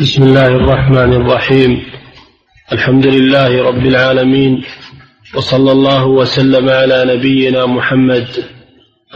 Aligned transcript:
بسم 0.00 0.22
الله 0.22 0.46
الرحمن 0.46 1.12
الرحيم. 1.12 1.86
الحمد 2.72 3.06
لله 3.06 3.62
رب 3.62 3.86
العالمين 3.86 4.64
وصلى 5.34 5.72
الله 5.72 6.06
وسلم 6.06 6.68
على 6.68 7.16
نبينا 7.16 7.66
محمد. 7.66 8.26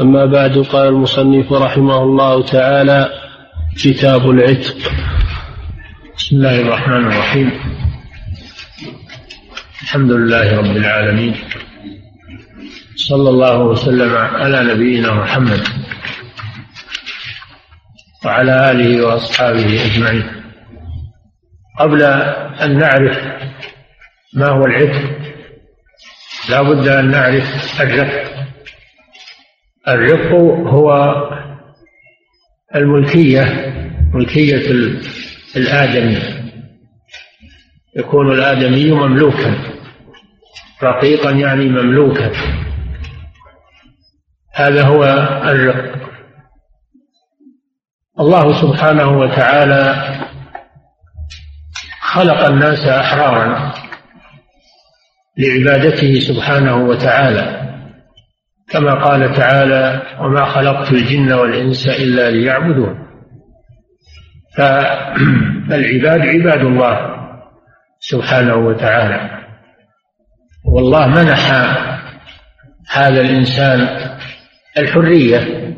أما 0.01 0.27
بعد 0.27 0.59
قال 0.59 0.88
المصنف 0.88 1.53
رحمه 1.53 2.03
الله 2.03 2.43
تعالى 2.43 3.11
كتاب 3.83 4.30
العتق. 4.30 4.77
بسم 6.17 6.37
الله 6.37 6.61
الرحمن 6.61 7.07
الرحيم. 7.13 7.51
الحمد 9.83 10.13
لله 10.13 10.59
رب 10.59 10.77
العالمين. 10.77 11.35
صلى 12.97 13.31
الله 13.31 13.59
وسلم 13.59 14.17
على 14.17 14.75
نبينا 14.75 15.15
محمد 15.15 15.63
وعلى 18.25 18.71
آله 18.71 19.07
وأصحابه 19.07 19.85
أجمعين. 19.85 20.38
قبل 21.79 22.03
أن 22.63 22.79
نعرف 22.79 23.18
ما 24.35 24.49
هو 24.49 24.64
العتق. 24.64 25.19
لا 26.50 26.63
بد 26.63 26.89
أن 26.89 27.11
نعرف 27.11 27.81
الرق. 27.81 28.32
الرق 29.89 30.33
هو 30.69 31.14
الملكية 32.75 33.72
ملكية 34.14 34.70
الآدمي. 35.56 36.19
يكون 37.97 38.33
الآدمي 38.33 38.91
مملوكا. 38.91 39.55
رقيقا 40.83 41.31
يعني 41.31 41.64
مملوكا. 41.64 42.33
هذا 44.55 44.83
هو 44.83 45.05
الرق. 45.45 45.98
الله 48.20 48.61
سبحانه 48.62 49.19
وتعالى 49.19 50.14
خلق 52.12 52.47
الناس 52.47 52.86
أحرارا 52.86 53.72
لعبادته 55.38 56.20
سبحانه 56.20 56.77
وتعالى 56.77 57.69
كما 58.70 58.94
قال 59.05 59.33
تعالى 59.33 60.02
وما 60.20 60.44
خلقت 60.44 60.92
الجن 60.92 61.33
والإنس 61.33 61.88
إلا 61.88 62.30
ليعبدون 62.30 63.08
فالعباد 64.56 66.20
عباد 66.20 66.60
الله 66.60 66.98
سبحانه 68.00 68.55
وتعالى. 68.56 69.44
والله 70.64 71.06
منح 71.06 71.52
هذا 72.92 73.20
الإنسان 73.20 73.88
الحرية 74.78 75.68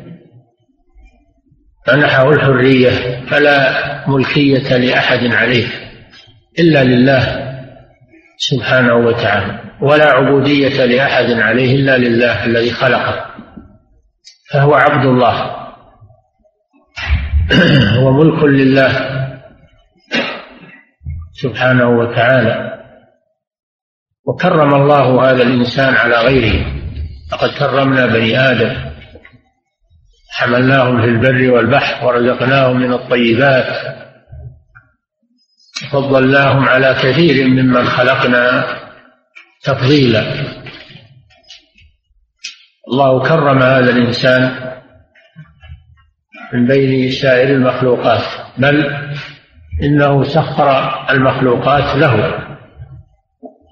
منحه 1.87 2.29
الحرية 2.29 3.25
فلا 3.25 3.73
ملكية 4.09 4.77
لأحد 4.77 5.25
عليه. 5.33 5.90
إلا 6.61 6.83
لله 6.83 7.51
سبحانه 8.37 8.95
وتعالى 8.95 9.59
ولا 9.81 10.11
عبودية 10.11 10.85
لأحد 10.85 11.31
عليه 11.31 11.75
إلا 11.75 11.97
لله 11.97 12.45
الذي 12.45 12.71
خلقه 12.71 13.25
فهو 14.51 14.73
عبد 14.73 15.05
الله 15.05 15.61
هو 17.99 18.11
ملك 18.11 18.43
لله 18.43 18.91
سبحانه 21.33 21.89
وتعالى 21.89 22.71
وكرم 24.25 24.73
الله 24.73 25.31
هذا 25.31 25.43
الإنسان 25.43 25.93
على 25.93 26.15
غيره 26.15 26.65
لقد 27.31 27.49
كرمنا 27.49 28.05
بني 28.05 28.39
آدم 28.39 28.91
حملناهم 30.31 31.01
في 31.01 31.07
البر 31.07 31.51
والبحر 31.51 32.07
ورزقناهم 32.07 32.79
من 32.79 32.93
الطيبات 32.93 33.65
فضلناهم 35.89 36.69
على 36.69 36.95
كثير 37.01 37.47
ممن 37.47 37.85
خلقنا 37.85 38.65
تفضيلا. 39.63 40.23
الله 42.87 43.23
كرم 43.23 43.57
هذا 43.57 43.89
الإنسان 43.89 44.71
من 46.53 46.67
بين 46.67 47.11
سائر 47.11 47.55
المخلوقات 47.55 48.23
بل 48.57 49.07
إنه 49.83 50.23
سخر 50.23 50.69
المخلوقات 51.09 51.97
له 51.97 52.45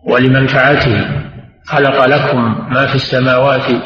ولمنفعته. 0.06 1.26
خلق 1.66 2.06
لكم 2.06 2.70
ما 2.74 2.88
في 2.88 2.96
السماوات 2.96 3.82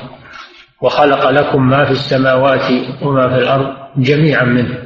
وخلق 0.82 1.30
لكم 1.30 1.70
ما 1.70 1.86
في 1.86 1.92
السماوات 1.92 2.72
وما 3.02 3.30
في 3.30 3.36
الأرض 3.36 3.76
جميعا 3.98 4.44
منه. 4.44 4.78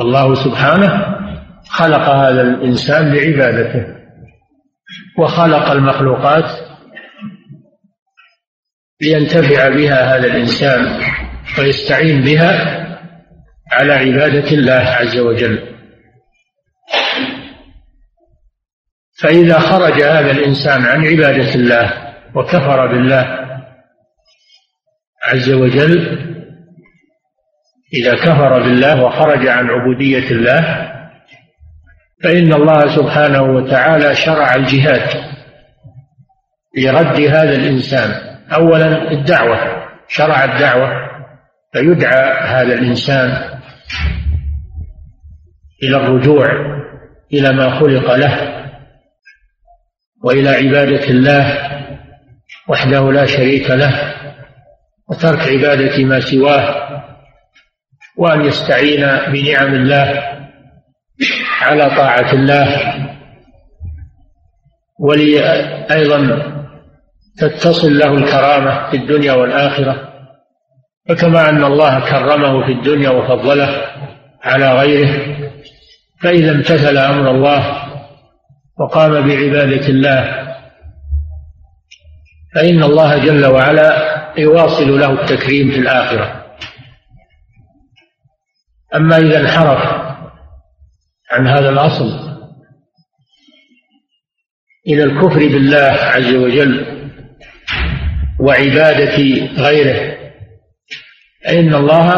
الله 0.00 0.34
سبحانه 0.34 1.17
خلق 1.68 2.08
هذا 2.08 2.42
الإنسان 2.42 3.14
لعبادته. 3.14 3.98
وخلق 5.18 5.70
المخلوقات 5.70 6.44
لينتفع 9.02 9.68
بها 9.68 10.16
هذا 10.16 10.26
الإنسان 10.26 11.00
ويستعين 11.58 12.20
بها 12.20 12.78
على 13.72 13.92
عبادة 13.92 14.50
الله 14.50 14.82
عز 15.00 15.18
وجل. 15.18 15.78
فإذا 19.22 19.58
خرج 19.58 20.02
هذا 20.02 20.30
الإنسان 20.30 20.82
عن 20.86 21.06
عبادة 21.06 21.54
الله 21.54 22.14
وكفر 22.34 22.86
بالله 22.86 23.48
عز 25.22 25.50
وجل 25.50 26.18
إذا 27.94 28.14
كفر 28.14 28.58
بالله 28.58 29.02
وخرج 29.02 29.46
عن 29.46 29.70
عبودية 29.70 30.30
الله 30.30 30.87
فإن 32.22 32.52
الله 32.52 32.96
سبحانه 32.96 33.42
وتعالى 33.42 34.14
شرع 34.14 34.54
الجهاد 34.54 35.08
لرد 36.76 37.20
هذا 37.20 37.54
الإنسان. 37.54 38.28
أولا 38.52 39.10
الدعوة 39.12 39.58
شرع 40.08 40.44
الدعوة 40.44 40.88
فيدعى 41.72 42.48
هذا 42.48 42.74
الإنسان 42.74 43.58
إلى 45.82 45.96
الرجوع 45.96 46.46
إلى 47.32 47.52
ما 47.52 47.78
خلق 47.80 48.14
له 48.14 48.64
وإلى 50.24 50.48
عبادة 50.48 51.04
الله 51.04 51.58
وحده 52.68 53.12
لا 53.12 53.26
شريك 53.26 53.70
له 53.70 54.14
وترك 55.08 55.40
عبادة 55.40 56.04
ما 56.04 56.20
سواه 56.20 56.88
وأن 58.16 58.44
يستعين 58.44 59.06
بنعم 59.32 59.74
الله 59.74 60.37
على 61.58 61.90
طاعة 61.90 62.32
الله 62.32 62.94
ولي 64.98 65.40
أيضا 65.90 66.52
تتصل 67.38 67.98
له 67.98 68.14
الكرامة 68.14 68.90
في 68.90 68.96
الدنيا 68.96 69.32
والآخرة. 69.32 70.08
فكما 71.08 71.48
أن 71.48 71.64
الله 71.64 72.10
كرمه 72.10 72.66
في 72.66 72.72
الدنيا 72.72 73.10
وفضله 73.10 73.84
على 74.42 74.72
غيره 74.72 75.38
فإذا 76.20 76.50
امتثل 76.52 76.96
أمر 76.96 77.30
الله 77.30 77.82
وقام 78.78 79.12
بعبادة 79.12 79.88
الله 79.88 80.48
فإن 82.54 82.82
الله 82.82 83.18
جل 83.18 83.46
وعلا 83.46 84.18
يواصل 84.38 85.00
له 85.00 85.12
التكريم 85.12 85.70
في 85.70 85.78
الآخرة. 85.78 86.44
أما 88.94 89.16
إذا 89.16 89.40
انحرف 89.40 89.97
عن 91.30 91.46
هذا 91.46 91.68
الأصل 91.68 92.28
إلى 94.86 95.04
الكفر 95.04 95.38
بالله 95.38 95.92
عز 95.92 96.34
وجل 96.34 96.98
وعبادة 98.40 99.16
غيره 99.62 100.18
فإن 101.44 101.74
الله 101.74 102.10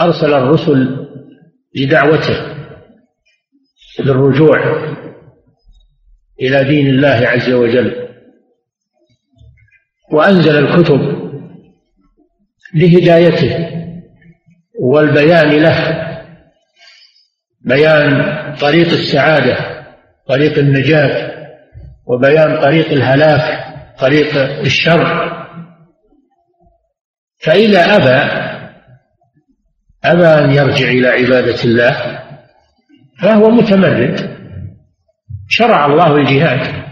أرسل 0.00 0.34
الرسل 0.34 1.06
لدعوته 1.76 2.56
للرجوع 4.00 4.86
إلى 6.42 6.64
دين 6.64 6.86
الله 6.86 7.28
عز 7.28 7.50
وجل 7.50 8.08
وأنزل 10.12 10.58
الكتب 10.58 11.00
لهدايته 12.74 13.70
والبيان 14.80 15.48
له 15.50 15.95
بيان 17.66 18.54
طريق 18.60 18.88
السعادة 18.88 19.56
طريق 20.28 20.58
النجاة 20.58 21.32
وبيان 22.06 22.60
طريق 22.60 22.92
الهلاك 22.92 23.66
طريق 23.98 24.36
الشر. 24.60 25.32
فإذا 27.38 27.96
أبى 27.96 28.46
أبى 30.04 30.26
أن 30.26 30.50
يرجع 30.50 30.88
إلى 30.88 31.08
عبادة 31.08 31.64
الله 31.64 32.22
فهو 33.22 33.50
متمرد. 33.50 34.36
شرع 35.48 35.86
الله 35.86 36.16
الجهاد 36.16 36.84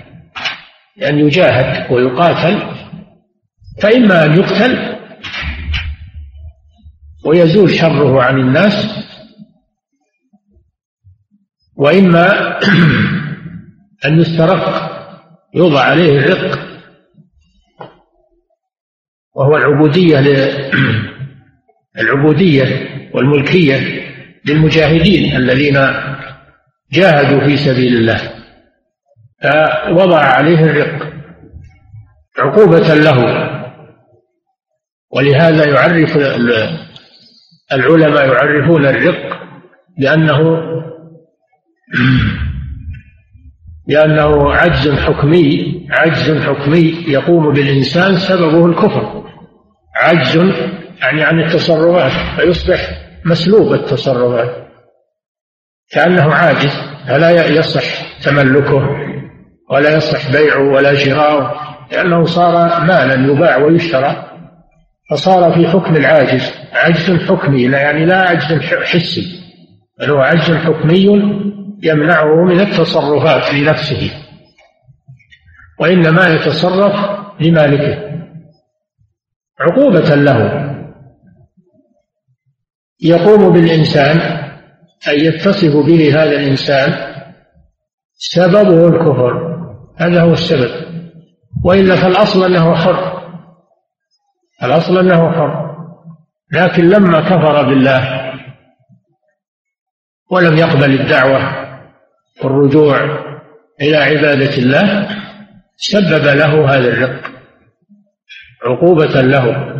لأن 0.96 1.18
يجاهد 1.18 1.92
ويقاتل 1.92 2.62
فإما 3.82 4.24
أن 4.24 4.38
يقتل 4.38 4.96
ويزول 7.26 7.70
شره 7.70 8.22
عن 8.22 8.40
الناس 8.40 9.04
وإما 11.76 12.58
أن 14.06 14.20
يسترق 14.20 14.90
يوضع 15.54 15.80
عليه 15.80 16.18
الرق 16.18 16.58
وهو 19.34 19.56
العبودية 19.56 20.18
العبودية 22.00 22.64
والملكية 23.14 24.04
للمجاهدين 24.44 25.36
الذين 25.36 25.78
جاهدوا 26.92 27.40
في 27.40 27.56
سبيل 27.56 27.96
الله. 27.96 28.20
فوضع 29.88 30.18
عليه 30.18 30.64
الرق 30.64 31.12
عقوبة 32.38 32.94
له. 32.94 33.50
ولهذا 35.10 35.64
يعرف 35.64 36.16
العلماء 37.72 38.26
يعرفون 38.26 38.86
الرق 38.86 39.40
بأنه 39.98 40.62
لأنه 43.88 44.54
عجز 44.54 44.90
حكمي 44.90 45.86
عجز 45.90 46.42
حكمي 46.42 47.04
يقوم 47.08 47.52
بالإنسان 47.52 48.16
سببه 48.18 48.66
الكفر. 48.66 49.24
عجز 49.96 50.36
يعني 51.00 51.22
عن 51.22 51.40
التصرفات 51.40 52.12
فيصبح 52.36 52.78
مسلوب 53.24 53.72
التصرفات. 53.72 54.64
كأنه 55.90 56.34
عاجز 56.34 56.72
فلا 57.08 57.46
يصح 57.48 58.18
تملكه 58.22 58.88
ولا 59.70 59.96
يصح 59.96 60.32
بيعه 60.32 60.72
ولا 60.72 60.94
شراؤه 60.94 61.54
لأنه 61.92 62.24
صار 62.24 62.80
مالا 62.80 63.32
يباع 63.32 63.56
ويشترى. 63.56 64.34
فصار 65.10 65.52
في 65.52 65.68
حكم 65.68 65.96
العاجز 65.96 66.52
عجز 66.72 67.28
حكمي 67.28 67.68
لا 67.68 67.78
يعني 67.78 68.06
لا 68.06 68.16
عجز 68.16 68.52
حسي 68.62 69.44
بل 70.00 70.10
هو 70.10 70.20
عجز 70.20 70.52
حكمي 70.52 71.08
يمنعه 71.84 72.44
من 72.44 72.60
التصرفات 72.60 73.54
لنفسه 73.54 74.10
وإنما 75.80 76.28
يتصرف 76.28 77.20
لمالكه 77.40 78.14
عقوبة 79.60 80.14
له. 80.14 80.70
يقوم 83.00 83.52
بالإنسان 83.52 84.16
أن 85.08 85.14
يتصف 85.20 85.86
به 85.86 86.22
هذا 86.22 86.30
الإنسان 86.30 87.14
سببه 88.14 88.88
الكفر 88.88 89.54
هذا 89.96 90.22
هو 90.22 90.32
السبب. 90.32 90.70
وإلا 91.64 91.96
فالأصل 91.96 92.44
أنه 92.44 92.74
حر 92.74 93.14
الأصل 94.62 94.98
أنه 94.98 95.32
حر 95.32 95.74
لكن 96.52 96.88
لما 96.88 97.20
كفر 97.20 97.62
بالله 97.62 98.32
ولم 100.30 100.56
يقبل 100.56 101.00
الدعوة 101.00 101.63
والرجوع 102.42 103.24
إلى 103.80 103.96
عبادة 103.96 104.56
الله 104.58 105.08
سبب 105.76 106.24
له 106.24 106.74
هذا 106.74 106.88
الرق 106.88 107.30
عقوبة 108.64 109.20
له. 109.20 109.74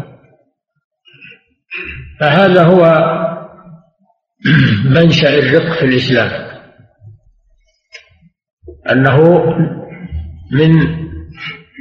فهذا 2.21 2.63
هو 2.63 2.85
منشأ 4.97 5.39
الرق 5.39 5.79
في 5.79 5.85
الإسلام. 5.85 6.31
أنه 8.91 9.45
من 10.53 11.05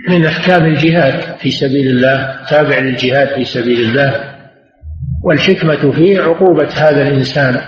من 0.10 0.26
أحكام 0.26 0.66
الجهاد 0.66 1.38
في 1.38 1.52
سبيل 1.52 1.88
الله 1.88 2.46
تابع 2.50 2.80
للجهاد 2.80 3.36
في 3.36 3.46
سبيل 3.46 3.80
الله 3.80 4.34
والحكمة 5.24 5.92
فيه 5.92 6.22
عقوبة 6.22 6.68
هذا 6.68 7.02
الإنسان. 7.02 7.62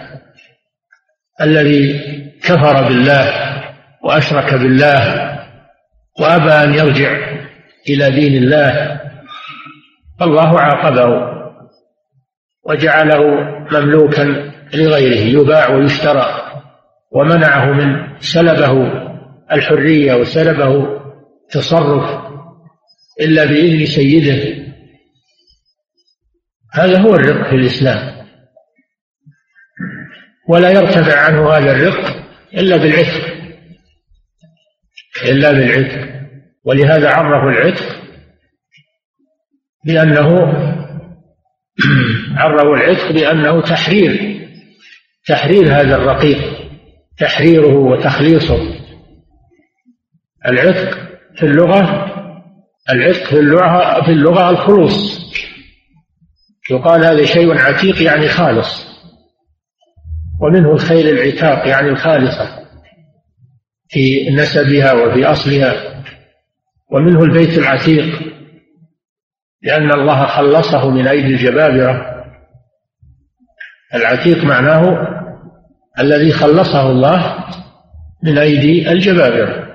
الذي 1.42 2.02
كفر 2.44 2.88
بالله 2.88 3.32
وأشرك 4.04 4.54
بالله 4.54 5.32
وأبى 6.20 6.52
أن 6.52 6.74
يرجع 6.74 7.36
إلى 7.90 8.12
دين 8.12 8.44
الله 8.44 9.02
فالله 10.20 10.60
عاقبه 10.60 11.36
وجعله 12.64 13.22
مملوكا 13.72 14.54
لغيره 14.74 15.40
يباع 15.42 15.70
ويشترى 15.70 16.46
ومنعه 17.12 17.72
من 17.72 18.20
سلبه 18.20 18.92
الحرية 19.52 20.14
وسلبه 20.16 21.00
تصرف 21.50 22.26
إلا 23.22 23.46
بإذن 23.46 23.86
سيده. 23.86 24.66
هذا 26.74 27.00
هو 27.00 27.16
الرق 27.16 27.50
في 27.50 27.56
الإسلام. 27.56 28.15
ولا 30.48 30.70
يرتفع 30.70 31.20
عنه 31.20 31.50
هذا 31.50 31.72
الرق 31.72 32.26
إلا 32.54 32.78
بالعتق 32.78 33.36
إلا 35.24 35.52
بالعتق. 35.52 36.16
ولهذا 36.66 37.10
عرفوا 37.10 37.52
العتق 37.52 37.96
بأنه 39.86 40.28
عرفوا 42.38 42.76
العتق 42.76 43.12
بأنه 43.12 43.62
تحرير 43.62 44.42
تحرير 45.26 45.68
هذا 45.68 45.96
الرقيق 45.96 46.38
تحريره 47.18 47.76
وتخليصه. 47.76 48.76
العتق 50.48 50.98
في 51.36 51.44
اللغة 51.44 52.12
العتق 52.90 53.24
في 53.24 53.40
اللغة 53.40 54.06
في 54.06 54.12
اللغة 54.12 54.50
الخلوص. 54.50 55.26
يقال 56.72 57.06
هذا 57.06 57.26
شيء 57.26 57.58
عتيق 57.58 58.02
يعني 58.02 58.30
خالص. 58.30 58.95
ومنه 60.42 60.72
الخيل 60.72 61.08
العتاق 61.08 61.68
يعني 61.68 61.90
الخالصة 61.90 62.66
في 63.90 64.30
نسبها 64.30 64.94
وفي 64.94 65.26
أصلها. 65.26 66.04
ومنه 66.92 67.24
البيت 67.24 67.58
العتيق 67.58 68.34
لأن 69.64 69.92
الله 69.94 70.26
خلصه 70.26 70.90
من 70.90 71.08
أيدي 71.08 71.28
الجبابرة. 71.28 72.26
العتيق 73.94 74.44
معناه 74.44 75.08
الذي 76.00 76.32
خلصه 76.32 76.90
الله 76.90 77.46
من 78.24 78.38
أيدي 78.38 78.92
الجبابرة. 78.92 79.66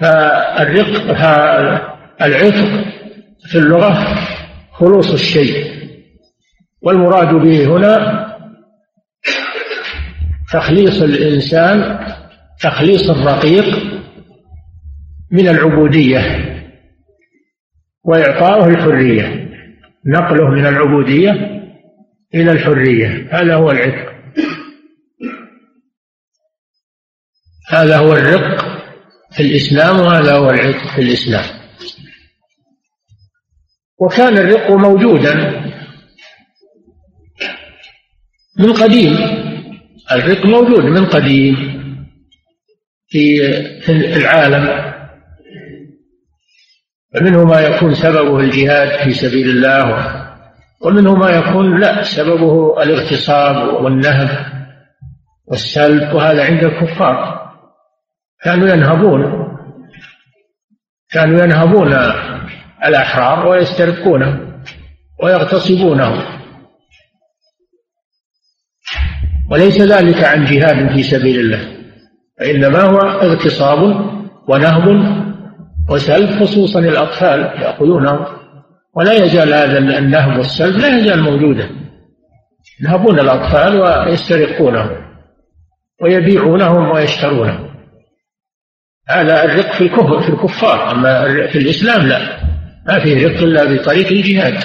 فالرق 0.00 1.10
العتق 2.22 2.84
في 3.50 3.58
اللغة 3.58 4.14
خلوص 4.72 5.12
الشيء. 5.12 5.79
والمراد 6.82 7.34
به 7.34 7.66
هنا 7.66 8.26
تخليص 10.52 11.02
الإنسان 11.02 11.98
تخليص 12.60 13.10
الرقيق 13.10 14.00
من 15.30 15.48
العبودية 15.48 16.50
وإعطاؤه 18.04 18.68
الحرية 18.68 19.50
نقله 20.06 20.48
من 20.48 20.66
العبودية 20.66 21.30
إلى 22.34 22.52
الحرية 22.52 23.28
هذا 23.30 23.54
هو 23.54 23.70
العتق. 23.70 24.10
هذا 27.68 27.96
هو 27.98 28.12
الرق 28.12 28.60
في 29.36 29.42
الإسلام 29.42 30.00
وهذا 30.00 30.32
هو 30.36 30.50
العتق 30.50 30.94
في 30.94 31.02
الإسلام. 31.02 31.44
وكان 33.98 34.38
الرق 34.38 34.70
موجودا 34.70 35.69
من 38.58 38.72
قديم. 38.72 39.16
الرق 40.12 40.46
موجود 40.46 40.84
من 40.84 41.06
قديم 41.06 41.80
في 43.08 44.16
العالم. 44.16 44.92
فمنه 47.14 47.44
ما 47.44 47.60
يكون 47.60 47.94
سببه 47.94 48.40
الجهاد 48.40 49.04
في 49.04 49.14
سبيل 49.14 49.50
الله 49.50 50.16
ومنه 50.80 51.14
ما 51.14 51.30
يكون 51.30 51.80
لا 51.80 52.02
سببه 52.02 52.82
الاغتصاب 52.82 53.84
والنهب 53.84 54.30
والسلب 55.46 56.14
وهذا 56.14 56.44
عند 56.44 56.64
الكفار. 56.64 57.40
كانوا 58.42 58.68
ينهبون 58.68 59.50
كانوا 61.10 61.42
ينهبون 61.42 61.92
الأحرار 62.84 63.46
ويسترقونه 63.48 64.60
ويغتصبونه. 65.22 66.39
وليس 69.50 69.80
ذلك 69.80 70.24
عن 70.24 70.44
جهاد 70.44 70.92
في 70.94 71.02
سبيل 71.02 71.40
الله 71.40 71.60
فإنما 72.40 72.82
هو 72.82 72.98
اغتصاب 72.98 74.10
ونهب 74.48 74.86
وسلب 75.90 76.44
خصوصا 76.44 76.80
الأطفال 76.80 77.40
يأخذونه 77.40 78.26
ولا 78.96 79.12
يزال 79.12 79.54
هذا 79.54 79.78
النهب 79.78 80.38
والسلب 80.38 80.76
لا 80.76 80.98
يزال 80.98 81.22
موجودا. 81.22 81.70
ينهبون 82.80 83.20
الأطفال 83.20 83.80
ويسترقونهم 83.80 84.96
ويبيعونهم 86.02 86.90
ويشترونهم 86.90 87.70
هذا 89.08 89.44
الرق 89.44 89.72
في 89.72 89.80
الكفر 89.80 90.22
في 90.22 90.28
الكفار 90.28 90.90
أما 90.90 91.46
في 91.46 91.58
الإسلام 91.58 92.06
لا. 92.06 92.18
ما 92.86 92.98
فيه 92.98 93.26
رق 93.26 93.42
إلا 93.42 93.64
بطريق 93.64 94.06
الجهاد. 94.06 94.58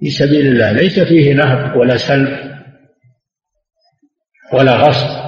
في 0.00 0.10
سبيل 0.10 0.46
الله 0.46 0.72
ليس 0.72 1.00
فيه 1.00 1.34
نهب 1.34 1.76
ولا 1.76 1.96
سلب. 1.96 2.51
ولا 4.52 4.76
غصب. 4.76 5.22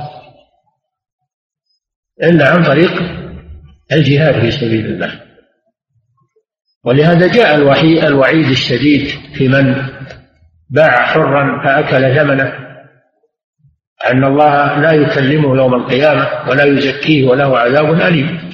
إلا 2.22 2.50
عن 2.50 2.62
طريق 2.62 3.02
الجهاد 3.92 4.40
في 4.40 4.50
سبيل 4.50 4.86
الله. 4.86 5.20
ولهذا 6.84 7.26
جاء 7.26 7.54
الوحي 7.54 8.06
الوعيد 8.06 8.48
الشديد 8.48 9.08
في 9.34 9.48
من 9.48 9.74
باع 10.70 11.06
حرا 11.06 11.64
فأكل 11.64 12.16
ثمنه. 12.16 12.52
أن 14.10 14.24
الله 14.24 14.80
لا 14.80 14.92
يكلمه 14.92 15.56
يوم 15.56 15.74
القيامة 15.74 16.50
ولا 16.50 16.64
يزكيه 16.64 17.26
وله 17.26 17.58
عذاب 17.58 18.00
أليم. 18.00 18.50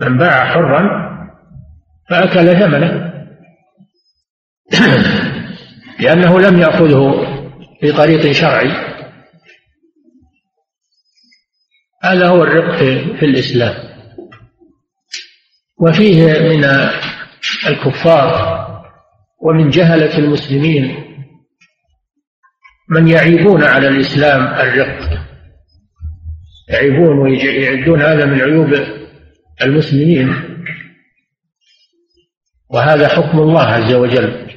من 0.00 0.18
باع 0.18 0.44
حرا 0.44 1.10
فأكل 2.08 2.56
ثمنه. 2.56 3.12
لأنه 6.00 6.40
لم 6.40 6.58
يأخذه 6.58 7.26
بطريق 7.82 8.32
شرعي. 8.32 8.89
هذا 12.02 12.28
هو 12.28 12.42
الرق 12.42 12.76
في 13.18 13.26
الإسلام. 13.26 13.74
وفيه 15.78 16.24
من 16.24 16.64
الكفار 17.66 18.70
ومن 19.42 19.70
جهلة 19.70 20.18
المسلمين 20.18 21.04
من 22.88 23.08
يعيبون 23.08 23.64
على 23.64 23.88
الإسلام 23.88 24.42
الرق 24.46 25.26
يعيبون 26.68 27.18
ويعدون 27.18 28.02
هذا 28.02 28.24
من 28.24 28.40
عيوب 28.40 28.86
المسلمين. 29.62 30.34
وهذا 32.70 33.08
حكم 33.08 33.38
الله 33.38 33.62
عز 33.62 33.94
وجل. 33.94 34.50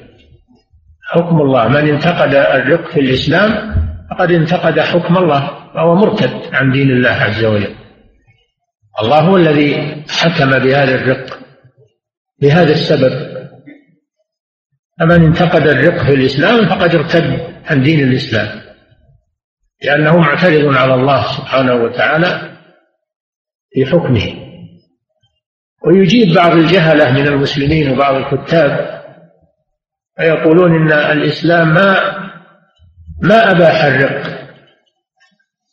حكم 1.12 1.40
الله. 1.40 1.68
من 1.68 1.88
انتقد 1.88 2.34
الرق 2.34 2.90
في 2.90 3.00
الإسلام 3.00 3.74
فقد 4.10 4.32
انتقد 4.32 4.80
حكم 4.80 5.16
الله. 5.16 5.63
فهو 5.74 5.94
مرتد 5.94 6.54
عن 6.54 6.72
دين 6.72 6.90
الله 6.90 7.10
عز 7.10 7.44
وجل. 7.44 7.74
الله 9.02 9.20
هو 9.20 9.36
الذي 9.36 10.02
حكم 10.08 10.50
بهذا 10.50 10.94
الرق 10.94 11.38
لهذا 12.42 12.72
السبب. 12.72 13.34
فمن 15.00 15.24
انتقد 15.24 15.66
الرق 15.66 16.04
في 16.04 16.14
الإسلام 16.14 16.68
فقد 16.68 16.94
ارتد 16.94 17.54
عن 17.64 17.82
دين 17.82 18.08
الإسلام 18.08 18.60
لأنه 19.84 20.16
معترض 20.16 20.76
على 20.76 20.94
الله 20.94 21.32
سبحانه 21.32 21.74
وتعالى 21.74 22.56
في 23.70 23.86
حكمه. 23.86 24.44
ويجيب 25.86 26.34
بعض 26.34 26.52
الجهلة 26.52 27.12
من 27.12 27.26
المسلمين 27.26 27.92
وبعض 27.92 28.14
الكتاب 28.14 29.02
فيقولون 30.16 30.74
إن 30.74 30.92
الإسلام 30.92 31.74
ما 31.74 32.18
ما 33.22 33.50
أباح 33.50 33.84
الرق. 33.84 34.43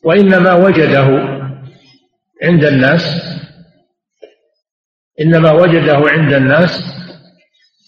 وإنما 0.03 0.53
وجده 0.53 1.07
عند 2.43 2.65
الناس 2.65 3.01
إنما 5.21 5.51
وجده 5.51 5.97
عند 6.09 6.33
الناس 6.33 6.83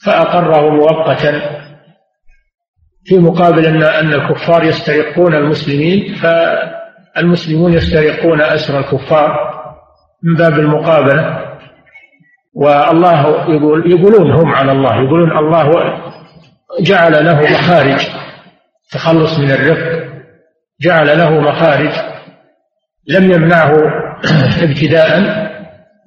فأقره 0.05 0.69
مؤقتا 0.69 1.41
في 3.05 3.19
مقابل 3.19 3.65
أن 3.65 3.83
أن 3.83 4.13
الكفار 4.13 4.63
يسترقون 4.63 5.35
المسلمين 5.35 6.15
فالمسلمون 6.15 7.73
يسترقون 7.73 8.41
أسر 8.41 8.79
الكفار 8.79 9.53
من 10.23 10.35
باب 10.35 10.59
المقابلة 10.59 11.43
والله 12.53 13.49
يقول 13.49 13.91
يقولون 13.91 14.31
هم 14.31 14.51
على 14.55 14.71
الله 14.71 14.95
يقولون 14.95 15.37
الله 15.37 15.71
جعل 16.81 17.25
له 17.25 17.41
مخارج 17.41 18.07
تخلص 18.91 19.39
من 19.39 19.51
الرق. 19.51 20.02
جعل 20.81 21.17
له 21.17 21.41
مخارج 21.41 21.91
لم 23.07 23.31
يمنعه 23.31 23.73
ابتداء 24.67 25.43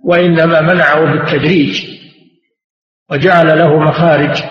وإنما 0.05 0.61
منعه 0.61 1.01
بالتدريج 1.01 1.97
وجعل 3.11 3.59
له 3.59 3.79
مخارج 3.79 4.43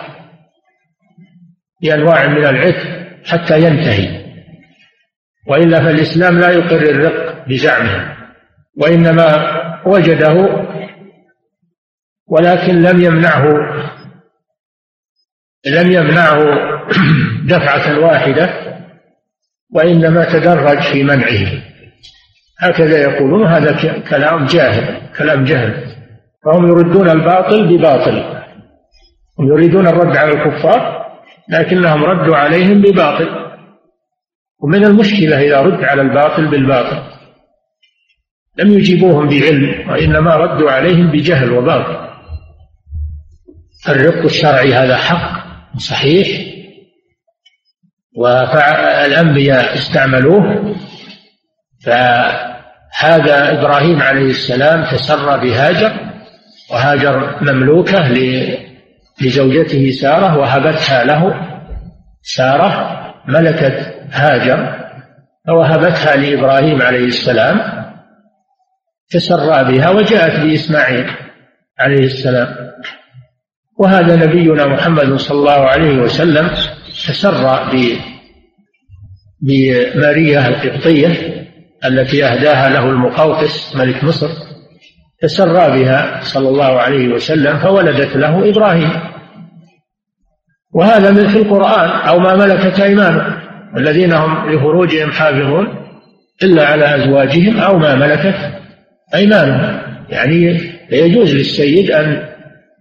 بأنواع 1.82 2.28
من 2.28 2.46
العتق 2.46 3.06
حتى 3.26 3.62
ينتهي. 3.62 4.26
وإلا 5.48 5.84
فالإسلام 5.84 6.40
لا 6.40 6.50
يقر 6.50 6.82
الرق 6.82 7.48
بزعمه 7.48 8.16
وإنما 8.78 9.36
وجده 9.86 10.66
ولكن 12.28 12.82
لم 12.82 13.02
يمنعه 13.02 13.46
لم 15.66 15.92
يمنعه 15.92 16.44
دفعة 17.54 18.00
واحدة 18.00 18.65
وإنما 19.74 20.26
تدرج 20.26 20.80
في 20.80 21.04
منعه. 21.04 21.64
هكذا 22.60 22.98
يقولون 22.98 23.48
هذا 23.48 24.02
كلام 24.10 24.46
جاهل 24.46 25.02
كلام 25.18 25.44
جهل. 25.44 25.86
فهم 26.46 26.68
يردون 26.68 27.10
الباطل 27.10 27.78
بباطل. 27.78 28.44
هم 29.40 29.48
يريدون 29.48 29.88
الرد 29.88 30.18
على 30.18 30.32
الكفار 30.34 31.06
لكنهم 31.50 32.04
ردوا 32.04 32.36
عليهم 32.36 32.82
بباطل. 32.82 33.30
ومن 34.64 34.84
المشكلة 34.84 35.42
إذا 35.42 35.62
رد 35.62 35.84
على 35.84 36.02
الباطل 36.02 36.48
بالباطل. 36.48 37.16
لم 38.58 38.74
يجيبوهم 38.74 39.28
بعلم 39.30 39.90
وإنما 39.90 40.36
ردوا 40.36 40.72
عليهم 40.72 41.12
بجهل 41.12 41.52
وباطل. 41.52 42.06
الرق 43.90 44.24
الشرعي 44.24 44.74
هذا 44.74 44.98
حق 44.98 45.46
صحيح. 45.78 46.28
والأنبياء 48.16 49.74
استعملوه 49.74 50.76
فهذا 51.86 53.60
إبراهيم 53.60 54.02
عليه 54.02 54.30
السلام 54.30 54.86
تسرى 54.86 55.40
بهاجر 55.42 55.94
وهاجر 56.72 57.44
مملوكة 57.44 58.14
لزوجته 59.22 59.92
سارة 59.92 60.38
وهبتها 60.38 61.04
له. 61.04 61.36
سارة 62.22 63.00
ملكت 63.28 63.96
هاجر 64.12 64.86
فوهبتها 65.48 66.16
لإبراهيم 66.16 66.82
عليه 66.82 67.06
السلام 67.06 67.86
تسرى 69.10 69.64
بها 69.64 69.90
وجاءت 69.90 70.40
بإسماعيل 70.40 71.12
عليه 71.80 72.06
السلام. 72.06 72.56
وهذا 73.80 74.16
نبينا 74.16 74.66
محمد 74.68 75.16
صلى 75.16 75.38
الله 75.38 75.68
عليه 75.68 75.98
وسلم 75.98 76.50
تسرى 77.08 77.72
بماريا 79.42 80.48
القبطية 80.48 81.08
التي 81.86 82.26
أهداها 82.26 82.70
له 82.70 82.90
المقوقس 82.90 83.76
ملك 83.76 84.04
مصر 84.04 84.30
تسرى 85.22 85.80
بها 85.80 86.20
صلى 86.24 86.50
الله 86.50 86.80
عليه 86.80 87.08
وسلم 87.08 87.58
فولدت 87.58 88.16
له 88.16 88.50
إبراهيم. 88.50 88.90
وهذا 90.74 91.12
من 91.12 91.28
في 91.28 91.38
القرآن 91.38 91.90
أو 91.90 92.20
ما 92.20 92.36
ملكت 92.36 92.80
أيمانهم 92.80 93.34
الذين 93.78 94.14
هم 94.14 94.50
لفروجهم 94.50 95.12
حافظون 95.12 95.68
إلا 96.44 96.66
على 96.68 96.96
أزواجهم 96.96 97.58
أو 97.58 97.78
ما 97.78 97.96
ملكت 97.96 98.36
أيمانهم. 99.16 99.80
يعني 100.10 100.62
يجوز 100.92 101.36
للسيد 101.36 101.92
أن 101.92 102.35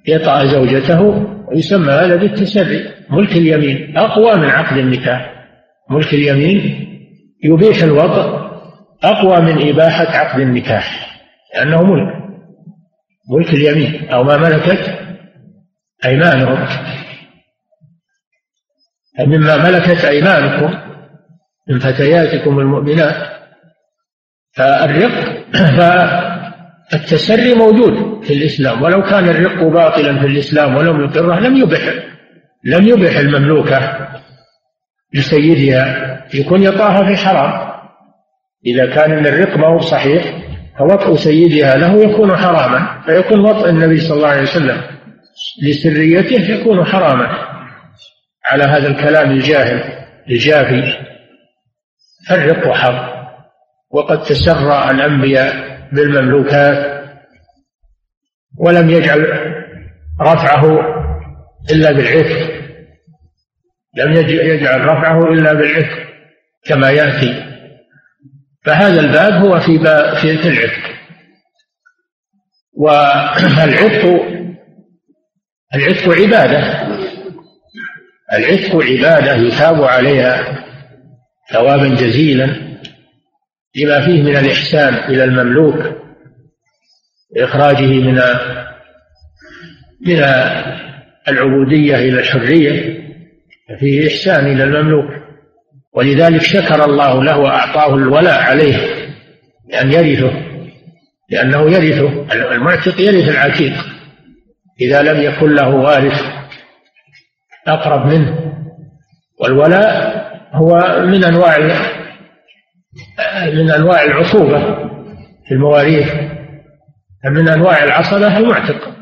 يطأ 0.09 0.45
زوجته 0.45 1.01
ويسمى 1.49 1.93
هذا 1.93 2.17
بالتسري 2.17 2.91
ملك 3.11 3.33
اليمين 3.33 3.97
أقوى 3.99 4.37
من 4.37 4.51
عقد 4.51 4.77
النكاح. 4.77 5.35
ملك 5.91 6.15
اليمين 6.15 6.85
يبيح 7.45 7.83
الوطأ 7.83 8.51
أقوى 9.05 9.41
من 9.41 9.69
إباحة 9.69 10.19
عقد 10.19 10.41
النكاح 10.41 11.21
لأنه 11.55 11.83
ملك. 11.83 12.15
ملك 13.31 13.55
اليمين 13.55 14.09
أو 14.09 14.25
ما 14.25 14.37
ملكت 14.37 14.99
أيمانهم 16.05 16.67
مما 19.27 19.71
ملكت 19.71 20.05
أيمانكم 20.05 20.79
من 21.69 21.79
فتياتكم 21.79 22.59
المؤمنات. 22.59 23.35
فالرق 24.53 25.45
فالتسري 26.91 27.55
موجود 27.55 28.25
في 28.25 28.33
الإسلام 28.33 28.83
ولو 28.83 29.03
كان 29.03 29.29
الرق 29.29 29.65
باطلا 29.65 30.21
في 30.21 30.27
الإسلام 30.27 30.77
ولم 30.77 31.05
يقره 31.05 31.41
لم 31.41 31.57
يبح 31.57 31.81
لم 32.65 32.89
يبح 32.89 33.17
المملوكة 33.17 34.09
لسيدها 35.15 36.25
يكون 36.35 36.63
يطاها 36.63 37.09
في 37.09 37.17
حرام. 37.17 37.75
إذا 38.67 38.95
كان 38.95 39.27
الرق 39.27 39.57
ما 39.57 39.67
هو 39.67 39.79
صحيح 39.79 40.25
فوطء 40.79 41.17
سيدها 41.17 41.77
له 41.77 42.03
يكون 42.03 42.37
حراما 42.37 43.03
فيكون 43.07 43.41
وطء 43.41 43.69
النبي 43.69 44.01
صلى 44.01 44.17
الله 44.17 44.29
عليه 44.29 44.43
وسلم 44.43 44.81
لسريته 45.63 46.51
يكون 46.51 46.85
حراما. 46.85 47.55
على 48.45 48.65
هذا 48.65 48.89
الكلام 48.89 49.31
الجاهل 49.31 50.05
الجافي 50.31 50.83
فرق 52.29 52.69
وحظ 52.69 52.95
وقد 53.91 54.23
تسرى 54.23 54.91
الأنبياء 54.91 55.74
بالمملوكات 55.95 57.05
ولم 58.59 58.91
يجعل 58.91 59.21
رفعه 60.21 60.81
إلا 61.71 61.93
بالعفق 61.93 62.55
لم 63.97 64.13
يجعل 64.29 64.81
رفعه 64.81 65.33
إلا 65.33 65.53
بالعفق 65.53 65.99
كما 66.65 66.91
يأتي. 66.91 67.45
فهذا 68.65 69.01
الباب 69.01 69.33
هو 69.33 69.61
في 69.61 69.79
باب 69.79 70.17
في 70.17 70.31
العتق 70.31 70.91
والعتق 72.77 74.25
العتق 75.75 76.09
عبادة. 76.09 76.89
العتق 78.33 78.77
عبادة 78.77 79.35
يثاب 79.35 79.83
عليها 79.83 80.65
ثوابا 81.53 81.89
جزيلا. 81.89 82.64
لما 83.77 84.07
فيه 84.07 84.23
من 84.23 84.37
الإحسان 84.37 84.95
إلى 84.95 85.25
المملوك 85.25 85.77
إخراجه 87.37 87.87
من 87.87 88.21
من 90.07 90.23
العبودية 91.29 91.97
إلى 91.97 92.21
الحرية 92.21 93.05
فيه 93.81 94.09
إحسان 94.09 94.47
إلى 94.47 94.65
المملوك. 94.65 95.11
ولذلك 95.93 96.43
شكر 96.43 96.85
الله 96.85 97.25
له 97.25 97.39
وأعطاه 97.39 97.95
الولاء 97.95 98.43
عليه 98.43 98.77
لأن 99.71 99.93
يرثه 99.93 100.33
لأنه 101.31 101.71
يرثه 101.71 102.27
المعتق 102.33 103.01
يرث 103.01 103.29
العتيق. 103.29 103.73
إذا 104.81 105.03
لم 105.03 105.23
يكن 105.23 105.55
له 105.55 105.69
وارث 105.69 106.21
أقرب 107.67 108.07
منه 108.07 108.55
والولاء 109.41 110.25
هو 110.53 111.03
من 111.07 111.25
أنواع 111.25 111.57
من 113.53 113.71
أنواع 113.71 114.03
العصوبة 114.03 114.61
في 115.49 115.55
المواريث 115.55 116.13
من 117.25 117.49
أنواع 117.49 117.85
العصبة 117.85 118.39
المعتق. 118.39 118.95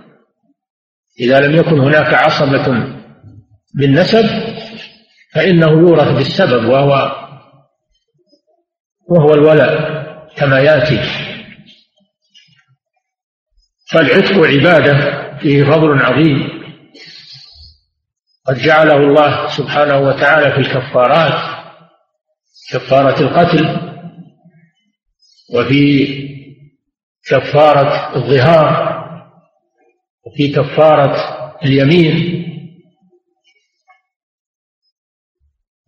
إذا 1.21 1.41
لم 1.41 1.57
يكن 1.57 1.81
هناك 1.81 2.15
عصبة 2.15 2.95
بالنسب 3.75 4.25
فإنه 5.35 5.71
يورث 5.71 6.09
بالسبب 6.09 6.69
وهو 6.69 7.13
وهو 9.09 9.35
الولاء 9.35 10.03
كما 10.37 10.59
يأتي. 10.59 11.01
فالعتق 13.93 14.47
عبادة 14.47 15.23
فيه 15.39 15.65
فضل 15.65 15.99
عظيم. 15.99 16.63
قد 18.47 18.59
جعله 18.59 18.97
الله 18.97 19.49
سبحانه 19.49 19.99
وتعالى 19.99 20.53
في 20.53 20.59
الكفارات. 20.59 21.62
كفارة 22.71 23.21
القتل 23.21 23.93
وفي 25.55 26.07
كفارة 27.31 28.17
الظهار 28.17 28.93
وفي 30.27 30.53
كفارة 30.53 31.17
اليمين. 31.65 32.43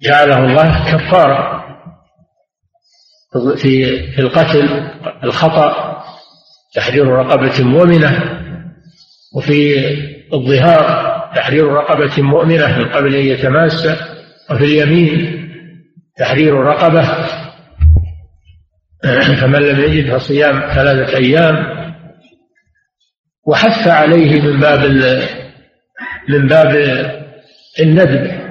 جعله 0.03 0.39
الله 0.45 0.93
كفارة 0.93 1.65
في 3.57 3.87
في 4.13 4.21
القتل 4.21 4.91
الخطأ 5.25 5.95
تحرير 6.75 7.07
رقبة 7.07 7.65
مؤمنة. 7.65 8.41
وفي 9.37 9.79
الظهار 10.33 11.15
تحرير 11.37 11.67
رقبة 11.67 12.23
مؤمنة 12.23 12.79
من 12.79 12.89
قبل 12.89 13.15
أن 13.15 13.27
يتماس. 13.27 13.87
وفي 14.51 14.65
اليمين 14.65 15.44
تحرير 16.17 16.61
الرقبة 16.61 17.03
فمن 19.41 19.63
لم 19.63 19.81
يجد 19.81 20.17
فصيام 20.17 20.61
ثلاثة 20.75 21.17
أيام 21.17 21.85
وحث 23.47 23.89
عليه 23.89 24.43
من 24.43 24.61
باب 24.61 24.81
من 26.29 26.47
باب 26.47 26.77
الندب. 27.81 28.45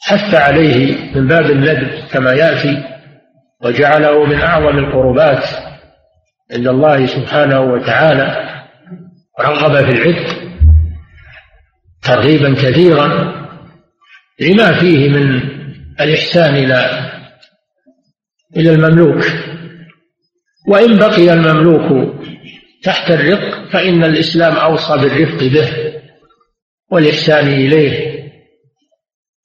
حث 0.00 0.34
عليه 0.34 0.96
من 1.14 1.26
باب 1.26 1.50
الندب 1.50 1.88
كما 2.12 2.32
يأتي 2.32 2.84
وجعله 3.60 4.24
من 4.24 4.40
أعظم 4.40 4.78
القربات 4.78 5.44
عند 6.52 6.68
الله 6.68 7.06
سبحانه 7.06 7.60
وتعالى. 7.60 8.48
رغب 9.40 9.76
في 9.76 9.90
العتق 9.90 10.36
ترغيبا 12.02 12.54
كثيرا 12.54 13.34
لما 14.40 14.72
فيه 14.80 15.08
من 15.08 15.57
الإحسان 16.00 16.54
إلى 16.54 17.10
إلى 18.56 18.70
المملوك. 18.70 19.24
وإن 20.68 20.98
بقي 20.98 21.32
المملوك 21.32 22.14
تحت 22.82 23.10
الرق 23.10 23.68
فإن 23.72 24.04
الإسلام 24.04 24.56
أوصى 24.56 24.98
بالرفق 24.98 25.44
به 25.44 25.68
والإحسان 26.90 27.46
إليه 27.46 28.18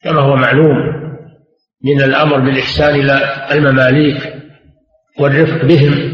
كما 0.04 0.22
هو 0.22 0.36
معلوم 0.36 0.78
من 1.84 2.02
الأمر 2.02 2.40
بالإحسان 2.40 2.96
إلى 3.00 3.48
المماليك 3.52 4.34
والرفق 5.20 5.66
بهم. 5.66 6.14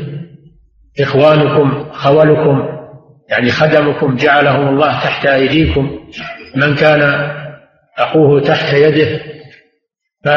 إخوانكم 0.99 1.91
خولكم 1.91 2.79
يعني 3.29 3.51
خدمكم 3.51 4.15
جعلهم 4.15 4.67
الله 4.67 4.91
تحت 5.03 5.25
أيديكم. 5.25 5.99
من 6.55 6.75
كان 6.75 7.31
أخوه 7.97 8.41
تحت 8.41 8.73
يده 8.73 9.21
ف 10.25 10.29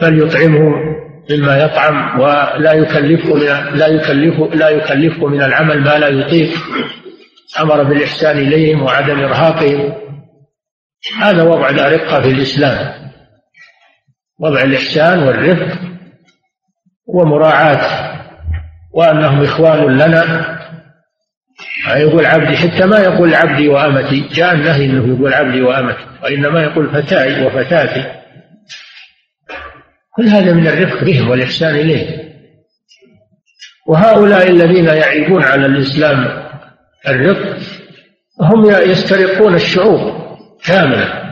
فليطعمه 0.00 0.96
مما 1.30 1.58
يطعم 1.58 2.20
ولا 2.20 2.72
يكلفه 2.72 3.34
من 3.34 3.78
لا 3.78 3.86
يكلفه 3.86 4.50
لا 4.54 4.68
يكلفه 4.68 5.26
من 5.26 5.42
العمل 5.42 5.80
ما 5.80 5.98
لا 5.98 6.08
يطيق. 6.08 6.50
أمر 7.60 7.82
بالإحسان 7.82 8.38
إليهم 8.38 8.82
وعدم 8.82 9.18
إرهاقهم. 9.18 9.92
هذا 11.20 11.42
وضع 11.42 11.68
الأرقة 11.68 12.20
في 12.22 12.30
الإسلام. 12.30 12.92
وضع 14.40 14.62
الإحسان 14.62 15.22
والرفق 15.22 15.78
ومراعاة. 17.06 18.16
وأنهم 18.94 19.42
إخوان 19.42 19.98
لنا. 19.98 20.55
يقول 21.94 22.26
عبدي 22.26 22.56
حتى 22.56 22.86
ما 22.86 22.98
يقول 22.98 23.34
عبدي 23.34 23.68
وأمتي 23.68 24.28
جاء 24.32 24.54
النهي 24.54 24.84
إنه 24.84 25.14
يقول 25.14 25.34
عبدي 25.34 25.62
وأمتي 25.62 26.06
وإنما 26.22 26.62
يقول 26.62 26.90
فتاي 26.90 27.46
وفتاتي. 27.46 28.04
كل 30.16 30.28
هذا 30.28 30.52
من 30.52 30.66
الرفق 30.66 31.04
بهم 31.04 31.30
والإحسان 31.30 31.74
إليهم 31.74 32.26
وهؤلاء 33.86 34.50
الذين 34.50 34.84
يعيبون 34.84 35.42
على 35.42 35.66
الإسلام 35.66 36.46
الرفق 37.08 37.58
هم 38.40 38.70
يسترقون 38.70 39.54
الشعوب 39.54 40.00
كاملا 40.64 41.26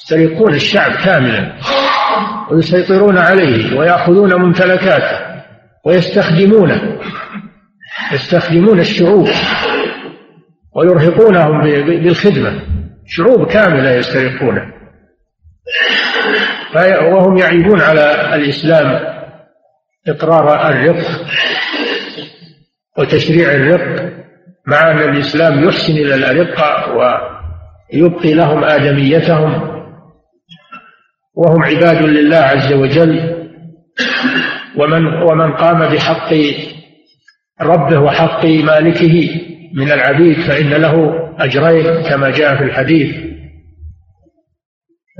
يسترقون 0.00 0.54
الشعب 0.54 0.92
كاملا 0.92 1.52
ويسيطرون 2.50 3.18
عليه 3.18 3.78
ويأخذون 3.78 4.34
ممتلكاته 4.34 5.18
ويستخدمونه 5.84 6.98
يستخدمون 8.12 8.80
الشعوب. 8.80 9.28
ويرهقونهم 10.76 11.60
بالخدمة. 12.02 12.62
شعوب 13.06 13.46
كاملة 13.46 13.90
يسترقونه 13.90 14.72
وهم 17.12 17.38
يعيبون 17.38 17.80
على 17.80 18.34
الإسلام 18.34 19.00
إقرار 20.08 20.68
الرق 20.68 21.06
وتشريع 22.98 23.50
الرق 23.50 24.12
مع 24.66 24.90
أن 24.90 24.98
الإسلام 24.98 25.64
يحسن 25.64 25.92
إلى 25.92 26.14
الأرقة 26.14 26.92
ويبقي 26.96 28.34
لهم 28.34 28.64
آدميتهم. 28.64 29.72
وهم 31.34 31.62
عباد 31.62 32.02
لله 32.02 32.36
عز 32.36 32.72
وجل. 32.72 33.42
ومن 34.76 35.22
ومن 35.22 35.52
قام 35.52 35.78
بحق 35.78 36.32
ربه 37.60 37.98
وحق 37.98 38.44
مالكه 38.44 39.30
من 39.74 39.92
العبيد 39.92 40.40
فإن 40.40 40.70
له 40.70 41.12
أجرين 41.38 42.02
كما 42.02 42.30
جاء 42.30 42.56
في 42.56 42.64
الحديث. 42.64 43.16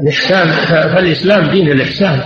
الإحسان 0.02 0.48
فالإسلام 0.94 1.50
دين 1.50 1.70
الإحسان. 1.70 2.20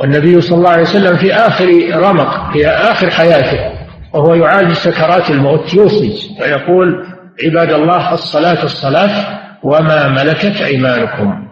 والنبي 0.00 0.40
صلى 0.40 0.58
الله 0.58 0.70
عليه 0.70 0.82
وسلم 0.82 1.16
في 1.16 1.34
آخر 1.34 1.90
رمق 1.94 2.52
في 2.52 2.68
آخر 2.68 3.10
حياته 3.10 3.80
وهو 4.14 4.34
يعالج 4.34 4.72
سكرات 4.72 5.30
الموت 5.30 5.74
يوصي 5.74 6.36
فيقول 6.38 7.06
عباد 7.44 7.72
الله 7.72 8.14
الصلاة 8.14 8.64
الصلاة 8.64 9.40
وما 9.64 10.08
ملكت 10.08 10.60
أيمانكم. 10.62 11.48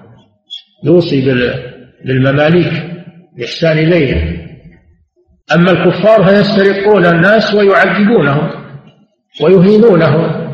يوصي 0.85 1.20
بالمماليك 2.05 2.72
الإحسان 3.38 3.79
إليهم. 3.79 4.38
أما 5.54 5.70
الكفار 5.70 6.24
فيسترقون 6.24 7.06
الناس 7.06 7.54
ويعذبونهم 7.54 8.50
ويهينونهم 9.42 10.48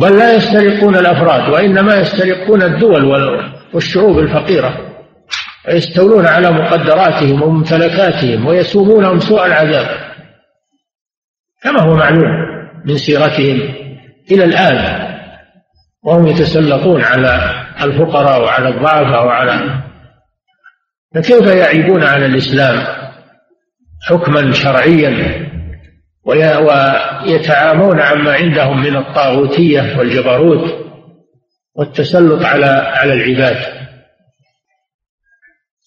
بل 0.00 0.18
لا 0.18 0.34
يسترقون 0.34 0.96
الأفراد 0.96 1.52
وإنما 1.52 1.96
يسترقون 1.96 2.62
الدول 2.62 3.04
والشعوب 3.74 4.18
الفقيرة 4.18 4.94
ويستولون 5.68 6.26
على 6.26 6.50
مقدراتهم 6.50 7.42
وممتلكاتهم 7.42 8.46
ويسومونهم 8.46 9.20
سوء 9.20 9.46
العذاب. 9.46 9.86
كما 11.62 11.80
هو 11.80 11.94
معلوم 11.94 12.30
من 12.84 12.96
سيرتهم 12.96 13.74
إلى 14.30 14.44
الآن 14.44 15.04
وهم 16.02 16.26
يتسلطون 16.26 17.02
على 17.02 17.64
الفقراء 17.82 18.42
وعلى 18.42 18.68
الضعفاء 18.68 19.26
وعلى 19.26 19.82
فكيف 21.14 21.46
يعيبون 21.46 22.02
على 22.02 22.26
الإسلام؟ 22.26 23.03
حكما 24.06 24.52
شرعيا 24.52 25.44
ويتعامون 26.24 28.00
عما 28.00 28.32
عندهم 28.32 28.82
من 28.82 28.96
الطاغوتية 28.96 29.98
والجبروت 29.98 30.74
والتسلط 31.76 32.44
على 32.44 32.66
على 32.66 33.12
العباد. 33.14 33.56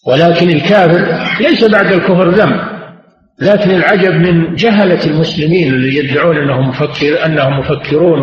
ولكن 0.07 0.49
الكافر 0.49 1.17
ليس 1.43 1.63
بعد 1.63 1.91
الكفر 1.91 2.29
ذنب 2.29 2.59
لكن 3.41 3.71
العجب 3.71 4.11
من 4.11 4.55
جهلة 4.55 5.05
المسلمين 5.05 5.73
اللي 5.73 5.95
يدعون 5.95 6.37
إنهم 6.37 6.69
مفكر 6.69 7.25
إنهم 7.25 7.59
مفكرون 7.59 8.21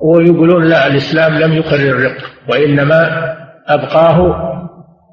ويقولون 0.00 0.64
لا 0.68 0.86
الإسلام 0.86 1.38
لم 1.38 1.52
يقرر 1.52 1.90
الرق 1.90 2.16
وإنما 2.48 3.30
أبقاه 3.66 4.36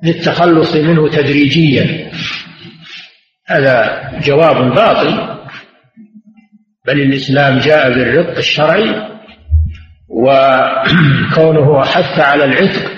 للتخلص 0.03 0.75
منه 0.75 1.09
تدريجيا. 1.09 2.11
هذا 3.47 4.01
جواب 4.23 4.75
باطل 4.75 5.37
بل 6.87 7.01
الإسلام 7.01 7.59
جاء 7.59 7.89
بالرق 7.89 8.37
الشرعي 8.37 9.07
وكونه 10.09 11.83
حث 11.83 12.19
على 12.19 12.43
العتق. 12.45 12.91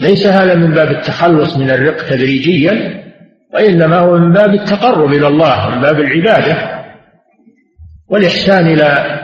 ليس 0.00 0.26
هذا 0.26 0.54
من 0.54 0.74
باب 0.74 0.90
التخلص 0.90 1.56
من 1.56 1.70
الرق 1.70 1.96
تدريجيا 1.96 3.04
وإنما 3.54 3.98
هو 3.98 4.18
من 4.18 4.32
باب 4.32 4.54
التقرب 4.54 5.12
إلى 5.12 5.28
الله 5.28 5.70
من 5.70 5.80
باب 5.80 6.00
العبادة 6.00 6.84
والإحسان 8.08 8.66
إلى 8.66 9.20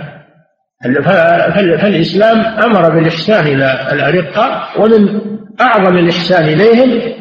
فالإسلام 1.80 2.38
أمر 2.40 2.90
بالإحسان 2.90 3.46
إلى 3.46 3.88
الأرقة 3.92 4.68
ومن 4.80 5.20
أعظم 5.60 5.98
الإحسان 5.98 6.44
إليهم 6.44 7.14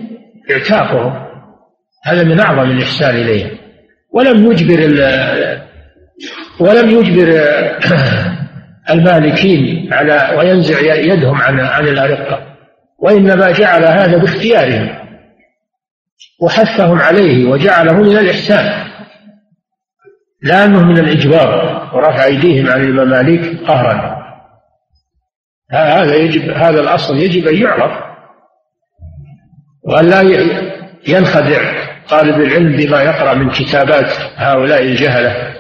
إعتاقهم. 0.52 1.29
هذا 2.04 2.24
من 2.24 2.40
أعظم 2.40 2.72
الإحسان 2.72 3.16
إليهم 3.16 3.58
ولم 4.14 4.52
يجبر 4.52 4.80
ولم 6.60 6.90
يجبر 6.90 7.44
المالكين 8.90 9.94
على 9.94 10.38
وينزع 10.38 10.80
يدهم 10.96 11.42
عن 11.42 11.60
عن 11.60 11.88
الأرقة. 11.88 12.40
وإنما 13.00 13.52
جعل 13.52 13.84
هذا 13.84 14.18
باختيارهم. 14.18 15.00
وحثهم 16.42 17.00
عليه 17.00 17.46
وجعله 17.46 17.94
من 17.94 18.18
الإحسان. 18.18 18.90
لا 20.42 20.66
أنه 20.66 20.86
من 20.86 20.98
الإجبار. 20.98 21.80
ورفع 21.96 22.24
أيديهم 22.24 22.70
عن 22.70 22.82
المماليك 22.82 23.64
قهرا. 23.68 24.20
هذا 25.72 26.16
يجب 26.16 26.50
هذا 26.50 26.82
الأصل 26.82 27.18
يجب 27.18 27.48
أن 27.48 27.62
يعرف. 27.62 27.92
وأن 29.84 30.10
لا 30.10 30.22
ينخدع. 31.08 31.79
طالب 32.10 32.42
العلم 32.42 32.76
بما 32.78 33.02
يقرأ 33.02 33.34
من 33.34 33.50
كتابات 33.50 34.12
هؤلاء 34.36 34.82
الجهلة 34.82 35.56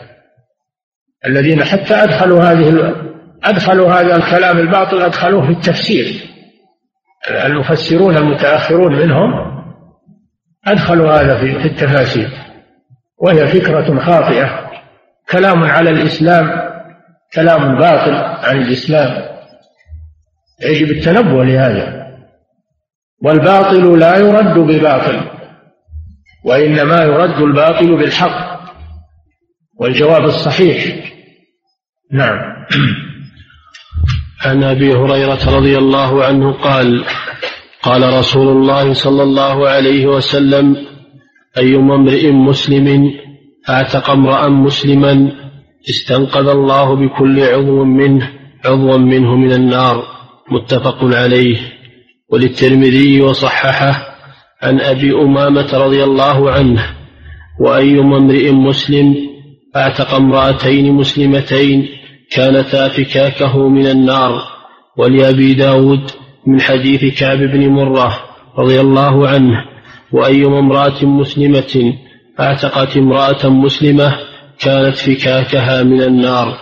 الذين 1.26 1.64
حتى 1.64 1.96
أدخلوا 1.96 2.44
هذه 2.44 2.96
أدخلوا 3.44 3.94
هذا 3.94 4.16
الكلام 4.16 4.58
الباطل 4.58 5.02
أدخلوه 5.02 5.46
في 5.46 5.52
التفسير. 5.52 6.30
المفسرون 7.46 8.18
المتأخرون 8.18 8.96
منهم 8.96 9.32
أدخلوا 10.68 11.14
هذا 11.14 11.38
في 11.38 11.68
التفاسير. 11.68 12.30
وهي 13.22 13.48
فكرة 13.48 14.00
خاطئة. 14.00 14.70
كلام 15.32 15.64
على 15.64 15.90
الإسلام 15.90 16.70
كلام 17.34 17.78
باطل 17.78 18.14
عن 18.48 18.62
الإسلام. 18.62 19.30
يجب 20.62 20.92
التنبه 20.92 21.44
لهذا. 21.44 22.08
والباطل 23.24 24.00
لا 24.00 24.18
يرد 24.18 24.60
بباطل. 24.60 25.39
وإنما 26.44 27.04
يرد 27.04 27.42
الباطل 27.42 27.98
بالحق 27.98 28.60
والجواب 29.80 30.26
الصحيح. 30.26 31.12
نعم. 32.12 32.40
عن 34.46 34.64
أبي 34.64 34.94
هريرة 34.94 35.58
رضي 35.58 35.78
الله 35.78 36.26
عنه 36.26 36.52
قال 36.52 37.06
قال 37.84 38.20
رسول 38.20 38.48
الله 38.48 38.94
صلى 38.94 39.24
الله 39.24 39.70
عليه 39.70 40.08
وسلم 40.08 40.76
ايما 41.58 41.96
امرئ 41.96 42.32
مسلم 42.32 43.12
أعتق 43.70 44.10
امرأ 44.10 44.50
مسلما 44.50 45.32
استنقذ 45.90 46.48
الله 46.48 46.96
بكل 46.96 47.44
عضو 47.44 47.84
منه 47.84 48.30
عضوا 48.66 48.98
منه 48.98 49.36
من 49.36 49.52
النار 49.52 50.04
متفق 50.52 51.04
عليه. 51.04 51.58
وللترمذي 52.30 53.22
وصححه 53.22 54.09
عن 54.62 54.82
أبي 54.82 55.14
أمامة 55.14 55.70
رضي 55.74 56.04
الله 56.04 56.52
عنه 56.52 56.86
وايما 57.60 58.18
امرئ 58.18 58.52
مسلم 58.52 59.16
أعتق 59.76 60.14
امرأتين 60.14 60.94
مسلمتين 60.94 61.88
كانتا 62.32 62.88
فكاكه 62.88 63.70
من 63.70 63.88
النار. 63.88 64.42
ولأبي 64.98 65.54
داود 65.54 66.12
من 66.48 66.62
حديث 66.62 67.20
كعب 67.20 67.38
بن 67.38 67.70
مرة 67.70 68.20
رضي 68.58 68.82
الله 68.82 69.28
عنه 69.28 69.66
وأيما 70.12 70.60
امرأة 70.60 71.06
مسلمة 71.06 71.94
أعتقت 72.40 72.98
امرأة 72.98 73.50
مسلمة 73.50 74.16
كانت 74.60 74.96
فكاكها 74.96 75.84
من 75.84 76.02
النار. 76.02 76.58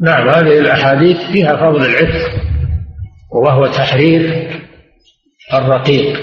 نعم 0.00 0.28
هذه 0.28 0.58
الأحاديث 0.58 1.16
فيها 1.32 1.56
فضل 1.56 1.86
العتق 1.86 2.30
وهو 3.44 3.66
تحرير 3.66 4.50
الرقيق 5.52 6.20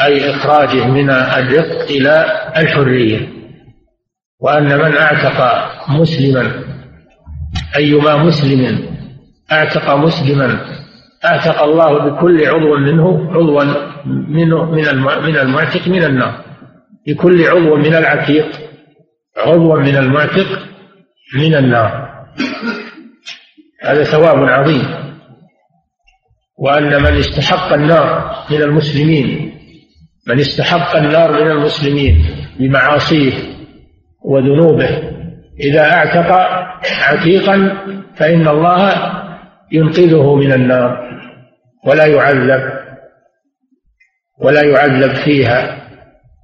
أي 0.00 0.30
إخراجه 0.30 0.86
من 0.86 1.10
الرق 1.10 1.82
إلى 1.90 2.26
الحرية 2.56 3.28
وأن 4.40 4.78
من 4.78 4.96
أعتق 4.96 5.68
مسلما 5.88 6.64
أيما 7.76 8.16
مسلم 8.16 8.88
أعتق 9.52 9.94
مسلما 9.94 10.60
أعتق 11.24 11.62
الله 11.62 11.98
بكل 11.98 12.46
عضو 12.46 12.76
منه 12.76 13.30
عضوا 13.34 13.64
منه 14.06 14.64
من 14.64 14.98
من 15.26 15.36
المعتق 15.36 15.88
من 15.88 16.04
النار 16.04 16.44
بكل 17.06 17.46
عضو 17.48 17.76
من 17.76 17.94
العتيق 17.94 18.46
عضوا 19.36 19.78
من 19.78 19.96
المعتق 19.96 20.46
من 21.34 21.54
النار. 21.54 22.10
هذا 23.82 24.04
ثواب 24.04 24.38
عظيم. 24.38 25.03
وأن 26.58 27.02
من 27.02 27.18
استحق 27.18 27.72
النار 27.72 28.36
من 28.50 28.62
المسلمين 28.62 29.54
من 30.28 30.40
استحق 30.40 30.96
النار 30.96 31.44
من 31.44 31.50
المسلمين 31.50 32.24
بمعاصيه 32.58 33.32
وذنوبه 34.24 35.14
إذا 35.60 35.92
أعتق 35.92 36.32
عتيقا 37.02 37.84
فإن 38.16 38.48
الله 38.48 39.12
ينقذه 39.72 40.34
من 40.34 40.52
النار 40.52 41.20
ولا 41.86 42.06
يعذب 42.06 42.84
ولا 44.38 44.62
يعذب 44.62 45.14
فيها. 45.14 45.88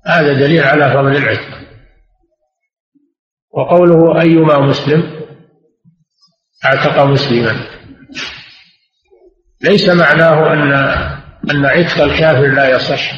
هذا 0.07 0.33
دليل 0.33 0.63
على 0.63 0.91
فضل 0.91 1.17
العتق. 1.17 1.61
وقوله 3.53 4.21
أيما 4.21 4.59
مسلم 4.59 5.03
أعتق 6.65 7.05
مسلما. 7.05 7.80
ليس 9.63 9.89
معناه 9.89 10.53
أن 10.53 10.73
أن 11.51 11.67
عتق 11.67 12.03
الكافر 12.03 12.47
لا 12.47 12.71
يصح. 12.71 13.13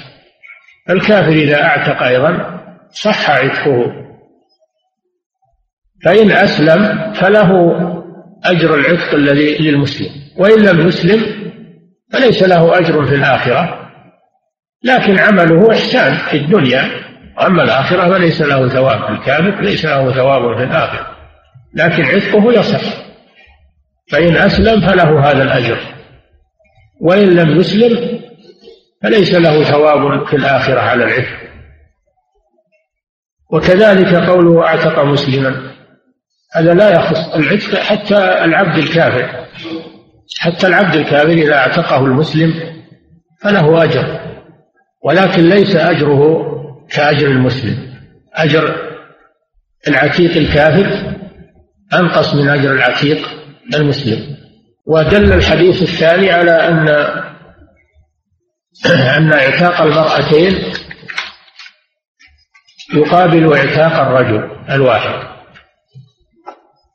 الكافر 0.90 1.32
إذا 1.32 1.62
أعتق 1.62 2.02
أيضا 2.02 2.60
صح 2.90 3.30
عتقه. 3.30 3.92
فإن 6.04 6.30
أسلم 6.30 7.12
فله 7.12 7.50
أجر 8.44 8.74
العتق 8.74 9.14
الذي 9.14 9.58
للمسلم. 9.58 10.10
وإن 10.36 10.62
لم 10.62 10.88
يسلم 10.88 11.52
فليس 12.12 12.42
له 12.42 12.78
أجر 12.78 13.06
في 13.06 13.14
الآخرة. 13.14 13.90
لكن 14.84 15.18
عمله 15.18 15.72
إحسان 15.72 16.14
في 16.14 16.36
الدنيا. 16.36 16.90
أما 17.46 17.62
الآخرة 17.62 18.08
فليس 18.08 18.42
له 18.42 18.68
ثواب 18.68 19.10
الكافر 19.10 19.60
ليس 19.60 19.84
له 19.84 20.12
ثواب 20.12 20.56
في 20.58 20.64
الآخرة. 20.64 21.06
لكن 21.74 22.04
عتقه 22.04 22.52
يصح. 22.52 22.80
فإن 24.10 24.36
أسلم 24.36 24.80
فله 24.80 25.30
هذا 25.30 25.42
الأجر. 25.42 25.78
وإن 27.02 27.28
لم 27.28 27.60
يسلم 27.60 28.20
فليس 29.02 29.34
له 29.34 29.64
ثواب 29.64 30.26
في 30.26 30.36
الآخرة 30.36 30.80
على 30.80 31.04
العتق 31.04 31.42
وكذلك 33.52 34.14
قوله 34.14 34.64
أعتق 34.66 35.04
مسلما 35.04 35.72
هذا 36.54 36.74
لا 36.74 36.90
يخص 36.90 37.34
العتق 37.34 37.78
حتى 37.78 38.44
العبد 38.44 38.78
الكافر. 38.78 39.46
حتى 40.40 40.66
العبد 40.66 40.94
الكافر 40.94 41.32
إذا 41.32 41.54
أعتقه 41.54 42.06
المسلم 42.06 42.54
فله 43.40 43.84
أجر 43.84 44.20
ولكن 45.04 45.48
ليس 45.48 45.76
أجره 45.76 46.46
كأجر 46.90 47.26
المسلم. 47.26 47.92
أجر 48.34 48.76
العتيق 49.88 50.36
الكافر 50.36 51.16
أنقص 51.94 52.34
من 52.34 52.48
أجر 52.48 52.72
العتيق 52.72 53.28
المسلم. 53.74 54.36
ودل 54.86 55.32
الحديث 55.32 55.82
الثاني 55.82 56.30
على 56.30 56.68
أن 56.68 56.88
أن 59.16 59.32
اعتاق 59.32 59.80
المرأتين 59.80 60.72
يقابل 62.94 63.52
اعتاق 63.52 64.00
الرجل 64.00 64.50
الواحد 64.70 65.32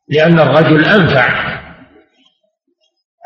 لأن 0.09 0.39
الرجل 0.39 0.85
أنفع 0.85 1.57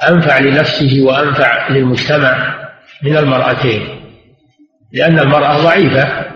أنفع 0.09 0.39
لنفسه 0.39 1.01
وأنفع 1.01 1.69
للمجتمع 1.69 2.59
من 3.03 3.17
المرأتين 3.17 4.01
لأن 4.93 5.19
المرأة 5.19 5.57
ضعيفة 5.57 6.31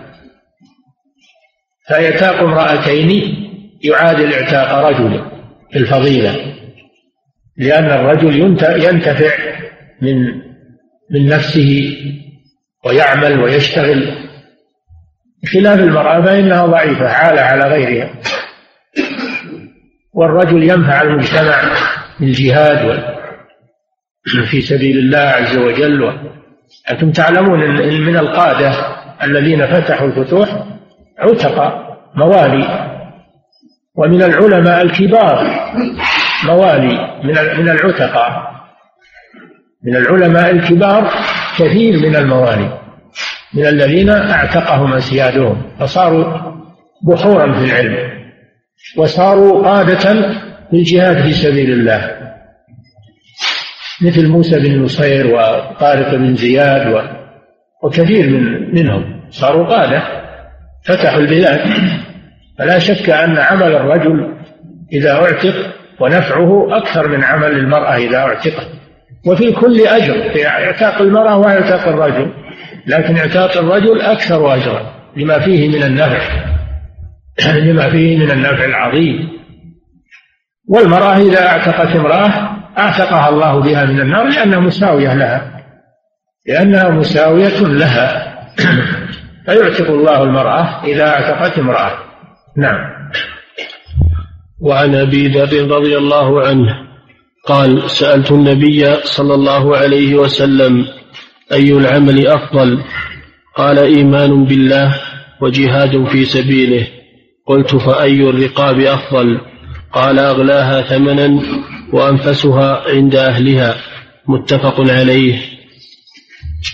فيعتاق 1.88 2.34
امرأتين 2.34 3.36
يعادل 3.84 4.32
اعتاق 4.32 4.78
رجل 4.78 5.30
في 5.72 5.78
الفضيلة. 5.78 6.55
لأن 7.58 7.84
الرجل 7.84 8.56
ينتفع 8.84 9.34
من 10.02 10.46
من 11.10 11.26
نفسه 11.28 11.96
ويعمل 12.86 13.40
ويشتغل. 13.40 14.26
خلاف 15.52 15.78
المرأة 15.78 16.22
فإنها 16.22 16.66
ضعيفة 16.66 17.08
عالة 17.08 17.40
على 17.40 17.64
غيرها. 17.64 18.10
والرجل 20.14 20.62
ينفع 20.62 21.02
المجتمع 21.02 21.62
بالجهاد 22.20 23.04
في 24.50 24.60
سبيل 24.60 24.98
الله 24.98 25.18
عز 25.18 25.56
وجل 25.56 26.12
أنتم 26.90 27.10
تعلمون 27.10 27.62
أن 27.62 28.00
من 28.00 28.16
القادة 28.16 28.72
الذين 29.22 29.66
فتحوا 29.66 30.08
الفتوح 30.08 30.66
عتق 31.18 31.86
موالي. 32.16 32.92
ومن 33.94 34.22
العلماء 34.22 34.82
الكبار 34.82 35.46
موالي 36.44 37.20
من 37.24 37.34
من 37.34 37.68
العتقاء 37.68 38.56
من 39.84 39.96
العلماء 39.96 40.50
الكبار 40.50 41.10
كثير 41.58 41.98
من 41.98 42.16
الموالي 42.16 42.78
من 43.54 43.66
الذين 43.66 44.10
اعتقهم 44.10 44.92
اسيادهم 44.92 45.62
فصاروا 45.80 46.24
بحورا 47.02 47.52
في 47.52 47.64
العلم 47.64 47.96
وصاروا 48.96 49.64
قادة 49.64 50.14
للجهاد 50.72 51.22
في 51.22 51.32
سبيل 51.32 51.72
الله 51.72 52.16
مثل 54.02 54.28
موسى 54.28 54.58
بن 54.58 54.82
نصير 54.82 55.26
وطارق 55.26 56.14
بن 56.14 56.36
زياد. 56.36 57.16
وكثير 57.82 58.30
من 58.30 58.74
منهم 58.74 59.20
صاروا 59.30 59.66
قادة 59.66 60.02
فتحوا 60.84 61.20
البلاد 61.20 61.60
فلا 62.58 62.78
شك 62.78 63.10
أن 63.10 63.38
عمل 63.38 63.74
الرجل 63.74 64.34
إذا 64.92 65.12
اعتق 65.12 65.75
ونفعه 66.00 66.76
أكثر 66.76 67.08
من 67.08 67.24
عمل 67.24 67.50
المرأة 67.50 67.96
إذا 67.96 68.18
اعتقت 68.18 68.68
وفي 69.26 69.52
كل 69.52 69.80
أجر 69.80 70.32
في 70.32 70.46
اعتاق 70.46 71.00
المرأة 71.00 71.36
واعتاق 71.36 71.88
الرجل 71.88 72.32
لكن 72.86 73.16
اعتاق 73.16 73.56
الرجل 73.56 74.00
أكثر 74.00 74.54
أجرا 74.54 74.96
لما 75.16 75.38
فيه 75.38 75.68
من 75.68 75.82
النفع 75.82 76.46
لما 77.66 77.90
فيه 77.90 78.18
من 78.18 78.30
النفع 78.30 78.64
العظيم. 78.64 79.28
والمرأة 80.68 81.16
إذا 81.16 81.46
اعتقت 81.46 81.96
امرأة 81.96 82.56
أعتقها 82.78 83.28
الله 83.28 83.60
بها 83.60 83.84
من 83.84 84.00
النار 84.00 84.28
لأنها 84.28 84.58
مساوية 84.58 85.14
لها 85.14 85.62
لأنها 86.46 86.90
مساوية 86.90 87.60
لها. 87.60 88.36
فيعتق 89.46 89.90
الله 89.90 90.22
المرأة 90.22 90.84
إذا 90.84 91.08
اعتقت 91.08 91.58
امرأة. 91.58 91.90
نعم. 92.56 93.10
وعن 94.60 94.94
أبي 94.94 95.28
ذر 95.28 95.76
رضي 95.76 95.96
الله 95.98 96.46
عنه 96.46 96.86
قال 97.46 97.90
سألت 97.90 98.32
النبي 98.32 98.96
صلى 99.04 99.34
الله 99.34 99.76
عليه 99.76 100.14
وسلم 100.14 100.86
أي 101.52 101.72
العمل 101.72 102.26
أفضل؟ 102.26 102.82
قال 103.56 103.78
إيمان 103.78 104.44
بالله 104.44 105.00
وجهاد 105.40 106.04
في 106.04 106.24
سبيله. 106.24 106.86
قلت 107.46 107.76
فأي 107.76 108.20
الرقاب 108.20 108.80
أفضل؟ 108.80 109.40
قال 109.92 110.18
أغلاها 110.18 110.82
ثمنا 110.82 111.42
وأنفسها 111.92 112.82
عند 112.88 113.16
أهلها. 113.16 113.74
متفق 114.28 114.80
عليه. 114.80 115.38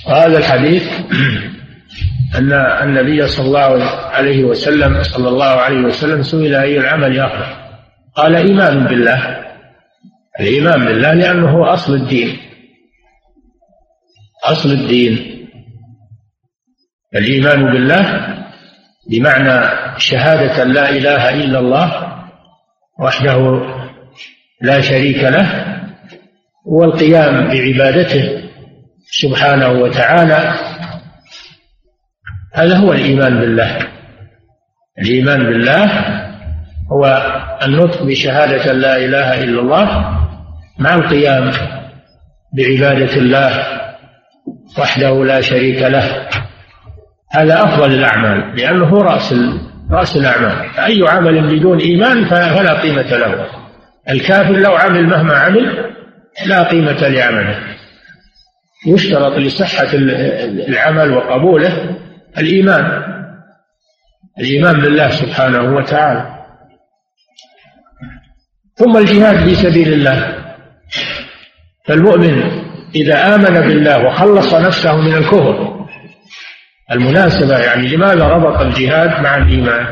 هذا 0.07 0.39
الحديث 0.39 0.89
أن 2.39 2.53
النبي 2.83 3.29
صلى 3.29 3.47
الله 3.47 3.85
عليه 3.85 4.45
وسلم 4.45 5.03
صلى 5.03 5.29
الله 5.29 5.45
عليه 5.45 5.81
وسلم 5.81 6.23
سئل 6.23 6.55
أي 6.55 6.79
العمل 6.79 7.21
أفضل؟ 7.21 7.62
قال 8.15 8.37
إيمان 8.37 8.85
بالله. 8.85 9.43
الإيمان 10.41 10.85
بالله 10.85 11.15
لأنه 11.15 11.51
هو 11.51 11.65
أصل 11.65 11.95
الدين. 11.95 12.39
أصل 14.45 14.71
الدين. 14.71 15.47
الإيمان 17.15 17.65
بالله 17.73 18.37
بمعنى 19.11 19.71
شهادة 19.99 20.65
لا 20.65 20.91
إله 20.91 21.29
إلا 21.35 21.59
الله 21.59 22.17
وحده 23.01 23.61
لا 24.61 24.81
شريك 24.81 25.25
له 25.25 25.79
والقيام 26.67 27.49
بعبادته 27.49 28.51
سبحانه 29.11 29.69
وتعالى. 29.69 30.55
هذا 32.55 32.77
هو 32.77 32.93
الإيمان 32.93 33.41
بالله. 33.41 33.89
الإيمان 34.99 35.45
بالله 35.45 35.87
هو 36.93 37.32
النطق 37.67 38.03
بشهادة 38.03 38.73
لا 38.73 38.97
إله 38.97 39.45
إلا 39.45 39.61
الله 39.61 40.19
مع 40.79 40.95
القيام 40.95 41.51
بعبادة 42.57 43.17
الله 43.17 43.67
وحده 44.79 45.25
لا 45.25 45.41
شريك 45.41 45.83
له. 45.83 46.29
هذا 47.33 47.65
أفضل 47.65 47.95
الأعمال 47.95 48.57
لأنه 48.57 48.87
هو 48.87 49.01
رأس 49.01 49.35
رأس 49.91 50.17
الأعمال. 50.17 50.79
أي 50.79 51.09
عمل 51.09 51.59
بدون 51.59 51.79
إيمان 51.79 52.25
فلا 52.25 52.81
قيمة 52.81 53.03
له. 53.17 53.47
الكافر 54.11 54.53
لو 54.53 54.73
عمل 54.73 55.07
مهما 55.07 55.35
عمل 55.35 55.95
لا 56.47 56.63
قيمة 56.63 57.09
لعمله. 57.09 57.59
يشترط 58.87 59.39
لصحة 59.39 59.89
العمل 60.69 61.13
وقبوله 61.13 61.97
الإيمان. 62.39 63.03
الإيمان 64.39 64.81
بالله 64.81 65.11
سبحانه 65.11 65.77
وتعالى. 65.77 66.42
ثم 68.83 68.97
الجهاد 68.97 69.49
في 69.49 69.55
سبيل 69.55 69.93
الله. 69.93 70.45
فالمؤمن 71.87 72.43
إذا 72.95 73.35
آمن 73.35 73.61
بالله 73.61 74.07
وخلص 74.07 74.55
نفسه 74.55 74.97
من 74.97 75.15
الكفر 75.15 75.87
المناسبة 76.93 77.59
يعني 77.59 77.89
لماذا 77.89 78.25
ربط 78.25 78.61
الجهاد 78.61 79.23
مع 79.23 79.37
الإيمان؟ 79.37 79.87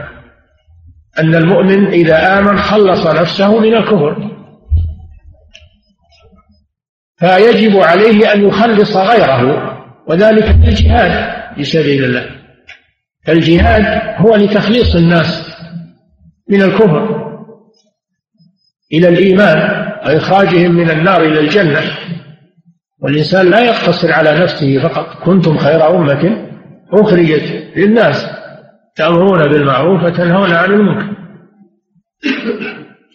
أن 1.18 1.35
المؤمن 1.35 1.87
إذا 1.87 2.38
آمن 2.38 2.59
خلص 2.59 3.07
نفسه 3.07 3.59
من 3.59 3.74
الكفر. 3.74 4.31
فيجب 7.16 7.76
عليه 7.76 8.33
أن 8.35 8.48
يخلص 8.48 8.96
غيره 8.96 9.72
وذلك 10.09 10.55
بالجهاد 10.55 11.33
في 11.55 11.64
سبيل 11.64 12.05
الله. 12.05 12.31
فالجهاد 13.26 14.14
هو 14.16 14.37
لتخليص 14.37 14.94
الناس 14.94 15.50
من 16.50 16.62
الكفر. 16.62 17.10
إلى 18.92 19.09
الإيمان 19.09 19.87
وإخراجهم 20.07 20.72
من 20.72 20.90
النار 20.90 21.22
إلى 21.22 21.40
الجنة. 21.40 21.81
والإنسان 23.03 23.50
لا 23.50 23.61
يقتصر 23.61 24.12
على 24.12 24.38
نفسه 24.38 24.79
فقط. 24.79 25.22
كنتم 25.24 25.59
خير 25.59 25.96
أمة 25.96 26.46
أخرجت 26.92 27.72
للناس 27.76 28.26
تأمرون 28.96 29.48
بالمعروف 29.48 30.05
وتنهون 30.05 30.53
عن 30.53 30.72
المنكر. 30.72 31.16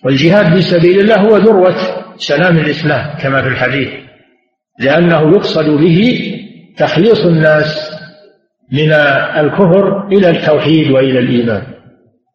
والجهاد 0.06 0.54
في 0.56 0.62
سبيل 0.62 1.00
الله 1.00 1.16
هو 1.16 1.38
ذروة 1.38 1.76
سلام 2.18 2.58
الإسلام 2.58 3.18
كما 3.22 3.42
في 3.42 3.48
الحديث 3.48 3.90
لأنه 4.80 5.32
يقصد 5.32 5.70
به 5.70 6.32
تخليص 6.78 7.26
الناس 7.26 7.92
من 8.72 8.92
الكفر 9.40 10.08
إلى 10.08 10.30
التوحيد 10.30 10.92
وإلى 10.92 11.20
الإيمان 11.20 11.64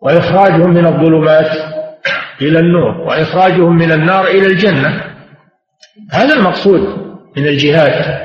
وإخراجهم 0.03 0.71
من 0.71 0.87
الظلمات 0.87 1.51
إلى 2.41 2.59
النور 2.59 3.01
وإخراجهم 3.01 3.77
من 3.77 3.93
النار 3.93 4.27
إلى 4.27 4.47
الجنة. 4.47 5.05
هذا 6.13 6.35
المقصود 6.35 6.81
من 7.37 7.47
الجهاد 7.47 8.21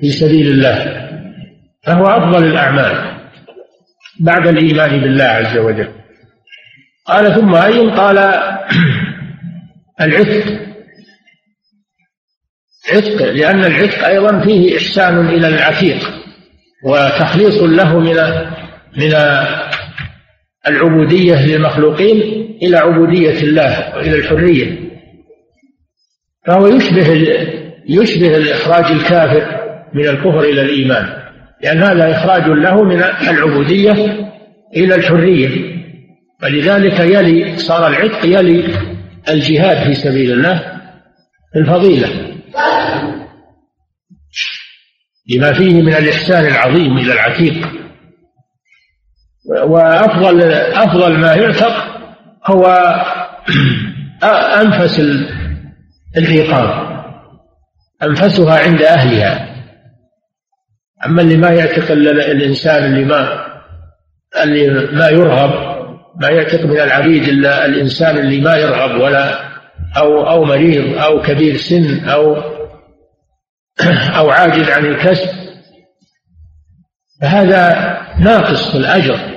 في 0.00 0.10
سبيل 0.10 0.46
الله 0.46 1.08
فهو 1.84 2.04
أفضل 2.04 2.44
الأعمال 2.44 3.16
بعد 4.20 4.46
الإيمان 4.46 5.00
بالله 5.00 5.24
عز 5.24 5.58
وجل. 5.58 5.88
قال 7.06 7.34
ثم 7.34 7.54
أي 7.54 7.90
قال 7.90 8.18
العتق. 10.00 10.66
عتق 12.92 13.32
لأن 13.32 13.64
العتق 13.64 14.06
أيضا 14.06 14.40
فيه 14.40 14.76
إحسان 14.78 15.28
إلى 15.28 15.48
العتيق 15.48 16.10
وتخليص 16.84 17.62
له 17.62 17.98
من 17.98 18.16
من 18.96 19.14
العبودية 20.68 21.46
للمخلوقين. 21.46 22.45
إلى 22.62 22.76
عبودية 22.76 23.40
الله 23.42 23.96
وإلى 23.96 24.16
الحرية. 24.16 24.78
فهو 26.46 26.66
يشبه 26.66 27.12
يشبه 27.88 28.52
إخراج 28.52 28.84
الكافر 28.92 29.56
من 29.94 30.08
الكفر 30.08 30.40
إلى 30.40 30.62
الإيمان. 30.62 31.06
لأن 31.62 31.82
هذا 31.82 32.10
إخراج 32.10 32.48
له 32.48 32.82
من 32.82 33.02
العبودية 33.02 33.92
إلى 34.76 34.94
الحرية. 34.94 35.76
ولذلك 36.42 37.00
يلي 37.00 37.56
صار 37.56 37.86
العتق 37.86 38.24
يلي 38.24 38.64
الجهاد 39.28 39.86
في 39.86 39.94
سبيل 39.94 40.32
الله 40.32 40.80
الفضيلة. 41.56 42.08
لما 45.30 45.52
فيه 45.52 45.82
من 45.82 45.94
الإحسان 45.94 46.46
العظيم 46.46 46.98
إلى 46.98 47.12
العتيق. 47.12 47.68
وأفضل 49.66 50.52
أفضل 50.52 51.18
ما 51.18 51.34
يعتق 51.34 51.95
هو 52.46 52.66
أنفس 54.62 55.02
العقاب 56.16 56.86
أنفسها 58.02 58.58
عند 58.58 58.82
أهلها. 58.82 59.56
أما 61.06 61.22
اللي 61.22 61.36
ما 61.36 61.50
يعتق 61.50 61.90
الإنسان 61.90 62.84
اللي 62.84 63.04
ما 63.04 63.46
اللي 64.42 64.68
ما 64.92 65.08
يرغب 65.08 65.76
ما 66.20 66.28
يعتق 66.28 66.64
من 66.64 66.80
العبيد 66.80 67.22
إلا 67.22 67.66
الإنسان 67.66 68.18
اللي 68.18 68.40
ما 68.40 68.56
يرغب 68.56 69.00
ولا 69.00 69.40
أو 69.96 70.28
أو 70.30 70.44
مريض 70.44 70.98
أو 70.98 71.22
كبير 71.22 71.56
سن 71.56 72.08
أو 72.08 72.36
أو 74.18 74.30
عاجز 74.30 74.68
عن 74.68 74.86
الكسب. 74.86 75.28
فهذا 77.20 77.96
ناقص 78.18 78.70
في 78.70 78.76
الأجر. 78.76 79.35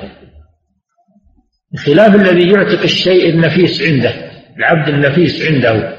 بخلاف 1.72 2.16
الذي 2.16 2.52
يعتق 2.52 2.82
الشيء 2.82 3.30
النفيس 3.30 3.82
عنده 3.82 4.30
العبد 4.58 4.90
النفيس 4.90 5.46
عنده. 5.46 5.98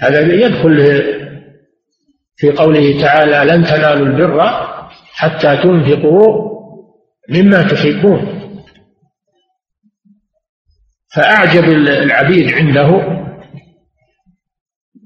هذا 0.00 0.20
يدخل 0.20 1.02
في 2.36 2.50
قوله 2.50 3.00
تعالى 3.00 3.52
لن 3.52 3.64
تنالوا 3.64 4.06
البر 4.06 4.40
حتى 5.12 5.56
تنفقوا 5.56 6.48
مما 7.30 7.62
تحبون. 7.62 8.38
فأعجب 11.14 11.64
العبيد 11.88 12.52
عنده 12.52 13.18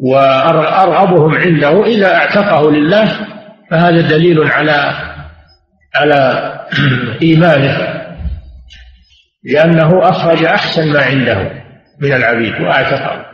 وأرغبهم 0.01 1.35
عنده 1.35 1.87
إذا 1.87 2.15
اعتقه 2.15 2.71
لله 2.71 3.29
فهذا 3.71 4.01
دليل 4.01 4.41
على 4.41 4.93
على 5.95 6.53
إيمانه. 7.23 7.92
لأنه 9.45 10.09
أخرج 10.09 10.45
أحسن 10.45 10.93
ما 10.93 11.03
عنده 11.03 11.63
من 12.01 12.13
العبيد 12.13 12.61
وأعتقه. 12.61 13.27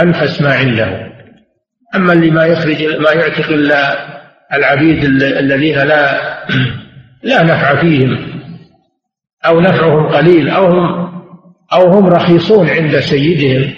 أنفس 0.00 0.42
ما 0.42 0.54
عنده. 0.54 1.12
أما 1.94 2.12
اللي 2.12 2.30
ما 2.30 2.46
يخرج 2.46 2.82
ما 2.82 3.10
يعتق 3.10 3.48
إلا 3.48 4.06
العبيد 4.52 5.04
الذين 5.22 5.78
لا 5.78 6.20
لا 7.22 7.42
نفع 7.42 7.80
فيهم. 7.80 8.40
أو 9.46 9.60
نفعهم 9.60 10.08
قليل. 10.08 10.50
أو 10.50 10.66
هم 10.66 11.14
أو 11.72 11.88
هم 11.88 12.06
رخيصون 12.06 12.70
عند 12.70 13.00
سيدهم. 13.00 13.74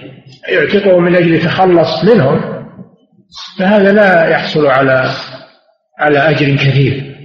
يعتقهم 0.49 1.03
من 1.03 1.15
أجل 1.15 1.35
يتخلص 1.35 2.05
منهم. 2.05 2.57
فهذا 3.59 3.93
لا 3.93 4.29
يحصل 4.29 4.67
على 4.67 5.11
على 5.99 6.19
أجر 6.19 6.57
كثير. 6.57 7.17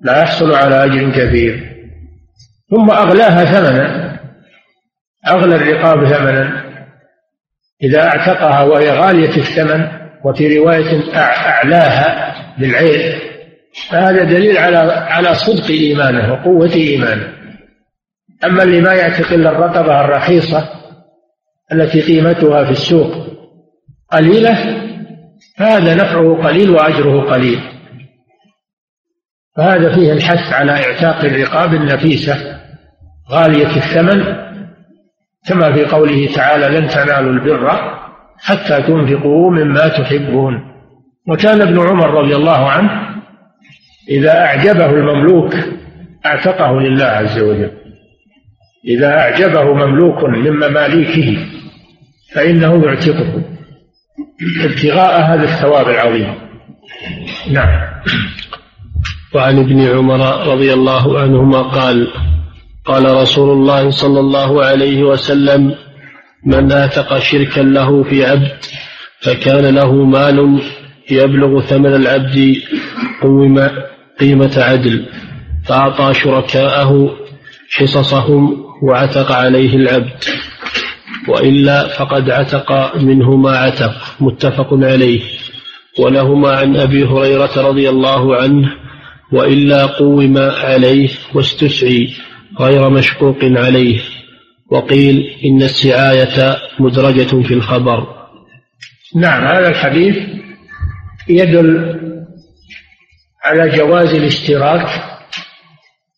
لا 0.00 0.22
يحصل 0.22 0.54
على 0.54 0.84
أجر 0.84 1.10
كثير. 1.10 1.77
ثم 2.70 2.90
أغلاها 2.90 3.44
ثمنا 3.44 4.18
أغلى 5.28 5.56
الرقاب 5.56 6.04
ثمنا. 6.04 6.64
إذا 7.82 8.02
أعتقها 8.02 8.62
وهي 8.62 8.90
غالية 8.90 9.36
الثمن 9.36 9.88
وفي 10.24 10.58
رواية 10.58 11.16
أعلاها 11.16 12.34
بالعين 12.58 13.18
فهذا 13.90 14.24
دليل 14.24 14.58
على 14.58 14.76
على 14.92 15.34
صدق 15.34 15.70
إيمانه 15.70 16.32
وقوة 16.32 16.72
إيمانه. 16.74 17.32
أما 18.44 18.62
اللي 18.62 18.80
ما 18.80 18.94
يعتق 18.94 19.32
إلا 19.32 19.50
الرقبة 19.50 20.00
الرخيصة 20.00 20.68
التي 21.72 22.00
قيمتها 22.00 22.64
في 22.64 22.70
السوق 22.70 23.26
قليلة 24.12 24.82
فهذا 25.58 25.94
نفعه 25.94 26.42
قليل 26.44 26.70
وأجره 26.70 27.30
قليل. 27.30 27.77
فهذا 29.58 29.94
فيه 29.94 30.12
الحث 30.12 30.52
على 30.52 30.72
إعتاق 30.72 31.24
الرقاب 31.24 31.74
النفيسة 31.74 32.34
غالية 33.30 33.76
الثمن 33.76 34.24
كما 35.48 35.72
في 35.72 35.84
قوله 35.84 36.28
تعالى 36.34 36.78
لن 36.78 36.88
تنالوا 36.88 37.32
البر 37.32 37.70
حتى 38.38 38.82
تنفقوا 38.82 39.50
مما 39.50 39.88
تحبون 39.88 40.54
وكان 41.28 41.60
ابن 41.60 41.78
عمر 41.78 42.10
رضي 42.10 42.36
الله 42.36 42.70
عنه 42.70 42.90
إذا 44.10 44.40
أعجبه 44.44 44.90
المملوك 44.90 45.54
أعتقه 46.26 46.80
لله 46.80 47.04
عز 47.04 47.38
وجل. 47.38 47.70
إذا 48.88 49.18
أعجبه 49.18 49.74
مملوك 49.74 50.24
من 50.24 50.50
مماليكه 50.50 51.38
فإنه 52.34 52.84
يعتقه. 52.84 53.42
ابتغاء 54.64 55.20
هذا 55.20 55.42
الثواب 55.42 55.88
العظيم. 55.88 56.34
نعم. 57.52 57.88
وعن 59.34 59.58
ابن 59.58 59.80
عمر 59.80 60.46
رضي 60.46 60.72
الله 60.72 61.20
عنهما 61.20 61.62
قال 61.62 62.08
قال 62.84 63.14
رسول 63.16 63.50
الله 63.50 63.90
صلى 63.90 64.20
الله 64.20 64.64
عليه 64.64 65.02
وسلم 65.02 65.74
من 66.44 66.72
آثق 66.72 67.18
شركا 67.18 67.60
له 67.60 68.02
في 68.02 68.26
عبد 68.26 68.64
فكان 69.20 69.74
له 69.74 69.92
مال 69.92 70.60
يبلغ 71.10 71.60
ثمن 71.60 71.94
العبد 71.94 72.56
قوم 73.22 73.68
قيمة 74.20 74.54
عدل 74.56 75.06
فأعطى 75.64 76.14
شركاءه 76.14 77.16
حصصهم 77.70 78.64
وعتق 78.82 79.32
عليه 79.32 79.76
العبد 79.76 80.24
وإلا 81.28 81.88
فقد 81.88 82.30
عتق 82.30 82.96
منه 82.96 83.36
ما 83.36 83.58
عتق 83.58 83.94
متفق 84.20 84.68
عليه 84.72 85.20
ولهما 85.98 86.50
عن 86.50 86.76
أبي 86.76 87.04
هريرة 87.04 87.50
رضي 87.56 87.88
الله 87.88 88.36
عنه 88.36 88.87
وإلا 89.32 89.86
قوم 89.86 90.38
عليه 90.38 91.10
واستسعي 91.34 92.14
غير 92.60 92.90
مشقوق 92.90 93.38
عليه. 93.42 94.00
وقيل 94.70 95.34
إن 95.44 95.62
السعاية 95.62 96.56
مدرجة 96.80 97.42
في 97.42 97.54
الخبر. 97.54 98.06
نعم 99.16 99.46
هذا 99.46 99.68
الحديث 99.68 100.16
يدل 101.28 102.00
على 103.44 103.68
جواز 103.76 104.14
الاشتراك 104.14 104.88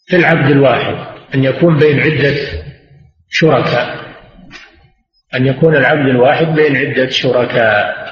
في 0.07 0.17
العبد 0.17 0.51
الواحد 0.51 0.95
أن 1.35 1.45
يكون 1.45 1.79
بين 1.79 2.01
عدة 2.01 2.37
شركاء. 3.29 4.01
أن 5.35 5.47
يكون 5.47 5.77
العبد 5.77 6.09
الواحد 6.09 6.47
بين 6.47 6.77
عدة 6.77 7.09
شركاء. 7.09 8.11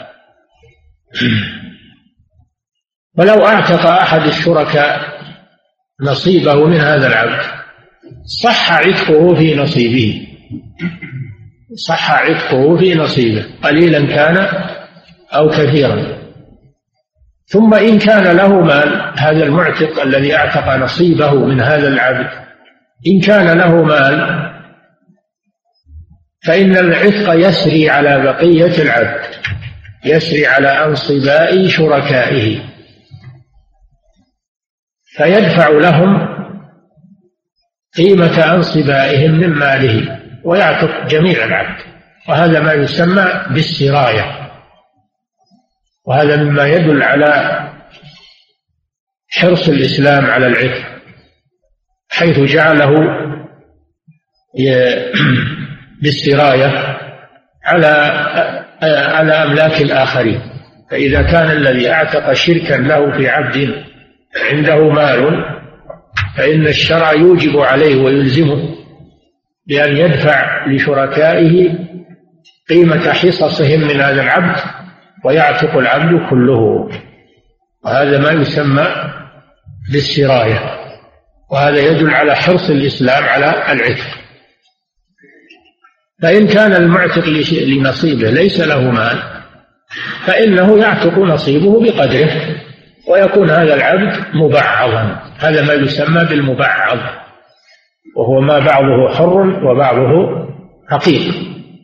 ولو 3.18 3.46
أعتق 3.46 3.86
أحد 3.86 4.26
الشركاء 4.26 5.00
نصيبه 6.02 6.66
من 6.66 6.80
هذا 6.80 7.06
العبد 7.06 7.44
صح 8.42 8.72
عتقه 8.72 9.34
في 9.34 9.54
نصيبه. 9.54 10.26
صح 11.86 12.10
عتقه 12.10 12.76
في 12.76 12.94
نصيبه 12.94 13.46
قليلا 13.62 14.06
كان 14.06 14.48
أو 15.34 15.48
كثيرا. 15.48 16.18
ثم 17.46 17.74
إن 17.74 17.98
كان 17.98 18.36
له 18.36 18.60
مال 18.60 19.12
هذا 19.18 19.44
المعتق 19.44 20.02
الذي 20.02 20.36
أعتق 20.36 20.76
نصيبه 20.76 21.34
من 21.34 21.60
هذا 21.60 21.88
العبد 21.88 22.30
إن 23.06 23.20
كان 23.20 23.58
له 23.58 23.82
مال 23.82 24.48
فإن 26.46 26.76
العتق 26.76 27.48
يسري 27.48 27.90
على 27.90 28.22
بقية 28.22 28.82
العبد 28.82 29.20
يسري 30.04 30.46
على 30.46 30.68
أنصباء 30.68 31.68
شركائه. 31.68 32.77
فيدفع 35.18 35.68
لهم 35.68 36.28
قيمة 37.96 38.54
أنصبائهم 38.54 39.30
من 39.30 39.48
ماله 39.48 40.20
ويعتق 40.44 41.06
جميع 41.06 41.44
العبد. 41.44 41.80
وهذا 42.28 42.60
ما 42.60 42.72
يسمى 42.72 43.44
بالسراية. 43.50 44.50
وهذا 46.06 46.36
مما 46.36 46.66
يدل 46.66 47.02
على 47.02 47.62
حرص 49.28 49.68
الإسلام 49.68 50.26
على 50.26 50.46
العتق 50.46 50.84
حيث 52.10 52.38
جعله 52.38 52.94
بالسراية 56.02 56.98
على 57.64 57.86
على 58.82 59.32
أملاك 59.32 59.82
الآخرين. 59.82 60.40
فإذا 60.90 61.22
كان 61.22 61.50
الذي 61.50 61.90
أعتق 61.90 62.32
شركا 62.32 62.74
له 62.74 63.16
في 63.16 63.28
عبد 63.28 63.87
عنده 64.36 64.88
مال 64.88 65.44
فإن 66.36 66.66
الشرع 66.66 67.12
يوجب 67.12 67.58
عليه 67.58 68.02
ويلزمه 68.02 68.78
بأن 69.66 69.96
يدفع 69.96 70.66
لشركائه 70.66 71.78
قيمة 72.68 73.12
حصصهم 73.12 73.80
من 73.80 74.00
هذا 74.00 74.22
العبد 74.22 74.60
ويعتق 75.24 75.76
العبد 75.76 76.30
كله. 76.30 76.88
وهذا 77.84 78.18
ما 78.18 78.30
يسمى 78.30 78.86
بالسراية 79.92 80.60
وهذا 81.50 81.78
يدل 81.78 82.10
على 82.10 82.36
حرص 82.36 82.70
الإسلام 82.70 83.24
على 83.24 83.72
العتق. 83.72 84.18
فإن 86.22 86.46
كان 86.46 86.72
المعتق 86.72 87.28
لنصيبه 87.50 88.30
ليس 88.30 88.60
له 88.60 88.90
مال 88.90 89.18
فإنه 90.26 90.78
يعتق 90.78 91.18
نصيبه 91.18 91.80
بقدره. 91.80 92.67
ويكون 93.08 93.50
هذا 93.50 93.74
العبد 93.74 94.16
مبعضا. 94.34 95.22
هذا 95.38 95.66
ما 95.66 95.72
يسمى 95.72 96.24
بالمبعض 96.24 96.98
وهو 98.16 98.40
ما 98.40 98.58
بعضه 98.58 99.14
حر 99.14 99.64
وبعضه 99.66 100.48
رقيق 100.92 101.34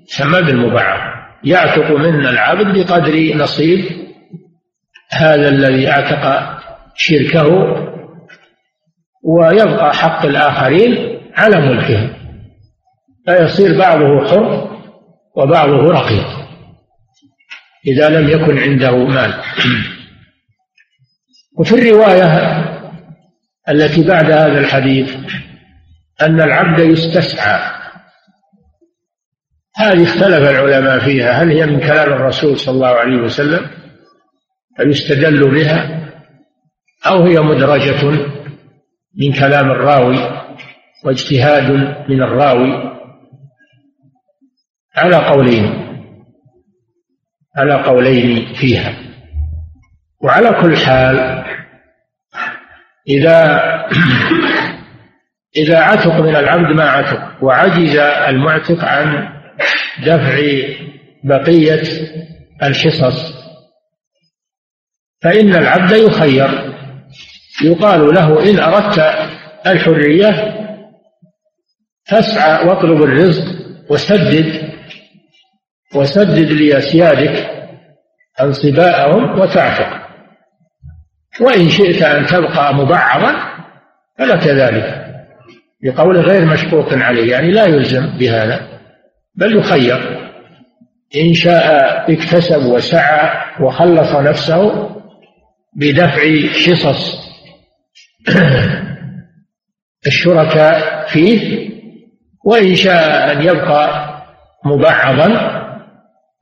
يسمى 0.08 0.42
بالمبعض. 0.42 1.14
يعتق 1.44 1.90
من 1.90 2.26
العبد 2.26 2.78
بقدر 2.78 3.36
نصيب 3.36 3.84
هذا 5.12 5.48
الذي 5.48 5.90
اعتق 5.90 6.54
شركه 6.94 7.48
ويبقى 9.22 9.94
حق 9.94 10.26
الآخرين 10.26 11.20
على 11.36 11.60
ملكهم 11.60 12.10
فيصير 13.26 13.78
بعضه 13.78 14.26
حر 14.26 14.70
وبعضه 15.36 15.90
رقيق. 15.90 16.26
إذا 17.86 18.08
لم 18.08 18.28
يكن 18.28 18.58
عنده 18.58 18.96
مال. 18.96 19.34
وفي 21.58 21.74
الرواية 21.74 22.64
التي 23.68 24.08
بعد 24.08 24.30
هذا 24.30 24.58
الحديث 24.58 25.16
أن 26.22 26.40
العبد 26.40 26.80
يستسعى. 26.80 27.74
هذه 29.76 30.02
اختلف 30.04 30.50
العلماء 30.50 30.98
فيها. 30.98 31.42
هل 31.42 31.50
هي 31.50 31.66
من 31.66 31.80
كلام 31.80 32.12
الرسول 32.12 32.58
صلى 32.58 32.74
الله 32.74 32.88
عليه 32.88 33.16
وسلم 33.16 33.70
فيستدل 34.76 35.50
بها؟ 35.50 36.10
أو 37.06 37.22
هي 37.22 37.40
مدرجة 37.40 38.10
من 39.16 39.32
كلام 39.32 39.70
الراوي 39.70 40.44
واجتهاد 41.04 41.70
من 42.08 42.22
الراوي؟ 42.22 42.94
على 44.96 45.16
قولين. 45.16 45.84
على 47.56 47.74
قولين 47.74 48.54
فيها. 48.54 48.96
وعلى 50.20 50.60
كل 50.62 50.76
حال 50.76 51.33
إذا 53.08 53.60
إذا 55.56 55.78
عتق 55.78 56.20
من 56.20 56.36
العبد 56.36 56.76
ما 56.76 56.84
عتق 56.84 57.44
وعجز 57.44 57.96
المعتق 58.28 58.84
عن 58.84 59.28
دفع 60.06 60.40
بقية 61.24 61.82
الحصص. 62.62 63.34
فإن 65.22 65.54
العبد 65.54 65.90
يخير 65.92 66.74
يقال 67.64 68.14
له 68.14 68.50
إن 68.50 68.58
أردت 68.58 68.98
الحرية 69.66 70.54
فاسعى 72.06 72.66
واطلب 72.66 73.02
الرزق 73.02 73.44
وسدد 73.90 74.72
وسدد 75.94 76.52
لأسيادك 76.52 77.50
أنصباءهم 78.40 79.40
وتعتق. 79.40 80.03
وإن 81.40 81.70
شئت 81.70 82.02
أن 82.02 82.26
تبقى 82.26 82.74
مبعضا 82.74 83.34
فلك 84.18 84.46
ذلك 84.46 85.04
بقول 85.82 86.16
غير 86.16 86.44
مشقوق 86.44 86.92
عليه 86.92 87.32
يعني 87.32 87.50
لا 87.50 87.64
يلزم 87.64 88.18
بهذا 88.18 88.74
بل 89.36 89.56
يخير. 89.58 90.24
إن 91.16 91.34
شاء 91.34 92.12
اكتسب 92.12 92.66
وسعى 92.66 93.30
وخلص 93.60 94.14
نفسه 94.14 94.90
بدفع 95.76 96.22
حصص 96.48 97.24
الشركاء 100.06 101.06
فيه 101.06 101.70
وإن 102.44 102.74
شاء 102.74 103.32
أن 103.32 103.42
يبقى 103.42 104.14
مبعضا 104.64 105.28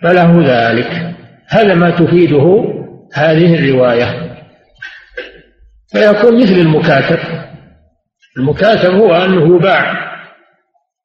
فله 0.03 0.43
ذلك. 0.47 1.14
هذا 1.49 1.74
ما 1.74 1.90
تفيده 1.90 2.64
هذه 3.14 3.55
الرواية. 3.55 4.22
فيكون 5.93 6.43
مثل 6.43 6.53
المكاتب. 6.53 7.18
المكاتب 8.38 8.95
هو 8.95 9.14
أنه 9.14 9.57
يباع 9.57 10.12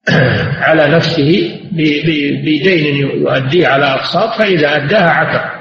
على 0.67 0.87
نفسه 0.87 1.59
بدين 1.71 2.95
يؤديه 2.95 3.67
على 3.67 3.85
أقساط 3.85 4.37
فإذا 4.37 4.75
أداها 4.75 5.09
عتق. 5.09 5.57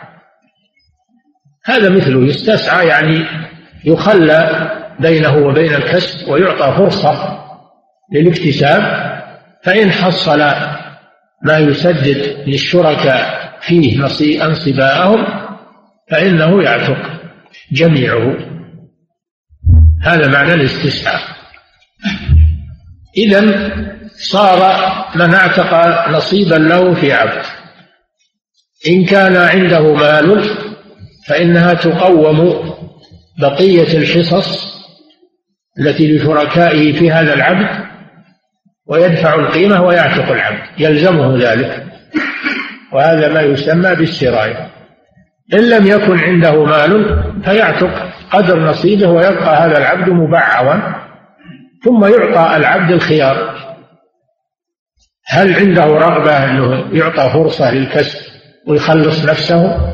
هذا 1.64 1.88
مثله 1.88 2.26
يستسعى 2.26 2.86
يعني 2.86 3.24
يخلى 3.84 4.70
بينه 5.00 5.36
وبين 5.36 5.74
الكسب 5.74 6.28
ويعطى 6.28 6.74
فرصة 6.78 7.44
للاكتساب 8.12 8.82
فإن 9.62 9.90
حصل 9.90 10.38
ما 11.42 11.58
يسدد 11.58 12.44
للشركاء 12.46 13.52
فيه 13.60 14.04
أنصباءهم 14.44 15.26
فإنه 16.10 16.62
يعتق 16.62 17.20
جميعه. 17.72 18.55
هذا 20.02 20.28
معنى 20.28 20.54
الاستسعاء 20.54 21.20
إذا 23.16 23.70
صار 24.16 24.58
من 25.14 25.34
اعتق 25.34 25.74
نصيبا 26.10 26.54
له 26.54 26.94
في 26.94 27.12
عبد. 27.12 27.42
إن 28.88 29.04
كان 29.04 29.36
عنده 29.36 29.94
مال 29.94 30.44
فإنها 31.26 31.74
تقوم 31.74 32.64
بقية 33.38 33.98
الحصص 33.98 34.76
التي 35.80 36.16
لشركائه 36.16 36.92
في 36.92 37.10
هذا 37.10 37.34
العبد 37.34 37.86
ويدفع 38.86 39.34
القيمة 39.34 39.82
ويعتق 39.82 40.32
العبد 40.32 40.62
يلزمه 40.78 41.38
ذلك. 41.38 41.86
وهذا 42.92 43.28
ما 43.28 43.40
يسمى 43.40 43.94
بالسراية. 43.94 44.70
إن 45.54 45.70
لم 45.70 45.86
يكن 45.86 46.18
عنده 46.18 46.64
مال 46.64 47.22
فيعتق. 47.44 48.15
قدر 48.30 48.60
نصيبه 48.60 49.08
ويبقى 49.08 49.66
هذا 49.66 49.78
العبد 49.78 50.08
مبعضا 50.08 50.94
ثم 51.84 52.04
يعطى 52.04 52.56
العبد 52.56 52.90
الخيار. 52.90 53.56
هل 55.28 55.54
عنده 55.54 55.84
رغبة 55.84 56.44
أنه 56.44 56.88
يعطى 56.92 57.30
فرصة 57.32 57.74
للكسب 57.74 58.18
ويخلص 58.66 59.24
نفسه 59.24 59.92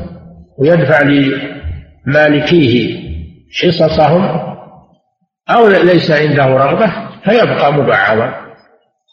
ويدفع 0.57 1.01
لمالكيه 2.07 2.99
حصصهم؟ 3.61 4.53
أو 5.49 5.67
ليس 5.67 6.11
عنده 6.11 6.45
رغبة 6.45 6.91
فيبقى 7.23 7.73
مبعضا 7.73 8.33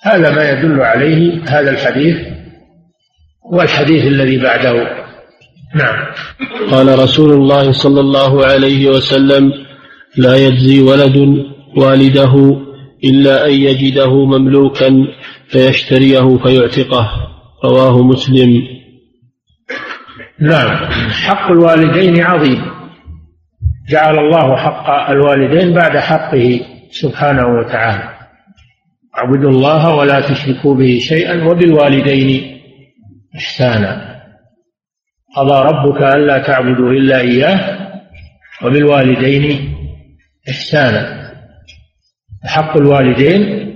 هذا 0.03 0.31
ما 0.31 0.51
يدل 0.51 0.83
عليه 0.83 1.43
هذا 1.49 1.71
الحديث 1.71 2.17
والحديث 3.53 4.07
الذي 4.07 4.39
بعده. 4.39 5.00
نعم. 5.75 6.07
قال 6.71 6.99
رسول 6.99 7.33
الله 7.33 7.73
صلى 7.73 8.01
الله 8.01 8.47
عليه 8.47 8.91
وسلم 8.91 9.53
لا 10.17 10.37
يجزي 10.37 10.81
ولد 10.81 11.45
والده 11.77 12.61
إلا 13.05 13.47
أن 13.47 13.53
يجده 13.53 14.25
مملوكا 14.25 15.07
فيشتريه 15.49 16.37
فيعتقه. 16.37 17.11
رواه 17.65 18.03
مسلم. 18.03 18.63
نعم. 20.41 20.77
حق 21.11 21.51
الوالدين 21.51 22.21
عظيم. 22.21 22.63
جعل 23.91 24.19
الله 24.19 24.57
حق 24.57 25.11
الوالدين 25.11 25.75
بعد 25.75 25.97
حقه 25.97 26.61
سبحانه 26.91 27.47
وتعالى. 27.47 28.11
اعبدوا 29.19 29.51
الله 29.51 29.95
ولا 29.95 30.21
تشركوا 30.21 30.75
به 30.75 30.99
شيئا 30.99 31.45
وبالوالدين 31.45 32.61
إحسانا. 33.37 34.20
قضى 35.37 35.69
ربك 35.69 36.03
ألا 36.03 36.39
تعبدوا 36.39 36.93
إلا 36.93 37.21
إياه 37.21 37.79
وبالوالدين 38.65 39.75
إحسانا. 40.49 41.31
حق 42.45 42.77
الوالدين 42.77 43.71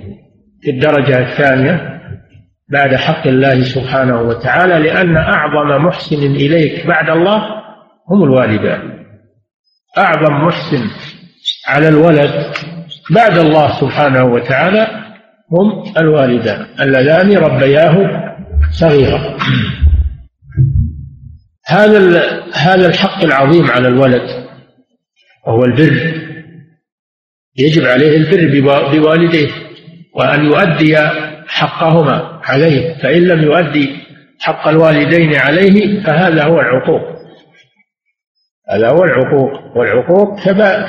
في 0.62 0.70
الدرجة 0.70 1.18
الثانية 1.18 2.00
بعد 2.68 2.94
حق 2.94 3.26
الله 3.26 3.62
سبحانه 3.62 4.20
وتعالى 4.20 4.78
لأن 4.78 5.16
أعظم 5.16 5.84
محسن 5.84 6.16
إليك 6.16 6.86
بعد 6.86 7.10
الله 7.10 7.42
هم 8.10 8.24
الوالدان. 8.24 9.04
أعظم 9.98 10.34
محسن 10.34 10.90
على 11.68 11.88
الولد 11.88 12.30
بعد 13.10 13.38
الله 13.38 13.80
سبحانه 13.80 14.24
وتعالى 14.24 14.86
هم 15.52 15.84
الوالدان 15.98 16.66
اللذان 16.80 17.36
ربياه 17.36 17.96
صغيرا. 18.70 19.36
هذا 21.66 22.42
هذا 22.54 22.86
الحق 22.86 23.24
العظيم 23.24 23.70
على 23.70 23.88
الولد 23.88 24.46
وهو 25.46 25.64
البر. 25.64 26.24
يجب 27.56 27.84
عليه 27.84 28.16
البر 28.16 28.60
بوالديه 28.92 29.50
وأن 30.14 30.44
يؤدي 30.44 30.98
حقهما 31.48 32.40
عليه. 32.44 33.02
فإن 33.02 33.22
لم 33.22 33.42
يؤدي 33.42 33.96
حق 34.40 34.68
الوالدين 34.68 35.36
عليه 35.36 36.02
فهذا 36.02 36.44
هو 36.44 36.60
العقوق. 36.60 37.02
هذا 38.70 38.88
هو 38.88 39.04
العقوق 39.04 39.76
والعقوق 39.76 40.40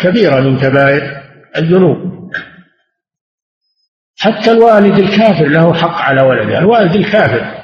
كبيرة 0.01 0.39
من 0.39 0.57
كبائر 0.57 1.21
الذنوب. 1.57 2.15
حتى 4.19 4.51
الوالد 4.51 4.99
الكافر 4.99 5.47
له 5.47 5.73
حق 5.73 6.01
على 6.01 6.21
ولده 6.21 6.59
الوالد 6.59 6.95
الكافر 6.95 7.61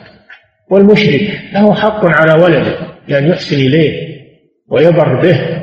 والمشرك 0.70 1.42
له 1.54 1.74
حق 1.76 2.06
على 2.06 2.44
ولده. 2.44 2.91
بأن 3.12 3.28
يحسن 3.28 3.56
إليه 3.56 4.22
ويبر 4.70 5.22
به 5.22 5.62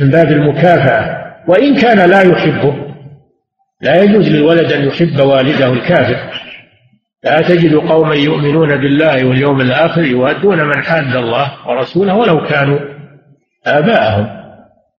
من 0.00 0.10
باب 0.10 0.32
المكافأة. 0.32 1.18
وإن 1.48 1.76
كان 1.76 2.10
لا 2.10 2.20
يحبه 2.22 2.74
لا 3.82 4.02
يجوز 4.02 4.28
للولد 4.28 4.72
أن 4.72 4.86
يحب 4.86 5.20
والده 5.20 5.72
الكافر. 5.72 6.16
لا 7.24 7.40
تجد 7.40 7.74
قوما 7.74 8.14
يؤمنون 8.14 8.76
بالله 8.76 9.24
واليوم 9.24 9.60
الآخر 9.60 10.04
يوادون 10.04 10.64
من 10.64 10.82
حاد 10.82 11.16
الله 11.16 11.68
ورسوله 11.68 12.14
ولو 12.14 12.46
كانوا 12.46 12.78
آباءهم. 13.66 14.26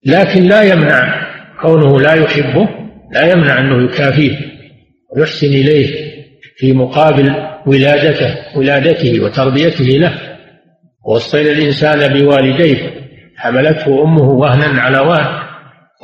لكن 0.05 0.43
لا 0.43 0.61
يمنع 0.61 1.29
كونه 1.61 2.01
لا 2.01 2.13
يحبه 2.13 2.69
لا 3.11 3.31
يمنع 3.31 3.59
أنه 3.59 3.85
يكافيه 3.85 4.37
ويحسن 5.15 5.47
إليه 5.47 6.09
في 6.57 6.73
مقابل 6.73 7.35
ولادته 7.65 8.57
ولادته 8.57 9.23
وتربيته 9.23 9.85
له. 9.85 10.28
ووصينا 11.05 11.51
الإنسان 11.51 12.13
بوالديه. 12.13 12.93
حملته 13.37 14.03
أمه 14.03 14.29
وهنا 14.29 14.81
على 14.81 14.99
وهن. 14.99 15.39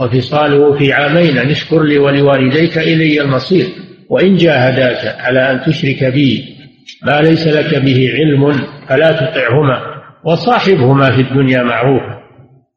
وفصاله 0.02 0.78
في 0.78 0.94
عامين. 0.94 1.38
أن 1.38 1.50
اشكر 1.50 1.84
لي 1.84 1.98
ولوالديك 1.98 2.78
إلي 2.78 3.22
المصير. 3.22 3.66
وإن 4.10 4.36
جاهداك 4.36 5.20
على 5.20 5.52
أن 5.52 5.62
تشرك 5.66 6.04
بي 6.04 6.56
ما 7.04 7.22
ليس 7.22 7.48
لك 7.48 7.76
به 7.76 8.12
علم 8.14 8.68
فلا 8.90 9.12
تطعهما 9.12 9.82
وصاحبهما 10.26 11.16
في 11.16 11.22
الدنيا 11.22 11.64
معروفا. 11.64 12.22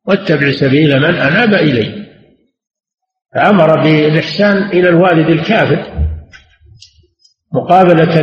واتبع 0.07 0.51
سبيل 0.51 1.01
من 1.01 1.15
أناب 1.15 1.55
إلي. 1.55 2.09
فأمر 3.35 3.83
بالإحسان 3.83 4.57
إلى 4.57 4.89
الوالد 4.89 5.31
الكافر 5.31 5.85
مقابلة 7.55 8.21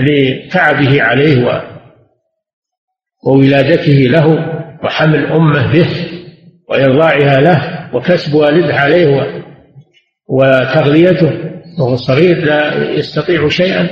لتعبه 0.00 1.02
عليه 1.02 1.44
وولادته 3.24 3.92
له 3.92 4.26
وحمل 4.84 5.26
أمه 5.26 5.72
به 5.72 5.88
وإرضاعها 6.68 7.40
له 7.40 7.90
وكسب 7.94 8.34
والده 8.34 8.74
عليه 8.74 9.42
وتغذيته 10.28 11.32
وهو 11.78 11.96
صغير 11.96 12.44
لا 12.44 12.90
يستطيع 12.90 13.48
شيئا. 13.48 13.88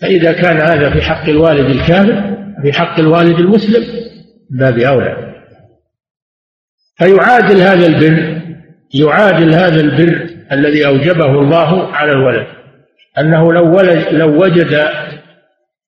فإذا 0.00 0.32
كان 0.32 0.56
هذا 0.56 0.90
في 0.90 1.02
حق 1.02 1.28
الوالد 1.28 1.70
الكافر 1.70 2.36
في 2.62 2.72
حق 2.72 2.98
الوالد 2.98 3.38
المسلم 3.38 3.84
باب 4.50 4.78
أولى. 4.78 5.34
فيعادل 6.96 7.60
هذا 7.60 7.86
البر 7.86 8.40
يعادل 8.94 9.54
هذا 9.54 9.80
البر 9.80 10.28
الذي 10.52 10.86
أوجبه 10.86 11.26
الله 11.26 11.92
على 11.92 12.12
الولد. 12.12 12.46
أنه 13.18 13.52
لو, 13.52 13.76
ولد 13.76 14.08
لو 14.10 14.42
وجد 14.42 14.88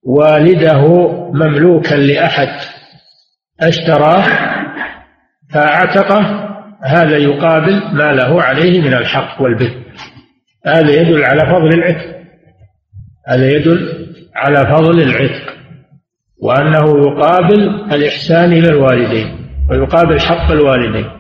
والده 0.07 1.09
مملوكا 1.33 1.95
لأحد 1.95 2.49
اشتراه 3.61 4.25
فاعتقه 5.53 6.47
هذا 6.83 7.17
يقابل 7.17 7.83
ما 7.93 8.13
له 8.13 8.43
عليه 8.43 8.81
من 8.81 8.95
الحق 8.95 9.43
والبر. 9.43 9.71
هذا 10.67 10.91
يدل 10.91 11.25
على 11.25 11.41
فضل 11.41 11.69
العتق. 11.69 12.17
هذا 13.29 13.51
يدل 13.51 14.07
على 14.35 14.67
فضل 14.67 15.03
العتق. 15.03 15.55
وأنه 16.43 17.09
يقابل 17.09 17.93
الإحسان 17.93 18.53
إلى 18.53 18.69
الوالدين 18.69 19.39
ويقابل 19.71 20.21
حق 20.21 20.53
الوالدين. 20.53 21.11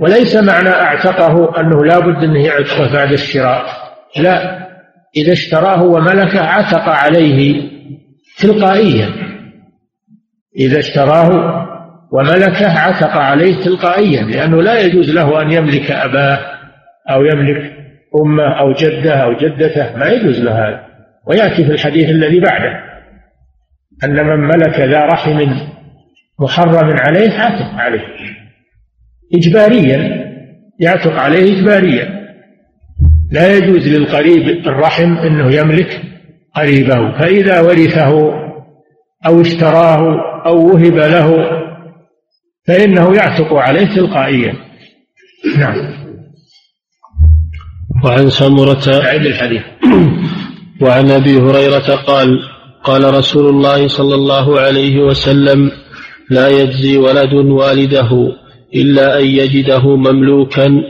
وليس 0.00 0.36
معنى 0.36 0.68
أعتقه 0.68 1.60
أنه 1.60 1.84
لا 1.84 1.98
بد 1.98 2.24
أنه 2.24 2.46
يعتقه 2.46 2.92
بعد 2.92 3.12
الشراء 3.12 3.66
لا. 4.16 4.67
إذا 5.16 5.32
اشتراه 5.32 5.82
وملكه 5.82 6.40
عتق 6.40 6.88
عليه 6.88 7.70
تلقائيا. 8.38 9.08
إذا 10.58 10.78
اشتراه 10.78 11.68
وملكه 12.12 12.78
عتق 12.78 13.16
عليه 13.16 13.64
تلقائيا 13.64 14.22
لأنه 14.22 14.62
لا 14.62 14.80
يجوز 14.80 15.10
له 15.10 15.42
أن 15.42 15.52
يملك 15.52 15.90
أباه 15.90 16.38
أو 17.10 17.24
يملك 17.24 17.72
أمه 18.22 18.60
أو 18.60 18.72
جده 18.72 19.14
أو 19.14 19.32
جدته 19.32 19.96
ما 19.96 20.06
يجوز 20.06 20.40
له 20.40 20.52
هذا. 20.52 20.84
ويأتي 21.26 21.64
في 21.64 21.72
الحديث 21.72 22.10
الذي 22.10 22.40
بعده 22.40 22.80
أن 24.04 24.26
من 24.26 24.40
ملك 24.40 24.80
ذا 24.80 25.04
رحم 25.04 25.46
محرم 26.40 26.96
عليه 26.98 27.30
عتق 27.30 27.74
عليه. 27.74 28.04
إجباريا 29.34 30.28
يعتق 30.80 31.12
عليه 31.12 31.58
إجباريا. 31.58 32.17
لا 33.32 33.56
يجوز 33.56 33.88
للقريب 33.88 34.66
الرحم 34.66 35.16
أنه 35.16 35.54
يملك 35.54 36.02
قريبه 36.56 37.18
فإذا 37.18 37.60
ورثه 37.60 38.10
أو 39.26 39.40
اشتراه 39.40 40.20
أو 40.46 40.66
وهب 40.66 40.96
له 40.96 41.50
فإنه 42.66 43.14
يعتق 43.14 43.54
عليه 43.54 43.86
تلقائيا. 43.86 44.54
نعم. 45.58 45.76
وعن 48.04 48.30
سمرة 48.30 49.02
أعد 49.04 49.26
الحديث. 49.26 49.62
وعن 50.80 51.10
أبي 51.10 51.36
هريرة 51.38 51.94
قال 52.06 52.38
قال 52.84 53.14
رسول 53.14 53.48
الله 53.48 53.88
صلى 53.88 54.14
الله 54.14 54.60
عليه 54.60 54.98
وسلم 54.98 55.70
لا 56.30 56.48
يجزي 56.48 56.96
ولد 56.96 57.34
والده. 57.34 58.10
إلا 58.74 59.18
أن 59.18 59.24
يجده 59.24 59.96
مملوكا 59.96 60.82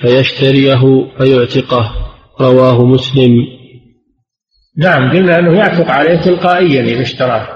فيشتريه 0.00 1.10
فيعتقه. 1.18 1.92
رواه 2.40 2.84
مسلم. 2.84 3.32
نعم 4.78 5.10
قلنا 5.10 5.38
أنه 5.38 5.58
يعتق 5.58 5.90
عليه 5.90 6.20
تلقائيا 6.20 6.82
إذا 6.82 7.02
اشتراه. 7.02 7.48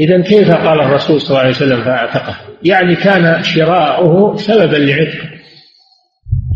إذا 0.00 0.22
كيف 0.22 0.50
قال 0.50 0.80
الرسول 0.80 1.20
صلى 1.20 1.28
الله 1.28 1.40
عليه 1.40 1.50
وسلم 1.50 1.84
فأعتقه؟ 1.84 2.36
يعني 2.62 2.96
كان 2.96 3.42
شراؤه 3.42 4.36
سببا 4.36 4.76
لعتقه. 4.76 5.28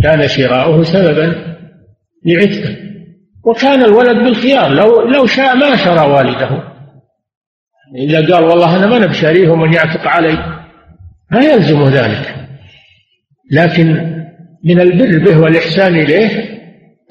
كان 0.02 0.28
شراؤه 0.28 0.82
سببا 0.82 1.56
لعتقه. 2.26 2.76
وكان 3.44 3.82
الولد 3.82 4.16
بالخيار 4.16 4.70
لو 4.70 5.00
لو 5.00 5.26
شاء 5.26 5.56
ما 5.56 5.76
شرى 5.76 6.10
والده. 6.10 6.72
إذا 7.96 8.34
قال 8.34 8.44
والله 8.44 8.76
أنا 8.76 8.86
ما 8.86 9.06
بشاريه 9.06 9.48
ومن 9.48 9.72
يعتق 9.72 10.06
علي. 10.06 10.51
ما 11.32 11.44
يلزم 11.44 11.84
ذلك. 11.84 12.34
لكن 13.52 13.86
من 14.64 14.80
البر 14.80 15.18
به 15.18 15.38
والإحسان 15.38 15.94
إليه 15.94 16.60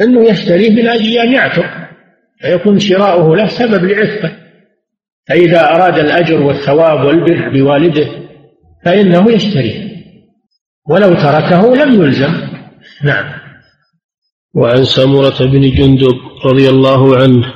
أنه 0.02 0.30
يشتريه 0.30 0.70
من 0.70 0.88
أجل 0.88 1.18
أن 1.18 1.34
يعتق 1.34 1.66
فيكون 2.42 2.80
شراؤه 2.80 3.36
له 3.36 3.48
سبب 3.48 3.86
لعتقه. 3.86 4.32
فإذا 5.28 5.70
أراد 5.76 6.00
الأجر 6.00 6.42
والثواب 6.42 7.06
والبر 7.06 7.50
بوالده 7.50 8.08
فإنه 8.86 9.32
يشتريه. 9.32 9.92
ولو 10.90 11.14
تركه 11.14 11.76
لم 11.76 12.02
يلزم. 12.02 12.34
نعم. 13.04 13.42
وعن 14.56 14.84
سمرة 14.84 15.46
بن 15.46 15.72
جندب 15.72 16.16
رضي 16.46 16.70
الله 16.70 17.18
عنه 17.18 17.54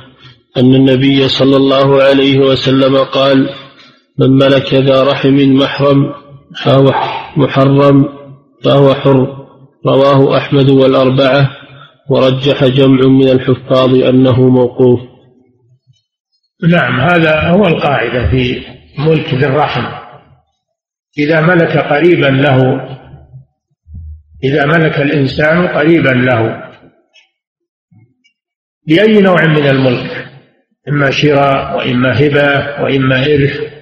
أن 0.56 0.74
النبي 0.74 1.28
صلى 1.28 1.56
الله 1.56 2.02
عليه 2.02 2.38
وسلم 2.38 2.96
قال 2.96 3.48
من 4.18 4.30
ملك 4.30 4.74
ذا 4.74 5.02
رحم 5.02 5.36
محرم 5.36 6.12
فهو 6.64 6.92
محرم 7.36 8.08
فهو 8.64 8.94
حر. 8.94 9.46
رواه 9.86 10.36
أحمد 10.36 10.70
والأربعة 10.70 11.50
ورجح 12.10 12.64
جمع 12.64 13.06
من 13.06 13.28
الحفاظ 13.28 13.94
أنه 13.94 14.48
موقوف. 14.48 15.00
نعم 16.68 17.00
هذا 17.00 17.40
هو 17.40 17.66
القاعدة 17.66 18.30
في 18.30 18.62
ملك 18.98 19.34
ذي 19.34 19.46
الرحم. 19.46 19.84
إذا 21.18 21.40
ملك 21.40 21.78
قريبا 21.78 22.26
له 22.26 22.88
إذا 24.44 24.66
ملك 24.66 25.00
الإنسان 25.00 25.66
قريبا 25.66 26.08
له. 26.08 26.62
بأي 28.88 29.20
نوع 29.20 29.46
من 29.46 29.66
الملك؟ 29.66 30.26
إما 30.88 31.10
شراء 31.10 31.76
وإما 31.76 32.26
هبة 32.26 32.82
وإما 32.82 33.26
إرث. 33.26 33.75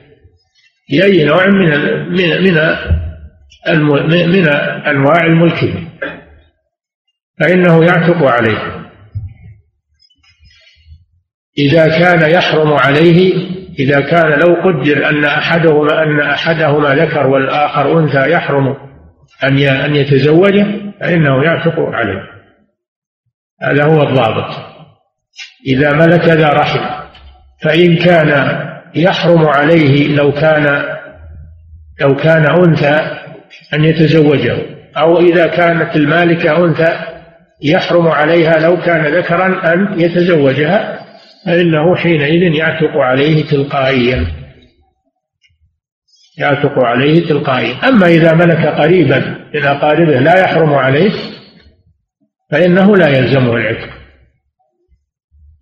بأي 0.90 1.24
نوع 1.24 1.46
من 1.46 1.70
من 2.08 2.42
من 2.42 4.28
من 4.28 4.48
أنواع 4.86 5.24
الملك. 5.24 5.74
فإنه 7.40 7.84
يعتق 7.84 8.24
عليه. 8.24 8.84
إذا 11.58 11.88
كان 11.98 12.30
يحرم 12.30 12.72
عليه 12.72 13.34
إذا 13.78 14.00
كان 14.00 14.38
لو 14.40 14.54
قدر 14.54 15.08
أن 15.08 15.24
أحدهما 15.24 16.02
أن 16.02 16.20
أحدهما 16.20 16.94
ذكر 16.94 17.26
والآخر 17.26 18.00
أنثى 18.00 18.30
يحرم 18.30 18.76
أن 19.44 19.58
أن 19.58 19.96
يتزوجه 19.96 20.66
فإنه 21.00 21.44
يعتق 21.44 21.78
عليه. 21.78 22.22
هذا 23.62 23.84
هو 23.84 24.02
الضابط. 24.02 24.74
إذا 25.66 25.92
ملك 25.92 26.24
ذا 26.24 26.48
رحم 26.48 27.04
فإن 27.62 27.96
كان 27.96 28.30
يحرم 28.96 29.46
عليه 29.46 30.16
لو 30.16 30.32
كان 30.32 30.84
لو 32.00 32.16
كان 32.16 32.46
أنثى 32.46 33.20
أن 33.74 33.84
يتزوجه 33.84 34.56
أو 34.96 35.20
إذا 35.20 35.46
كانت 35.46 35.96
المالكة 35.96 36.64
أنثى 36.64 36.98
يحرم 37.62 38.08
عليها 38.08 38.58
لو 38.58 38.76
كان 38.76 39.14
ذكرا 39.14 39.74
أن 39.74 40.00
يتزوجها 40.00 41.00
فإنه 41.46 41.96
حينئذ 41.96 42.54
يعتق 42.54 42.96
عليه 42.96 43.44
تلقائيا. 43.44 44.26
يعتق 46.38 46.78
عليه 46.78 47.28
تلقائيا. 47.28 47.88
أما 47.88 48.06
إذا 48.06 48.34
ملك 48.34 48.66
قريبا 48.66 49.18
من 49.54 49.64
أقاربه 49.64 50.20
لا 50.20 50.40
يحرم 50.40 50.74
عليه 50.74 51.12
فإنه 52.50 52.96
لا 52.96 53.08
يلزمه 53.08 53.56
العتق. 53.56 53.88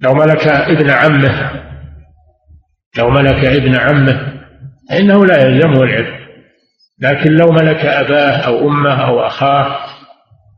لو 0.01 0.15
ملك 0.15 0.49
ابن 0.49 0.91
عمه 0.91 1.72
لو 2.99 3.11
ملك 3.11 3.45
ابن 3.45 3.77
عمه 3.77 4.33
فإنه 4.91 5.27
لا 5.27 5.45
يلزمه 5.45 5.83
العتق. 5.83 6.23
لكن 7.01 7.33
لو 7.33 7.47
ملك 7.53 7.85
أباه 7.85 8.37
أو 8.37 8.69
أمه 8.69 9.07
أو 9.09 9.27
أخاه 9.27 9.79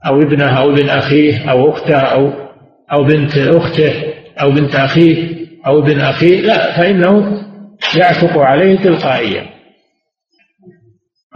أو 0.07 0.22
ابنه 0.22 0.59
أو 0.59 0.70
ابن 0.70 0.89
أخيه 0.89 1.51
أو 1.51 1.70
أخته 1.70 1.99
أو 1.99 2.32
أو 2.93 3.05
بنت 3.05 3.39
أخته 3.39 3.93
أو 4.41 4.51
بنت 4.51 4.74
أخيه 4.74 5.47
أو 5.66 5.78
ابن 5.78 6.01
أخيه 6.01 6.41
لا 6.41 6.76
فإنه 6.76 7.43
يعتق 7.97 8.39
عليه 8.39 8.78
تلقائيا. 8.78 9.47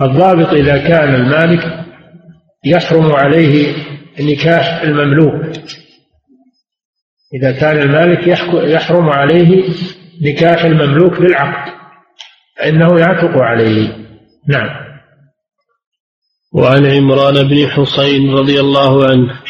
الضابط 0.00 0.48
إذا 0.48 0.78
كان 0.78 1.14
المالك 1.14 1.84
يحرم 2.64 3.12
عليه 3.12 3.74
نكاح 4.20 4.82
المملوك. 4.82 5.56
إذا 7.34 7.52
كان 7.52 7.78
المالك 7.78 8.28
يحرم 8.52 9.08
عليه 9.08 9.64
نكاح 10.22 10.64
المملوك 10.64 11.20
بالعقد. 11.20 11.72
فإنه 12.58 13.00
يعتق 13.00 13.38
عليه. 13.38 13.88
نعم. 14.48 14.68
وعن 16.52 16.86
عمران 16.86 17.48
بن 17.48 17.66
حصين 17.66 18.34
رضي 18.34 18.60
الله 18.60 19.04
عنه 19.04 19.40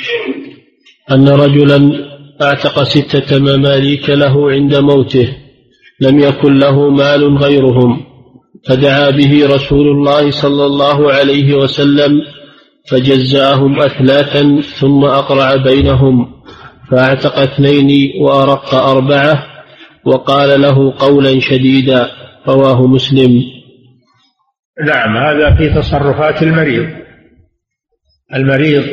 أن 1.11 1.29
رجلا 1.29 2.09
أعتق 2.43 2.83
ستة 2.83 3.39
مماليك 3.39 4.11
له 4.11 4.51
عند 4.51 4.77
موته. 4.77 5.37
لم 6.01 6.19
يكن 6.19 6.59
له 6.59 6.91
مال 6.91 7.39
غيرهم. 7.39 8.05
فدعا 8.69 9.11
به 9.11 9.47
رسول 9.55 9.89
الله 9.89 10.31
صلى 10.31 10.67
الله 10.67 11.13
عليه 11.13 11.55
وسلم 11.55 12.23
فجزاهم 12.91 13.81
أثلاثا 13.81 14.61
ثم 14.81 15.05
أقرع 15.05 15.57
بينهم. 15.57 16.35
فأعتق 16.91 17.39
اثنين 17.39 18.23
وأرق 18.23 18.75
أربعة 18.75 19.58
وقال 20.05 20.61
له 20.61 20.99
قولا 20.99 21.41
شديدا 21.41 22.11
رواه 22.47 22.87
مسلم. 22.87 23.43
نعم 24.87 25.17
هذا 25.17 25.55
في 25.55 25.69
تصرفات 25.69 26.43
المريض. 26.43 26.89
المريض 28.35 28.85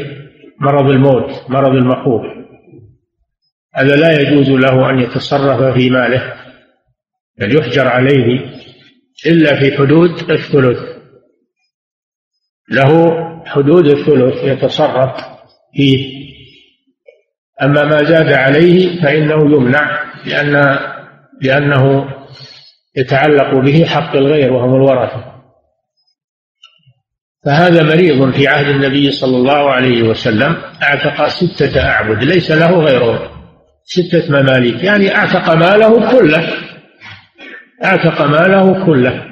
مرض 0.59 0.89
الموت 0.89 1.49
مرض 1.49 1.75
المخوف 1.75 2.21
هذا 3.75 3.95
لا 3.95 4.21
يجوز 4.21 4.49
له 4.49 4.89
أن 4.89 4.99
يتصرف 4.99 5.73
في 5.77 5.89
ماله 5.89 6.33
بل 7.39 7.55
يحجر 7.55 7.87
عليه 7.87 8.55
إلا 9.25 9.59
في 9.59 9.77
حدود 9.77 10.31
الثلث. 10.31 10.79
له 12.71 13.15
حدود 13.45 13.87
الثلث 13.87 14.43
يتصرف 14.43 15.11
فيه. 15.75 16.25
أما 17.61 17.83
ما 17.83 18.03
زاد 18.03 18.31
عليه 18.31 19.01
فإنه 19.01 19.55
يمنع 19.55 20.05
لأن 20.25 20.79
لأنه 21.41 22.09
يتعلق 22.97 23.55
به 23.59 23.86
حق 23.86 24.15
الغير 24.15 24.53
وهم 24.53 24.75
الورثة. 24.75 25.36
فهذا 27.45 27.83
مريض 27.83 28.31
في 28.31 28.47
عهد 28.47 28.67
النبي 28.67 29.11
صلى 29.11 29.38
الله 29.38 29.71
عليه 29.71 30.03
وسلم 30.03 30.55
أعتق 30.83 31.27
ستة 31.27 31.89
أعبد 31.89 32.23
ليس 32.23 32.51
له 32.51 32.79
غيره 32.79 33.31
ستة 33.83 34.41
مماليك 34.41 34.83
يعني 34.83 35.15
أعتق 35.15 35.53
ماله 35.53 36.11
كله 36.11 36.53
أعتق 37.83 38.21
ماله 38.21 38.86
كله. 38.86 39.25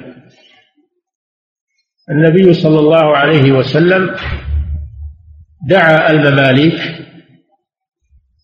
النبي 2.10 2.54
صلى 2.54 2.78
الله 2.78 3.16
عليه 3.16 3.52
وسلم 3.52 4.16
دعا 5.68 6.10
المماليك 6.10 6.80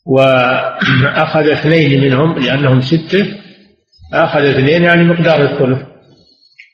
وأخذ 0.07 1.49
اثنين 1.49 2.01
منهم 2.05 2.39
لأنهم 2.39 2.81
ستة 2.81 3.40
أخذ 4.13 4.41
اثنين 4.41 4.83
يعني 4.83 5.05
مقدار 5.05 5.43
الثلث. 5.43 5.87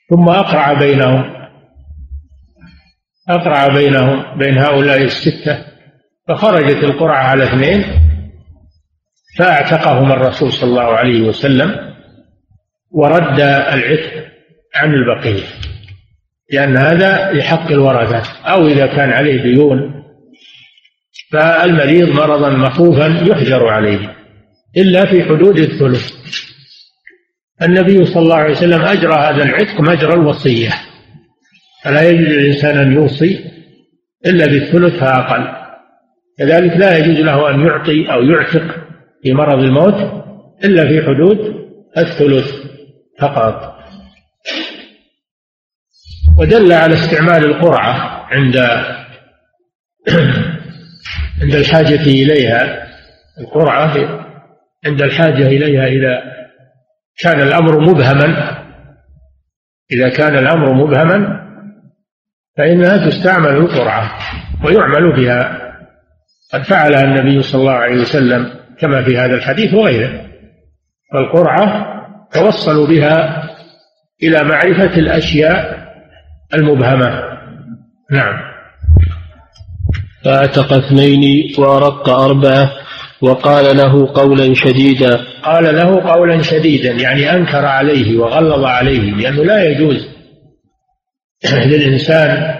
ثم 0.09 0.29
أقرع 0.29 0.73
بينهم. 0.73 1.23
أقرع 3.29 3.67
بينهم 3.67 4.37
بين 4.37 4.57
هؤلاء 4.57 5.03
الستة. 5.03 5.65
فخرجت 6.27 6.83
القرعة 6.83 7.23
على 7.23 7.43
اثنين. 7.43 7.85
فأعتقهم 9.37 10.11
الرسول 10.11 10.51
صلى 10.51 10.69
الله 10.69 10.97
عليه 10.97 11.21
وسلم. 11.21 11.93
ورد 12.91 13.39
العتق 13.39 14.27
عن 14.75 14.93
البقية 14.93 15.43
لأن 16.53 16.77
هذا 16.77 17.31
لحق 17.31 17.71
الورثة. 17.71 18.23
أو 18.45 18.67
إذا 18.67 18.87
كان 18.87 19.09
عليه 19.09 19.43
ديون. 19.43 20.03
فالمريض 21.31 22.09
مرضا 22.09 22.49
مخوفا 22.49 23.07
يحجر 23.07 23.67
عليه. 23.67 24.15
إلا 24.77 25.05
في 25.05 25.23
حدود 25.23 25.59
الثلث. 25.59 26.11
النبي 27.61 28.05
صلى 28.05 28.23
الله 28.23 28.35
عليه 28.35 28.51
وسلم 28.51 28.81
أجرى 28.81 29.13
هذا 29.13 29.43
العتق 29.43 29.81
مجرى 29.81 30.13
الوصية. 30.13 30.69
فلا 31.83 32.09
يجوز 32.09 32.27
للإنسان 32.27 32.77
أن 32.77 32.93
يوصي 32.93 33.39
إلا 34.25 34.45
بالثلث 34.45 34.99
فأقل. 34.99 35.47
كذلك 36.37 36.77
لا 36.77 36.97
يجوز 36.97 37.19
له 37.19 37.49
أن 37.49 37.59
يعطي 37.59 38.13
أو 38.13 38.21
يعتق 38.21 38.75
في 39.23 39.33
مرض 39.33 39.59
الموت 39.63 40.23
إلا 40.63 40.87
في 40.87 41.05
حدود 41.05 41.37
الثلث 41.97 42.51
فقط. 43.19 43.77
ودل 46.39 46.73
على 46.73 46.93
استعمال 46.93 47.45
القرعة 47.45 47.93
عند 48.31 48.57
عند 51.41 51.55
الحاجة 51.55 52.01
إليها. 52.01 52.87
القرعة 53.41 53.93
عند 54.85 55.01
الحاجة 55.01 55.47
إليها 55.47 55.87
إذا 55.87 56.37
كان 57.17 57.41
الأمر 57.41 57.79
مبهما. 57.79 58.57
إذا 59.91 60.09
كان 60.09 60.37
الأمر 60.37 60.73
مبهما 60.73 61.47
فإنها 62.57 63.09
تستعمل 63.09 63.49
القرعة 63.49 64.11
ويعمل 64.65 65.15
بها. 65.15 65.57
قد 66.53 66.63
فعلها 66.63 67.03
النبي 67.03 67.41
صلى 67.41 67.61
الله 67.61 67.73
عليه 67.73 68.01
وسلم 68.01 68.53
كما 68.79 69.03
في 69.03 69.17
هذا 69.17 69.35
الحديث 69.35 69.73
وغيره. 69.73 70.21
فالقرعة 71.13 71.87
توصلوا 72.33 72.87
بها 72.87 73.43
إلى 74.23 74.43
معرفة 74.43 74.99
الأشياء 74.99 75.87
المبهمة. 76.53 77.23
نعم. 78.11 78.39
فأعتق 80.25 80.73
اثنين 80.73 81.53
وأرق 81.59 82.09
أربعة. 82.09 82.86
وقال 83.21 83.77
له 83.77 84.13
قولا 84.13 84.53
شديدا. 84.53 85.25
قال 85.43 85.75
له 85.75 86.13
قولا 86.13 86.41
شديدا 86.41 86.91
يعني 86.91 87.35
أنكر 87.35 87.65
عليه 87.65 88.17
وغلظ 88.17 88.63
عليه 88.63 89.11
لأنه 89.11 89.43
لا 89.43 89.69
يجوز 89.69 90.07
للإنسان 91.65 92.55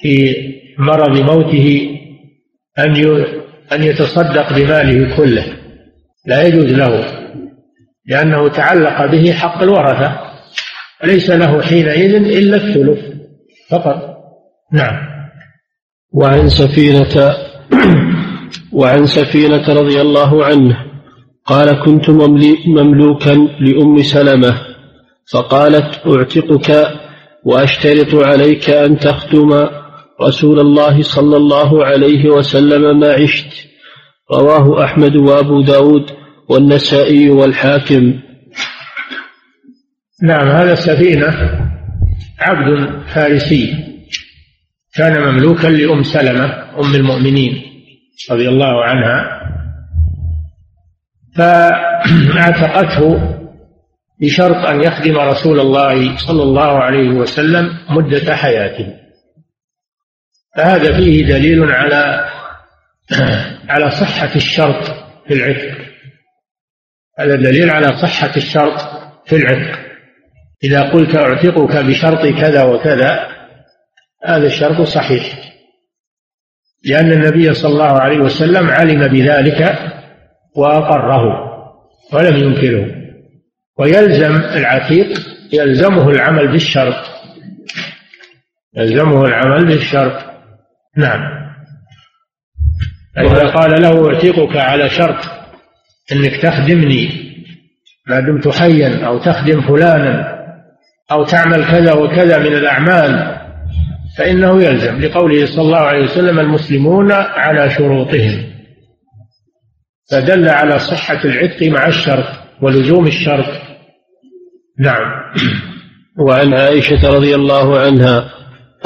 في 0.00 0.36
مرض 0.78 1.18
موته 1.18 1.98
أن 2.78 3.24
أن 3.72 3.82
يتصدق 3.82 4.52
بماله 4.52 5.16
كله. 5.16 5.44
لا 6.26 6.42
يجوز 6.42 6.66
له 6.66 7.04
لأنه 8.06 8.48
تعلق 8.48 9.06
به 9.06 9.32
حق 9.32 9.62
الورثة 9.62 10.20
ليس 11.04 11.30
له 11.30 11.62
حينئذ 11.62 12.14
إلا 12.14 12.56
الثلث 12.56 13.12
فقط. 13.70 14.12
نعم. 14.72 15.12
وعن 16.12 16.48
سفينة 16.48 17.36
وعن 18.72 19.06
سفينة 19.06 19.68
رضي 19.68 20.00
الله 20.00 20.44
عنه 20.44 20.76
قال 21.46 21.84
كنت 21.84 22.10
مملوكا 22.66 23.48
لأم 23.60 24.02
سلمة 24.02 24.60
فقالت 25.32 26.06
أعتقك 26.06 26.88
وأشترط 27.44 28.14
عليك 28.14 28.70
أن 28.70 28.98
تخدم 28.98 29.68
رسول 30.22 30.60
الله 30.60 31.02
صلى 31.02 31.36
الله 31.36 31.84
عليه 31.84 32.30
وسلم 32.30 33.00
ما 33.00 33.12
عشت. 33.12 33.68
رواه 34.32 34.84
أحمد 34.84 35.16
وأبو 35.16 35.62
داود 35.62 36.10
والنسائي 36.48 37.30
والحاكم. 37.30 38.20
نعم 40.22 40.48
هذا 40.48 40.72
السفينة 40.72 41.28
عبد 42.38 43.02
فارسي 43.06 43.74
كان 44.94 45.22
مملوكا 45.22 45.68
لأم 45.68 46.02
سلمة 46.02 46.44
أم 46.78 46.94
المؤمنين. 46.94 47.71
رضي 48.30 48.48
الله 48.48 48.84
عنها 48.84 49.42
فأعتقته 51.36 53.38
بشرط 54.20 54.66
أن 54.66 54.82
يخدم 54.82 55.18
رسول 55.18 55.60
الله 55.60 56.16
صلى 56.16 56.42
الله 56.42 56.78
عليه 56.78 57.08
وسلم 57.08 57.78
مدة 57.90 58.36
حياته. 58.36 58.96
فهذا 60.56 60.96
فيه 60.96 61.26
دليل 61.26 61.72
على 61.72 62.28
على 63.68 63.90
صحة 63.90 64.36
الشرط 64.36 64.84
في 65.28 65.34
العتق. 65.34 65.78
هذا 67.18 67.36
دليل 67.36 67.70
على 67.70 67.96
صحة 68.02 68.36
الشرط 68.36 68.80
في 69.26 69.36
العتق. 69.36 69.78
إذا 70.64 70.90
قلت 70.90 71.16
أعتقك 71.16 71.76
بشرط 71.76 72.26
كذا 72.26 72.64
وكذا 72.64 73.28
هذا 74.24 74.46
الشرط 74.46 74.80
صحيح. 74.80 75.51
لأن 76.84 77.12
النبي 77.12 77.54
صلى 77.54 77.72
الله 77.72 78.00
عليه 78.00 78.18
وسلم 78.18 78.70
علم 78.70 79.08
بذلك 79.08 79.78
وأقره 80.56 81.52
ولم 82.12 82.36
ينكره. 82.36 82.86
ويلزم 83.78 84.36
العتيق 84.36 85.08
يلزمه 85.52 86.08
العمل 86.08 86.52
بالشرط. 86.52 87.04
يلزمه 88.76 89.24
العمل 89.24 89.66
بالشرط. 89.66 90.24
نعم. 90.96 91.42
إذا 93.18 93.48
قال 93.48 93.82
له 93.82 94.08
أعتقك 94.08 94.56
على 94.56 94.88
شرط 94.88 95.24
أنك 96.12 96.36
تخدمني 96.42 97.32
ما 98.08 98.20
دمت 98.20 98.48
حيا 98.48 99.06
أو 99.06 99.18
تخدم 99.18 99.60
فلانا 99.60 100.32
أو 101.12 101.24
تعمل 101.24 101.64
كذا 101.64 101.92
وكذا 101.92 102.38
من 102.38 102.52
الأعمال 102.54 103.41
فإنه 104.18 104.62
يلزم 104.62 105.00
لقوله 105.00 105.46
صلى 105.46 105.62
الله 105.62 105.78
عليه 105.78 106.04
وسلم 106.04 106.40
المسلمون 106.40 107.12
على 107.12 107.70
شروطهم. 107.70 108.52
فدل 110.10 110.48
على 110.48 110.78
صحة 110.78 111.24
العتق 111.24 111.62
مع 111.62 111.86
الشرط 111.86 112.26
ولزوم 112.62 113.06
الشرط. 113.06 113.46
نعم. 114.78 115.32
وعن 116.26 116.54
عائشة 116.54 117.10
رضي 117.10 117.34
الله 117.34 117.78
عنها 117.78 118.30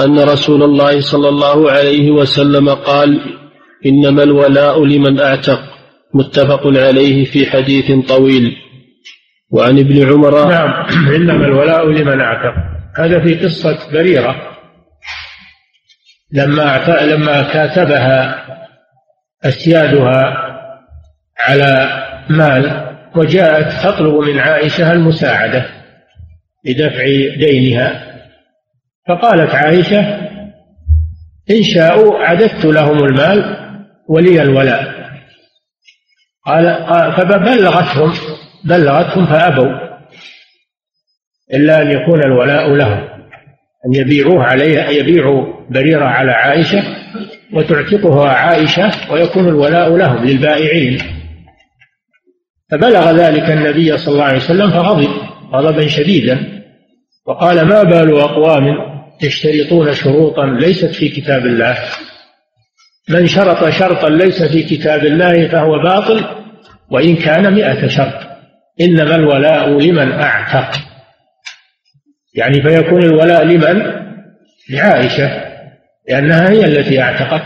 أن 0.01 0.18
رسول 0.18 0.62
الله 0.62 1.01
صلى 1.01 1.29
الله 1.29 1.70
عليه 1.70 2.11
وسلم 2.11 2.68
قال 2.68 3.20
إنما 3.87 4.22
الولاء 4.22 4.85
لمن 4.85 5.20
أعتق. 5.20 5.61
متفق 6.14 6.66
عليه 6.66 7.24
في 7.24 7.47
حديث 7.47 8.07
طويل. 8.09 8.57
وعن 9.51 9.79
ابن 9.79 10.12
عمر 10.12 10.49
نعم. 10.49 10.87
إنما 11.16 11.47
الولاء 11.47 11.87
لمن 11.87 12.20
أعتق. 12.20 12.55
هذا 12.99 13.20
في 13.20 13.35
قصة 13.35 13.79
بريرة. 13.93 14.56
لما 16.33 16.79
لما 17.01 17.43
كاتبها 17.43 18.47
أسيادها 19.45 20.37
على 21.39 22.03
مال 22.31 22.87
وجاءت 23.16 23.87
تطلب 23.87 24.14
من 24.14 24.39
عائشة 24.39 24.93
المساعدة 24.93 25.66
لدفع 26.64 27.05
دينها. 27.39 28.07
فقالت 29.09 29.55
عائشة 29.55 30.01
إن 31.51 31.62
شاءوا 31.74 32.18
عددت 32.18 32.64
لهم 32.64 33.05
المال 33.05 33.57
ولي 34.09 34.43
الولاء. 34.43 34.97
قال 36.47 36.64
فبلغتهم 37.16 38.12
بلغتهم 38.64 39.27
فأبوا 39.27 39.87
إلا 41.55 41.83
أن 41.83 41.91
يكون 41.91 42.24
الولاء 42.24 42.74
لهم. 42.74 43.16
أن 43.87 43.95
يبيعوه 43.95 44.45
عليها 44.45 44.91
يبيعوا 44.91 45.47
بريرة 45.70 46.05
على 46.05 46.32
عائشة 46.32 46.82
وتعتقها 47.53 48.28
عائشة 48.28 49.12
ويكون 49.12 49.49
الولاء 49.49 49.97
لهم 49.97 50.24
للبائعين. 50.24 50.99
فبلغ 52.70 53.11
ذلك 53.11 53.51
النبي 53.51 53.99
صلى 53.99 54.14
الله 54.14 54.24
عليه 54.24 54.37
وسلم 54.37 54.70
فغضب 54.70 55.09
غضبا 55.53 55.89
شديدا 55.89 56.62
وقال 57.26 57.62
ما 57.68 57.82
بال 57.82 58.18
أقوام 58.20 58.64
يشترطون 59.22 59.95
شروطا 59.95 60.47
ليست 60.47 60.95
في 60.95 61.09
كتاب 61.09 61.47
الله؟ 61.47 61.78
من 63.09 63.26
شرط 63.26 63.68
شرطا 63.68 64.09
ليس 64.09 64.43
في 64.43 64.62
كتاب 64.62 65.05
الله 65.05 65.49
فهو 65.49 65.78
باطل 65.78 66.24
وإن 66.91 67.16
كان 67.16 67.55
مئة 67.55 67.89
شرط. 67.89 68.26
إنما 68.80 69.14
الولاء 69.14 69.68
لمن 69.68 70.12
أعتق. 70.12 70.95
يعني 72.37 72.62
فيكون 72.62 73.03
الولاء 73.03 73.45
لمن؟ 73.45 73.82
لعائشة 74.70 75.47
لأنها 76.09 76.51
هي 76.51 76.64
التي 76.64 77.03
أعتقت 77.03 77.43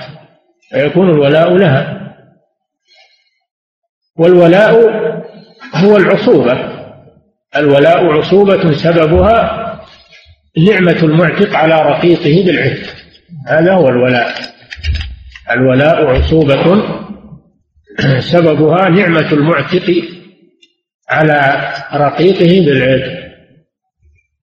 فيكون 0.71 1.11
الولاء 1.11 1.57
لها. 1.57 2.01
والولاء 4.19 4.73
هو 5.75 5.97
العصوبة. 5.97 6.81
الولاء 7.57 8.05
عصوبة 8.05 8.73
سببها 8.73 9.71
نعمة 10.69 11.03
المعتق 11.03 11.57
على 11.57 11.75
رقيقه 11.75 12.47
بالعتق. 12.47 12.95
هذا 13.49 13.73
هو 13.73 13.89
الولاء. 13.89 14.33
الولاء 15.51 16.07
عصوبة 16.07 16.83
سببها 18.33 18.89
نعمة 18.89 19.33
المعتق 19.33 20.05
على 21.09 21.69
رقيقه 21.95 22.67
بالعتق. 22.67 23.20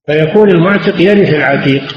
فيكون 0.08 0.50
المعتق 0.50 1.02
يرث 1.02 1.30
العتيق 1.30 1.96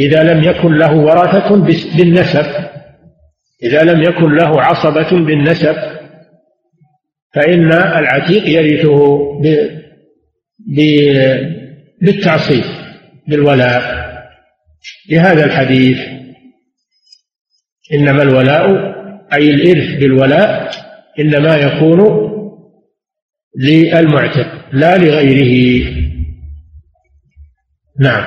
إذا 0.00 0.22
لم 0.22 0.44
يكن 0.44 0.74
له 0.74 0.94
ورثة 0.96 1.56
بالنسب. 1.96 2.46
إذا 3.62 3.82
لم 3.82 4.02
يكن 4.02 4.34
له 4.34 4.62
عصبة 4.62 5.10
بالنسب 5.10 5.76
فإن 7.34 7.72
العتيق 7.72 8.48
يرثه 8.48 9.18
بالتعصيب 12.00 12.64
بالولاء. 13.28 14.10
لهذا 15.10 15.44
الحديث 15.44 15.98
إنما 17.94 18.22
الولاء 18.22 18.70
أي 19.32 19.50
الإرث 19.50 20.00
بالولاء 20.00 20.70
إنما 21.18 21.56
يكون 21.56 22.30
للمعتق 23.58 24.68
لا 24.72 24.98
لغيره. 24.98 25.84
نعم. 28.00 28.24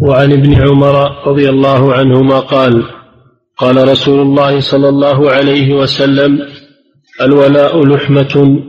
وعن 0.00 0.32
ابن 0.32 0.54
عمر 0.54 1.26
رضي 1.26 1.48
الله 1.48 1.94
عنهما 1.94 2.40
قال 2.40 2.84
قال 3.56 3.88
رسول 3.88 4.20
الله 4.20 4.60
صلى 4.60 4.88
الله 4.88 5.30
عليه 5.30 5.74
وسلم 5.74 6.38
الولاء 7.22 7.86
لحمة 7.86 8.62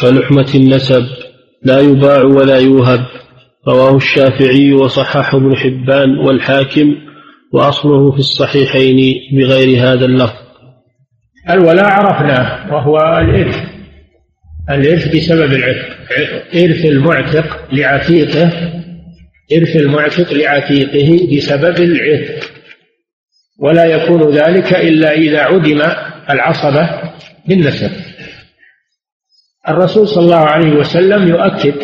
كلحمة 0.00 0.46
النسب 0.54 1.02
لا 1.62 1.80
يباع 1.80 2.22
ولا 2.22 2.58
يوهب. 2.58 3.00
رواه 3.68 3.96
الشافعي 3.96 4.72
وصححه 4.72 5.38
ابن 5.38 5.56
حبان 5.56 6.18
والحاكم 6.18 6.94
وأصله 7.52 8.12
في 8.12 8.18
الصحيحين 8.18 9.14
بغير 9.32 9.78
هذا 9.78 10.04
اللفظ. 10.04 10.46
الولاء 11.50 11.84
عرفناه 11.84 12.74
وهو 12.74 12.98
الإرث. 12.98 13.56
الإرث 14.70 15.16
بسبب 15.16 15.52
العتق 15.52 15.96
إرث 16.54 16.84
المعتق 16.84 17.72
لعتيقه 17.72 18.52
إرث 19.52 19.76
المعتق 19.76 20.32
لعتيقه 20.32 21.36
بسبب 21.36 21.80
العتق 21.80 22.50
ولا 23.58 23.84
يكون 23.84 24.30
ذلك 24.30 24.74
إلا 24.74 25.12
إذا 25.12 25.40
عدم 25.40 25.82
العصبة 26.30 27.12
بالنسب. 27.48 27.90
الرسول 29.68 30.08
صلى 30.08 30.24
الله 30.24 30.46
عليه 30.46 30.72
وسلم 30.72 31.28
يؤكد 31.28 31.74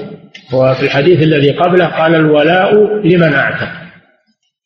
وفي 0.53 0.83
الحديث 0.83 1.23
الذي 1.23 1.51
قبله 1.51 1.87
قال 1.87 2.15
الولاء 2.15 2.75
لمن 3.05 3.35
أعتق. 3.35 3.73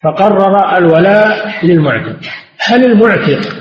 فقرر 0.05 0.77
الولاء 0.79 1.67
للمعتق. 1.67 2.17
هل 2.59 2.85
المعتق 2.85 3.57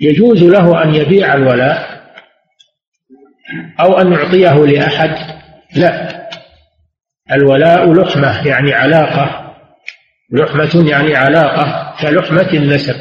يجوز 0.00 0.42
له 0.42 0.82
أن 0.82 0.94
يبيع 0.94 1.34
الولاء 1.34 1.98
أو 3.80 3.98
أن 4.00 4.12
يعطيه 4.12 4.66
لأحد؟ 4.66 5.16
لا. 5.76 6.17
الولاء 7.32 7.92
لحمة 7.92 8.46
يعني 8.46 8.74
علاقة. 8.74 9.54
لحمة 10.32 10.90
يعني 10.90 11.16
علاقة 11.16 11.94
كلحمة 12.00 12.52
النسب. 12.52 12.94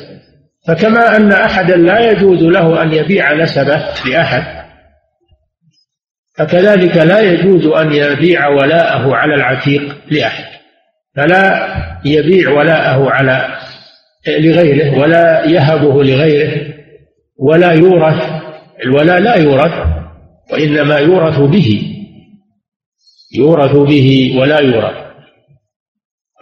فكما 0.68 1.16
أن 1.16 1.32
أحدا 1.32 1.76
لا 1.76 2.12
يجوز 2.12 2.44
له 2.44 2.82
أن 2.82 2.94
يبيع 2.94 3.34
نسبه 3.34 3.84
لأحد 4.06 4.68
فكذلك 6.38 6.98
لا 6.98 7.20
يجوز 7.20 7.66
أن 7.66 7.92
يبيع 7.92 8.48
ولاءه 8.48 9.16
على 9.16 9.36
العتيق 9.36 9.98
لأحد. 10.12 10.46
فلا 11.16 11.68
يبيع 12.06 12.50
ولاءه 12.50 13.10
على 13.10 13.58
لغيره 14.28 15.00
ولا 15.00 15.46
يهبه 15.46 16.04
لغيره 16.04 16.74
ولا 17.40 17.72
يورث. 17.72 18.24
الولاء 18.84 19.20
لا 19.20 19.36
يورث 19.36 19.74
وإنما 20.52 20.98
يورث 20.98 21.40
به. 21.40 21.97
يورث 23.36 23.72
به 23.72 24.38
ولا 24.40 24.60
يورث. 24.60 25.08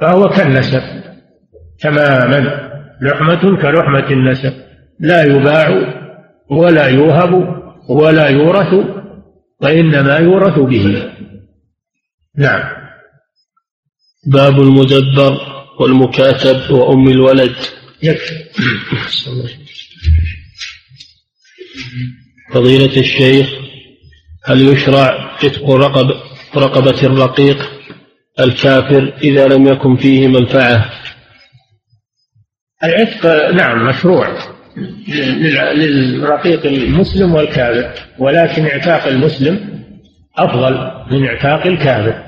فهو 0.01 0.29
كالنسب 0.29 0.81
تماما. 1.79 2.65
لحمة 3.01 3.61
كلحمة 3.61 4.11
النسب. 4.11 4.53
لا 4.99 5.23
يباع 5.23 5.69
ولا 6.51 6.87
يوهب 6.87 7.33
ولا 7.89 8.29
يورث 8.29 8.73
وإنما 9.61 10.17
يورث 10.17 10.59
به. 10.59 11.11
نعم. 12.37 12.63
باب 14.27 14.61
المدبر 14.61 15.37
والمكاتب 15.79 16.71
وأم 16.71 17.07
الولد. 17.07 17.55
يكفي. 18.03 18.43
فضيلة 22.53 22.97
الشيخ 22.97 23.49
هل 24.45 24.61
يشرع 24.61 25.37
عتق 25.43 25.69
رقب 25.71 26.34
رقبة 26.57 27.03
الرقيق 27.03 27.71
الكافر 28.39 29.13
إذا 29.23 29.47
لم 29.47 29.67
يكن 29.67 29.95
فيه 29.95 30.27
منفعة. 30.27 30.85
العتق 32.83 33.51
نعم 33.51 33.87
مشروع 33.87 34.37
للرقيق 35.75 36.65
المسلم 36.65 37.33
والكافر 37.33 37.91
ولكن 38.19 38.65
اعتاق 38.65 39.07
المسلم 39.07 39.83
أفضل 40.37 40.91
من 41.11 41.25
اعتاق 41.25 41.67
الكافر. 41.67 42.23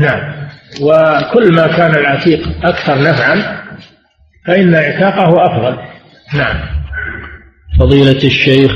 نعم. 0.00 0.48
وكل 0.80 1.52
ما 1.52 1.66
كان 1.66 1.94
العتيق 1.94 2.48
أكثر 2.64 3.02
نفعا 3.02 3.64
فإن 4.46 4.74
اعتاقه 4.74 5.46
أفضل. 5.46 5.82
نعم. 6.34 6.60
فضيلة 7.78 8.24
الشيخ 8.24 8.72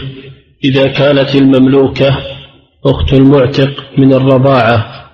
إذا 0.65 0.93
كانت 0.93 1.35
المملوكة 1.35 2.38
أخت 2.87 3.13
المعتق 3.13 3.99
من 3.99 4.13
الرضاعة 4.13 5.09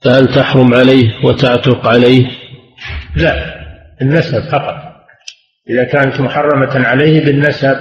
فهل 0.00 0.34
تحرم 0.34 0.74
عليه 0.74 1.24
وتعتق 1.24 1.86
عليه؟ 1.86 2.30
لا 3.16 3.62
النسب 4.02 4.50
فقط. 4.52 4.74
إذا 5.70 5.84
كانت 5.84 6.20
محرمة 6.20 6.86
عليه 6.86 7.24
بالنسب 7.24 7.76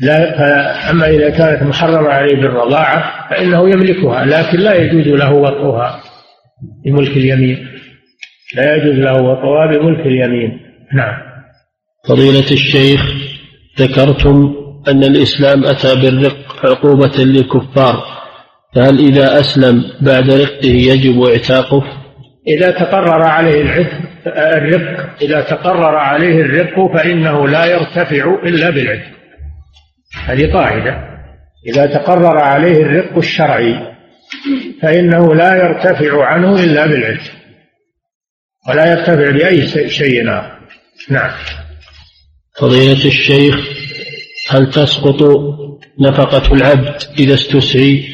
لا 0.00 0.90
أما 0.90 1.08
إذا 1.08 1.30
كانت 1.30 1.62
محرمة 1.62 2.08
عليه 2.08 2.36
بالرضاعة 2.36 3.28
فإنه 3.30 3.70
يملكها 3.70 4.24
لكن 4.24 4.58
لا 4.58 4.74
يجوز 4.74 5.06
له 5.06 5.32
وطئها 5.32 6.02
بملك 6.84 7.16
اليمين. 7.16 7.68
لا 8.54 8.76
يجوز 8.76 8.98
له 8.98 9.22
وطئها 9.22 9.66
بملك 9.66 10.06
اليمين. 10.06 10.60
نعم. 10.92 11.32
فضيلة 12.08 12.50
الشيخ 12.50 13.14
ذكرتم 13.78 14.61
أن 14.88 15.04
الإسلام 15.04 15.64
أتى 15.64 15.94
بالرق 15.94 16.66
عقوبة 16.66 17.24
للكفار 17.24 18.04
فهل 18.74 18.98
إذا 18.98 19.40
أسلم 19.40 19.84
بعد 20.00 20.30
رقه 20.30 20.68
يجب 20.68 21.22
اعتاقه؟ 21.22 21.82
إذا 22.48 22.70
تقرر 22.70 23.22
عليه 23.22 23.60
العتق 23.60 24.12
الرق 24.26 25.22
إذا 25.22 25.40
تقرر 25.40 25.96
عليه 25.96 26.40
الرق 26.40 26.96
فإنه 26.96 27.48
لا 27.48 27.66
يرتفع 27.66 28.34
إلا 28.44 28.70
بالعتق. 28.70 29.12
هذه 30.24 30.52
قاعدة. 30.52 31.12
إذا 31.68 31.86
تقرر 31.86 32.38
عليه 32.38 32.76
الرق 32.76 33.16
الشرعي 33.16 33.74
فإنه 34.82 35.34
لا 35.34 35.54
يرتفع 35.54 36.24
عنه 36.24 36.64
إلا 36.64 36.86
بالعتق. 36.86 37.32
ولا 38.68 38.92
يرتفع 38.92 39.30
بأي 39.30 39.66
شيء 39.88 40.30
آخر. 40.30 40.58
نعم. 41.10 41.30
فضيلة 42.60 43.04
الشيخ 43.04 43.71
هل 44.52 44.70
تسقط 44.70 45.22
نفقة 46.00 46.54
العبد 46.54 47.02
إذا 47.18 47.34
استسعي؟ 47.34 48.04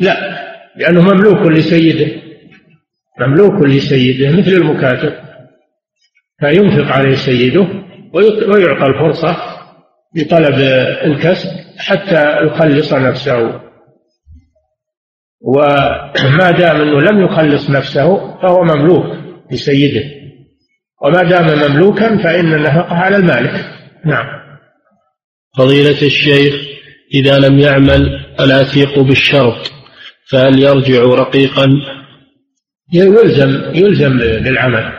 لا 0.00 0.16
لأنه 0.76 1.02
مملوك 1.02 1.46
لسيده 1.46 2.22
مملوك 3.20 3.66
لسيده 3.66 4.30
مثل 4.30 4.50
المكاتب 4.50 5.12
فينفق 6.40 6.92
عليه 6.92 7.14
سيده 7.14 7.66
ويعطى 8.48 8.86
الفرصة 8.86 9.36
بطلب 10.14 10.54
الكسب 11.04 11.48
حتى 11.78 12.46
يخلص 12.46 12.92
نفسه. 12.92 13.60
وما 15.40 16.50
دام 16.50 16.76
إنه 16.80 17.00
لم 17.00 17.24
يخلص 17.24 17.70
نفسه 17.70 18.38
فهو 18.42 18.62
مملوك 18.62 19.04
لسيده. 19.52 20.04
وما 21.02 21.22
دام 21.22 21.70
مملوكا 21.70 22.22
فإن 22.22 22.54
النفقة 22.54 22.94
على 22.94 23.16
المالك. 23.16 23.70
نعم. 24.04 24.45
فضيلة 25.56 26.02
الشيخ 26.02 26.54
إذا 27.14 27.38
لم 27.38 27.58
يعمل 27.58 28.26
العتيق 28.40 28.98
بالشرط 28.98 29.72
فهل 30.30 30.58
يرجع 30.58 31.02
رقيقا؟ 31.02 31.68
يلزم 32.92 33.74
يلزم 33.74 34.18
بالعمل 34.18 34.92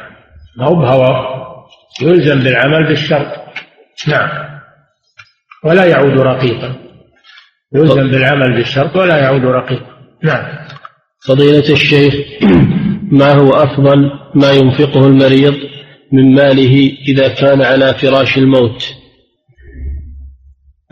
ما 0.57 0.65
هو 0.65 0.75
بهوى. 0.75 1.37
يلزم 2.01 2.39
بالعمل 2.39 2.87
بالشرط. 2.87 3.27
نعم. 4.07 4.29
ولا 5.63 5.85
يعود 5.85 6.19
رقيقا. 6.19 6.75
يلزم 7.75 8.11
بالعمل 8.11 8.55
بالشرط 8.55 8.95
ولا 8.95 9.17
يعود 9.17 9.45
رقيقا. 9.45 9.97
نعم. 10.23 10.67
فضيلة 11.27 11.69
الشيخ 11.69 12.15
ما 13.11 13.33
هو 13.33 13.49
أفضل 13.49 14.11
ما 14.35 14.51
ينفقه 14.51 15.07
المريض 15.07 15.55
من 16.11 16.35
ماله 16.35 16.91
إذا 17.07 17.27
كان 17.27 17.61
على 17.61 17.93
فراش 17.93 18.37
الموت؟ 18.37 18.96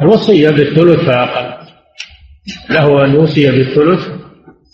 الوصية 0.01 0.49
بالثلث 0.49 0.99
فأقل. 0.99 1.65
له 2.69 3.05
أن 3.05 3.13
يوصي 3.13 3.51
بالثلث 3.51 4.07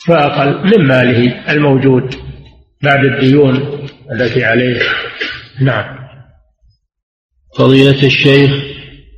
فأقل 0.08 0.78
من 0.78 0.88
ماله 0.88 1.52
الموجود 1.52 2.16
بعد 2.84 3.06
الديون 3.06 3.88
التي 4.12 4.44
عليه. 4.44 4.80
نعم. 5.62 6.02
فضيلة 7.58 8.04
الشيخ 8.04 8.52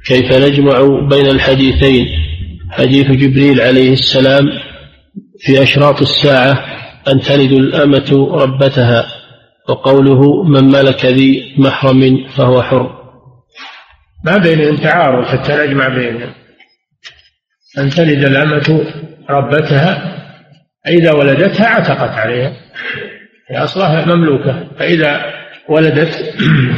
كيف 0.05 0.33
نجمع 0.33 1.07
بين 1.09 1.25
الحديثين؟ 1.25 2.07
حديث 2.69 3.11
جبريل 3.11 3.61
عليه 3.61 3.93
السلام 3.93 4.49
في 5.39 5.63
أشراط 5.63 6.01
الساعة 6.01 6.65
أن 7.07 7.21
تلد 7.21 7.51
الأمة 7.51 8.29
ربتها 8.31 9.05
وقوله 9.69 10.43
من 10.43 10.63
ملك 10.63 11.05
ذي 11.05 11.55
محرم 11.57 12.27
فهو 12.35 12.61
حر. 12.61 13.02
ما 14.23 14.37
بينهم 14.37 14.77
تعارض 14.77 15.25
حتى 15.25 15.55
نجمع 15.55 15.87
بينهم 15.87 16.33
أن 17.77 17.89
تلد 17.89 18.23
الأمة 18.23 18.85
ربتها 19.29 20.19
فإذا 20.85 21.11
ولدتها 21.11 21.67
عتقت 21.67 22.17
عليها 22.17 22.53
هي 23.49 23.57
أصلها 23.57 24.15
مملوكة 24.15 24.67
فإذا 24.79 25.33
ولدت 25.69 26.33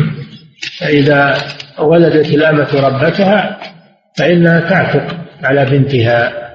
فإذا 0.80 1.38
ولدت 1.80 2.30
الأمة 2.30 2.88
ربتها 2.88 3.60
فإنها 4.18 4.60
تعتق 4.60 5.18
على 5.44 5.66
بنتها. 5.66 6.46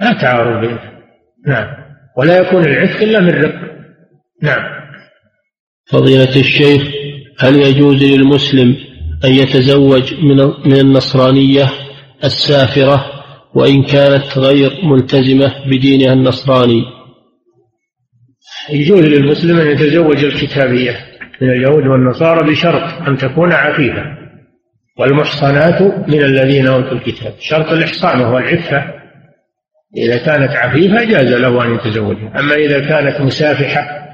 لا 0.00 0.12
تعارض 0.12 0.60
بينها. 0.60 0.92
نعم. 1.46 1.66
ولا 2.16 2.38
يكون 2.38 2.64
العتق 2.64 3.02
إلا 3.02 3.20
من 3.20 3.30
رق. 3.30 3.54
نعم. 4.42 4.62
فضيلة 5.90 6.36
الشيخ 6.36 6.82
هل 7.38 7.56
يجوز 7.56 8.02
للمسلم 8.02 8.76
أن 9.24 9.32
يتزوج 9.32 10.14
من 10.64 10.80
النصرانية 10.80 11.70
السافرة 12.24 13.06
وإن 13.54 13.82
كانت 13.82 14.38
غير 14.38 14.70
ملتزمة 14.84 15.52
بدينها 15.66 16.12
النصراني. 16.12 16.84
يجوز 18.70 19.00
للمسلم 19.00 19.58
أن 19.58 19.66
يتزوج 19.66 20.24
الكتابية 20.24 20.96
من 21.40 21.50
اليهود 21.50 21.86
والنصارى 21.86 22.50
بشرط 22.50 23.08
أن 23.08 23.16
تكون 23.16 23.52
عفيفة 23.52 24.02
والمحصنات 24.98 25.82
من 25.82 26.22
الذين 26.22 26.66
أوتوا 26.66 26.92
الكتاب. 26.92 27.32
شرط 27.38 27.72
الإحصان 27.72 28.20
وهو 28.20 28.38
العفة. 28.38 28.96
إذا 29.96 30.16
كانت 30.16 30.50
عفيفة 30.50 31.04
جاز 31.04 31.32
له 31.32 31.64
أن 31.64 31.74
يتزوجها 31.74 32.40
أما 32.40 32.54
إذا 32.54 32.80
كانت 32.88 33.20
مسافحة 33.20 34.06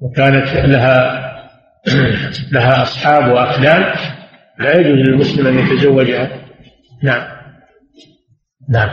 وكانت 0.00 0.46
لها 0.66 1.28
لها 2.52 2.82
أصحاب 2.82 3.32
وأخدان 3.32 3.94
لا 4.60 4.80
يجوز 4.80 4.98
للمسلم 4.98 5.46
أن 5.46 5.58
يتزوجها. 5.58 6.30
نعم. 7.02 7.22
نعم. 8.68 8.90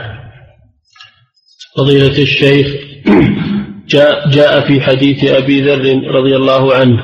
فضيلة 1.76 2.22
الشيخ 2.22 2.66
جاء, 3.88 4.28
جاء 4.28 4.60
في 4.60 4.80
حديث 4.80 5.24
أبي 5.24 5.60
ذر 5.60 6.14
رضي 6.14 6.36
الله 6.36 6.74
عنه 6.74 7.02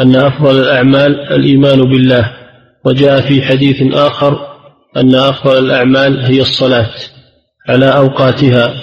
أن 0.00 0.16
أفضل 0.16 0.60
الأعمال 0.60 1.20
الإيمان 1.20 1.80
بالله 1.80 2.32
وجاء 2.84 3.20
في 3.20 3.42
حديث 3.42 3.94
آخر 3.94 4.38
أن 4.96 5.14
أفضل 5.14 5.64
الأعمال 5.64 6.24
هي 6.24 6.40
الصلاة 6.40 6.90
على 7.68 7.96
أوقاتها 7.96 8.74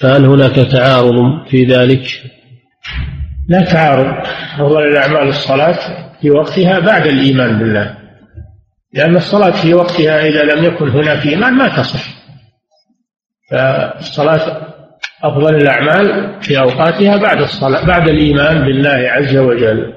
فهل 0.00 0.24
هناك 0.24 0.54
تعارض 0.54 1.46
في 1.50 1.64
ذلك؟ 1.64 2.06
لا 3.48 3.60
تعارض. 3.60 4.26
أفضل 4.58 4.82
الأعمال 4.82 5.28
الصلاة 5.28 5.78
في 6.20 6.30
وقتها 6.30 6.78
بعد 6.78 7.06
الإيمان 7.06 7.58
بالله. 7.58 8.03
لأن 8.94 9.16
الصلاة 9.16 9.62
في 9.62 9.74
وقتها 9.74 10.26
إذا 10.26 10.42
لم 10.42 10.64
يكن 10.64 10.88
هناك 10.88 11.26
إيمان 11.26 11.54
ما 11.54 11.68
تصح. 11.68 12.04
فالصلاة 13.50 14.74
أفضل 15.22 15.54
الأعمال 15.54 16.38
في 16.42 16.58
أوقاتها 16.58 17.16
بعد 17.16 17.40
الصلاة 17.40 17.86
بعد 17.86 18.08
الإيمان 18.08 18.64
بالله 18.64 19.10
عز 19.10 19.36
وجل. 19.36 19.92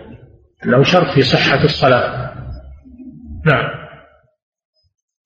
أنه 0.66 0.84
شرط 0.84 1.14
في 1.14 1.22
صحة 1.22 1.64
الصلاة. 1.64 2.34
نعم. 3.46 3.70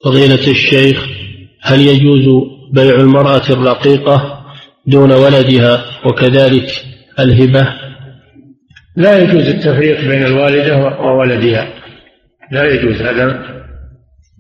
فضيلة 0.06 0.52
الشيخ 0.52 1.06
هل 1.62 1.80
يجوز 1.80 2.48
بيع 2.74 2.96
المرأة 2.96 3.50
الرقيقة 3.50 4.46
دون 4.86 5.12
ولدها 5.12 5.86
وكذلك 6.06 6.72
الهبة؟ 7.20 7.68
لا 8.96 9.18
يجوز 9.18 9.48
التفريق 9.48 10.02
بين 10.02 10.26
الوالدة 10.26 10.78
وولدها. 10.78 11.74
لا 12.52 12.64
يجوز 12.64 13.02
هذا. 13.02 13.61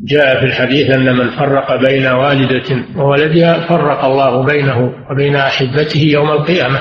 جاء 0.04 0.40
في 0.40 0.46
الحديث 0.46 0.90
أن 0.90 1.16
من 1.16 1.30
فرق 1.30 1.76
بين 1.76 2.08
والدة 2.08 2.86
وولدها 2.96 3.68
فرق 3.68 4.06
الله 4.06 4.44
بينه 4.46 4.94
وبين 5.12 5.36
أحبته 5.36 6.00
يوم 6.00 6.32
القيامة. 6.32 6.80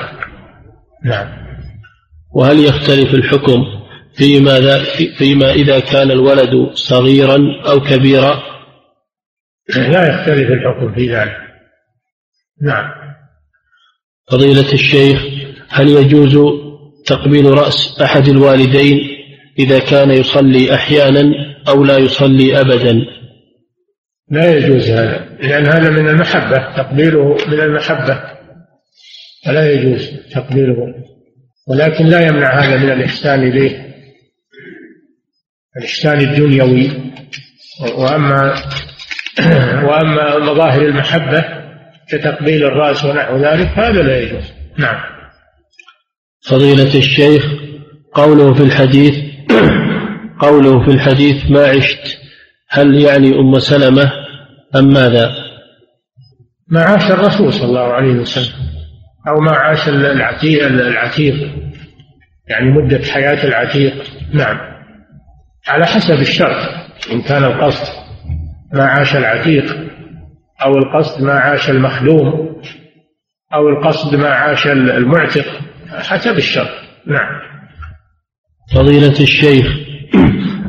نعم. 1.05 1.27
وهل 2.35 2.59
يختلف 2.59 3.13
الحكم 3.13 3.63
فيما, 4.13 4.83
فيما 5.17 5.51
إذا 5.51 5.79
كان 5.79 6.11
الولد 6.11 6.69
صغيرا 6.73 7.37
أو 7.69 7.79
كبيرا؟ 7.79 8.43
لا 9.75 10.09
يختلف 10.09 10.51
الحكم 10.51 10.93
في 10.93 11.15
ذلك. 11.15 11.37
نعم. 12.61 12.91
فضيلة 14.31 14.73
الشيخ 14.73 15.25
هل 15.69 15.89
يجوز 15.89 16.37
تقبيل 17.05 17.45
رأس 17.45 18.01
أحد 18.01 18.27
الوالدين 18.27 19.20
إذا 19.59 19.79
كان 19.79 20.11
يصلي 20.11 20.73
أحيانا 20.75 21.23
أو 21.67 21.83
لا 21.83 21.97
يصلي 21.97 22.59
أبدا. 22.59 23.05
لا 24.31 24.57
يجوز 24.57 24.89
هذا 24.89 25.29
لأن 25.41 25.65
هذا 25.65 25.89
من 25.89 26.07
المحبة 26.07 26.75
تقبيله 26.77 27.37
من 27.47 27.59
المحبة. 27.59 28.23
فلا 29.45 29.71
يجوز 29.71 30.09
تقبيله 30.31 30.93
ولكن 31.67 32.05
لا 32.05 32.27
يمنع 32.27 32.59
هذا 32.59 32.77
من 32.77 32.91
الإحسان 32.91 33.43
إليه. 33.43 33.95
الإحسان 35.77 36.19
الدنيوي. 36.19 36.91
وأما 37.97 38.55
وأما 39.87 40.37
مظاهر 40.37 40.81
المحبة 40.81 41.45
كتقبيل 42.09 42.63
الرأس 42.63 43.05
ونحو 43.05 43.37
ذلك 43.37 43.67
هذا 43.67 44.01
لا 44.01 44.19
يجوز. 44.19 44.43
نعم. 44.77 45.01
فضيلة 46.41 46.95
الشيخ 46.95 47.45
قوله 48.13 48.53
في 48.53 48.63
الحديث 48.63 49.30
قوله 50.41 50.85
في 50.85 50.91
الحديث 50.91 51.51
ما 51.51 51.67
عشت 51.67 52.17
هل 52.69 52.95
يعني 52.95 53.35
أم 53.39 53.59
سلمة 53.59 54.11
أم 54.75 54.93
ماذا؟ 54.93 55.31
ما 56.67 56.83
عاش 56.83 57.11
الرسول 57.11 57.53
صلى 57.53 57.65
الله 57.65 57.93
عليه 57.93 58.13
وسلم 58.13 58.53
أو 59.27 59.39
ما 59.39 59.51
عاش 59.51 59.89
العتيق 59.89 60.65
العتيق. 60.65 61.35
يعني 62.47 62.71
مدة 62.71 63.05
حياة 63.05 63.43
العتيق. 63.43 64.03
نعم. 64.33 64.57
على 65.67 65.85
حسب 65.85 66.21
الشرط. 66.21 66.69
إن 67.11 67.21
كان 67.21 67.43
القصد 67.43 67.87
ما 68.73 68.83
عاش 68.83 69.15
العتيق 69.15 69.77
أو 70.63 70.77
القصد 70.77 71.23
ما 71.23 71.33
عاش 71.33 71.69
المخدوم 71.69 72.61
أو 73.53 73.69
القصد 73.69 74.15
ما 74.15 74.29
عاش 74.29 74.67
المعتق 74.67 75.45
حسب 75.89 76.37
الشرط. 76.37 76.81
نعم. 77.07 77.41
فضيلة 78.75 79.19
الشيخ 79.19 79.80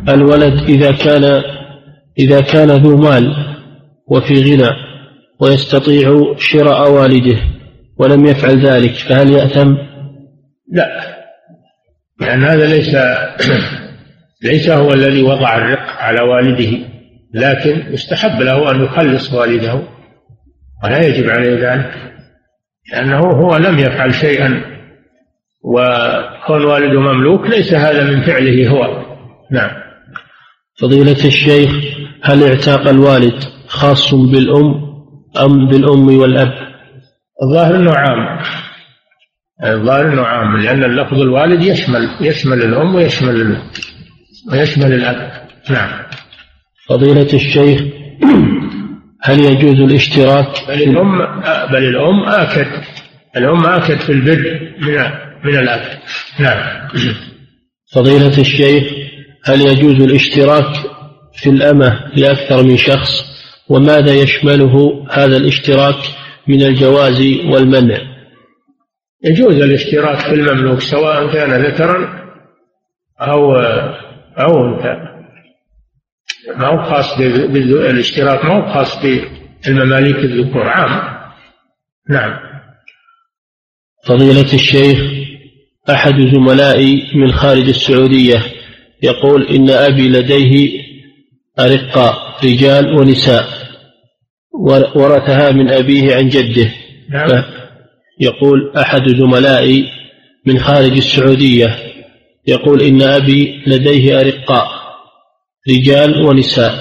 الولد 0.09 0.63
إذا 0.69 0.93
كان 0.93 1.43
إذا 2.19 2.41
كان 2.41 2.71
ذو 2.71 2.97
مال 2.97 3.57
وفي 4.07 4.35
غنى 4.35 4.71
ويستطيع 5.41 6.35
شراء 6.39 6.91
والده 6.91 7.39
ولم 7.99 8.27
يفعل 8.27 8.67
ذلك 8.67 8.93
فهل 8.93 9.31
يأثم؟ 9.31 9.75
لا. 10.73 11.03
لأن 12.21 12.45
هذا 12.45 12.67
ليس 12.67 12.97
ليس 14.51 14.71
هو 14.71 14.93
الذي 14.93 15.23
وضع 15.23 15.57
الرق 15.57 15.91
على 15.99 16.21
والده 16.21 16.79
لكن 17.35 17.93
يستحب 17.93 18.41
له 18.41 18.71
أن 18.71 18.85
يخلص 18.85 19.33
والده 19.33 19.83
ولا 20.85 21.07
يجب 21.07 21.31
عليه 21.31 21.73
ذلك 21.73 21.95
لأنه 22.93 23.19
هو 23.19 23.57
لم 23.57 23.79
يفعل 23.79 24.15
شيئا 24.15 24.63
وكون 25.65 26.65
والده 26.65 27.01
مملوك 27.01 27.47
ليس 27.47 27.75
هذا 27.75 28.05
من 28.05 28.23
فعله 28.23 28.69
هو. 28.69 29.05
نعم. 29.51 29.82
فضيلة 30.83 31.25
الشيخ 31.25 31.71
هل 32.23 32.45
اعتاق 32.45 32.89
الوالد 32.89 33.45
خاص 33.67 34.15
بالأم 34.15 34.75
أم 35.41 35.69
بالأم 35.69 36.19
والأب؟ 36.19 36.53
الظاهر 37.43 37.77
أنه 37.77 37.93
عام. 37.93 38.39
الظاهر 39.65 40.13
أنه 40.13 40.23
عام 40.23 40.57
لأن 40.57 40.85
اللفظ 40.85 41.21
الوالد 41.21 41.65
يشمل 41.65 42.09
يشمل 42.21 42.63
الأم 42.63 42.95
ويشمل 42.95 43.57
ويشمل 44.53 44.93
الأب. 44.93 45.49
نعم. 45.71 45.91
فضيلة 46.89 47.29
الشيخ 47.35 47.83
هل 49.23 49.41
يجوز 49.41 49.81
الاشتراك 49.81 50.69
بل 50.69 50.83
الأم 50.83 51.19
بل 51.73 51.85
الأم 51.85 52.23
آكد 52.23 52.67
الأم 53.37 53.67
آكد 53.67 54.01
في 54.01 54.13
البر 54.13 54.61
من 54.81 54.95
من 55.45 55.59
الأب. 55.59 55.99
نعم. 56.39 56.89
فضيلة 57.95 58.39
الشيخ 58.39 59.02
هل 59.45 59.61
يجوز 59.61 60.01
الاشتراك 60.01 60.77
في 61.35 61.51
الأمة 61.51 62.11
لأكثر 62.17 62.63
من 62.63 62.77
شخص؟ 62.77 63.33
وماذا 63.69 64.15
يشمله 64.15 65.07
هذا 65.11 65.37
الاشتراك 65.37 65.97
من 66.49 66.63
الجواز 66.63 67.21
والمنع؟ 67.45 67.99
يجوز 69.25 69.55
الاشتراك 69.55 70.19
في 70.19 70.35
المملوك 70.35 70.81
سواء 70.81 71.33
كان 71.33 71.65
ذكرا 71.65 72.23
أو 73.21 73.57
أو 74.39 74.67
أنثى. 74.67 75.13
ما 76.57 76.67
هو 76.67 76.83
خاص 76.91 77.19
بالاشتراك 77.19 78.45
ما 78.45 78.55
هو 78.57 78.75
خاص 78.75 78.99
بالمماليك 79.67 80.17
الذكور 80.17 80.69
عام. 80.69 81.13
نعم. 82.11 82.39
فضيلة 84.07 84.55
الشيخ 84.55 84.99
أحد 85.91 86.15
زملائي 86.35 87.11
من 87.15 87.33
خارج 87.33 87.69
السعودية 87.69 88.43
يقول 89.03 89.47
إن 89.47 89.71
أبي 89.71 90.09
لديه 90.09 90.83
أرقاء 91.59 92.39
رجال 92.45 92.99
ونساء 92.99 93.45
ورثها 94.95 95.53
من 95.53 95.71
أبيه 95.71 96.15
عن 96.15 96.29
جده. 96.29 96.71
نعم. 97.11 97.45
يقول 98.21 98.73
أحد 98.77 99.09
زملائي 99.09 99.85
من 100.47 100.59
خارج 100.59 100.97
السعودية 100.97 101.79
يقول 102.47 102.83
إن 102.83 103.03
أبي 103.03 103.63
لديه 103.67 104.21
أرقاء 104.21 104.69
رجال 105.69 106.27
ونساء 106.27 106.75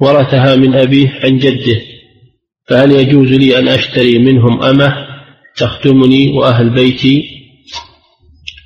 ورثها 0.00 0.56
من 0.56 0.74
أبيه 0.74 1.20
عن 1.24 1.38
جده. 1.38 1.80
فهل 2.68 2.92
يجوز 2.92 3.32
لي 3.32 3.58
أن 3.58 3.68
أشتري 3.68 4.18
منهم 4.18 4.62
أمة 4.62 4.94
تخدمني 5.56 6.32
وأهل 6.38 6.70
بيتي؟ 6.70 7.28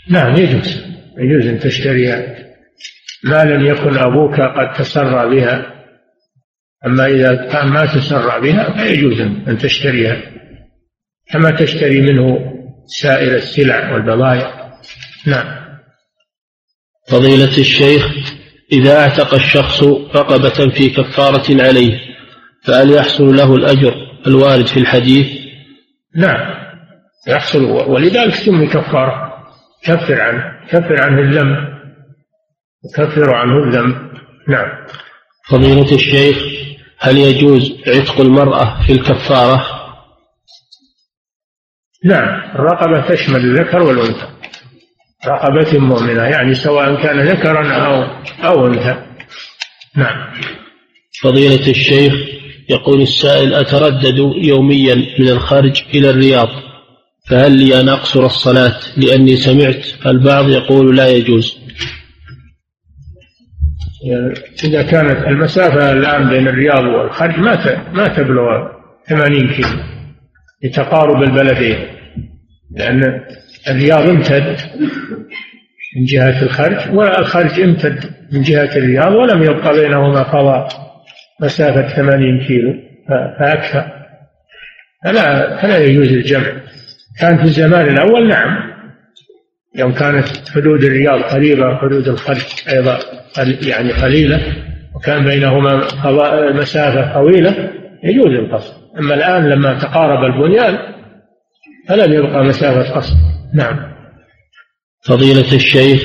نعم 0.09 0.36
يجوز. 0.36 0.82
يجوز 1.18 1.46
أن 1.46 1.59
تشتريها 1.59 2.45
ما 3.27 3.45
لم 3.45 3.66
يكن 3.66 3.99
أبوك 3.99 4.41
قد 4.41 4.72
تسرى 4.72 5.31
بها 5.31 5.72
أما 6.87 7.07
إذا 7.07 7.35
كان 7.53 7.68
ما 7.68 7.87
تسرى 7.87 8.41
بها 8.41 8.72
فيجوز 8.77 9.20
أن 9.20 9.59
تشتريها. 9.59 10.16
كما 11.33 11.51
تشتري 11.51 12.01
منه 12.01 12.53
سائر 12.87 13.35
السلع 13.35 13.93
والبضائع 13.93 14.72
نعم. 15.27 15.57
فضيلة 17.11 17.59
الشيخ 17.59 18.07
إذا 18.72 19.01
أعتق 19.01 19.35
الشخص 19.35 19.83
رقبة 20.14 20.70
في 20.70 20.89
كفارة 20.89 21.62
عليه 21.62 22.01
فهل 22.64 22.91
يحصل 22.91 23.37
له 23.37 23.55
الأجر 23.55 23.95
الوارد 24.27 24.66
في 24.66 24.81
الحديث؟ 24.81 25.27
نعم. 26.16 26.55
يحصل 27.29 27.64
ولذلك 27.64 28.35
سمي 28.35 28.66
كفارة. 28.66 29.27
كفر 29.85 30.20
عنه 30.20 30.43
كفر 30.68 31.03
عنه 31.03 31.20
الذنب 31.20 31.76
كفر 32.95 33.34
عنه 33.34 33.64
الذنب. 33.64 33.97
نعم. 34.49 34.87
فضيلة 35.49 35.95
الشيخ 35.95 36.37
هل 36.99 37.18
يجوز 37.18 37.76
عتق 37.87 38.20
المرأة 38.20 38.82
في 38.87 38.93
الكفارة؟ 38.93 39.66
نعم. 42.05 42.51
الرقبة 42.55 43.09
تشمل 43.09 43.41
الذكر 43.41 43.82
والأنثى. 43.82 44.26
رقبة 45.26 45.78
مؤمنة 45.78 46.22
يعني 46.22 46.55
سواء 46.55 47.03
كان 47.03 47.28
ذكرا 47.28 47.72
أو 47.74 48.03
أو 48.45 48.66
أنثى. 48.66 49.07
نعم. 49.97 50.32
فضيلة 51.22 51.70
الشيخ 51.70 52.14
يقول 52.68 53.03
السائل 53.03 53.55
أتردد 53.55 54.18
يوميا 54.37 54.95
من 54.95 55.28
الخارج 55.28 55.82
إلى 55.95 56.11
الرياض 56.11 56.49
فهل 57.28 57.53
لي 57.53 57.80
أن 57.80 57.89
أقصر 57.89 58.26
الصلاة 58.26 58.80
لأني 58.97 59.37
سمعت 59.37 59.87
البعض 60.07 60.49
يقول 60.49 60.97
لا 60.97 61.09
يجوز؟ 61.09 61.65
إذا 64.64 64.82
كانت 64.82 65.26
المسافة 65.26 65.92
الآن 65.92 66.28
بين 66.28 66.48
الرياض 66.48 66.84
والخرج 66.84 67.38
ما 67.38 67.82
ما 67.92 68.09
تبلغ 68.09 68.68
80 69.09 69.48
كيلو 69.48 69.68
لتقارب 70.64 71.22
البلدين 71.22 71.78
لأن 72.76 73.20
الرياض 73.70 74.09
امتد 74.09 74.57
من 75.96 76.04
جهة 76.04 76.42
الخرج 76.42 76.94
والخرج 76.94 77.61
امتد 77.61 78.04
من 78.32 78.42
جهة 78.42 78.76
الرياض 78.76 79.12
ولم 79.12 79.42
يبقى 79.42 79.72
بينهما 79.72 80.24
فضاء 80.24 80.68
مسافة 81.40 81.88
ثمانين 81.88 82.46
كيلو 82.46 82.74
فأكثر. 83.38 83.92
فلا 85.04 85.57
فلا 85.62 85.78
يجوز 85.78 86.12
الجمع. 86.12 86.52
كان 87.20 87.36
في 87.36 87.44
الزمان 87.44 87.88
الأول 87.88 88.28
نعم 88.28 88.76
يوم 89.79 89.93
كانت 89.93 90.27
حدود 90.55 90.85
الرياض 90.85 91.20
قريبة 91.20 91.77
حدود 91.77 92.09
الخلق 92.09 92.47
أيضا 92.68 92.99
يعني 93.62 93.93
قليلة 93.93 94.41
وكان 94.95 95.24
بينهما 95.24 95.89
مسافة 96.53 97.14
طويلة 97.14 97.70
يجوز 98.05 98.33
القصر. 98.33 98.72
أما 98.99 99.14
الآن 99.14 99.49
لما 99.49 99.79
تقارب 99.79 100.24
البنيان 100.24 100.79
فلم 101.89 102.12
يبقى 102.12 102.45
مسافة 102.45 102.95
قصر. 102.95 103.14
نعم. 103.55 103.77
فضيلة 105.05 105.53
الشيخ 105.55 106.03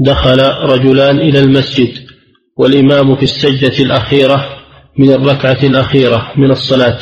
دخل 0.00 0.40
رجلان 0.62 1.18
إلى 1.18 1.38
المسجد 1.38 1.88
والإمام 2.56 3.16
في 3.16 3.22
السجدة 3.22 3.84
الأخيرة 3.84 4.44
من 4.98 5.10
الركعة 5.12 5.58
الأخيرة 5.62 6.32
من 6.36 6.50
الصلاة 6.50 6.98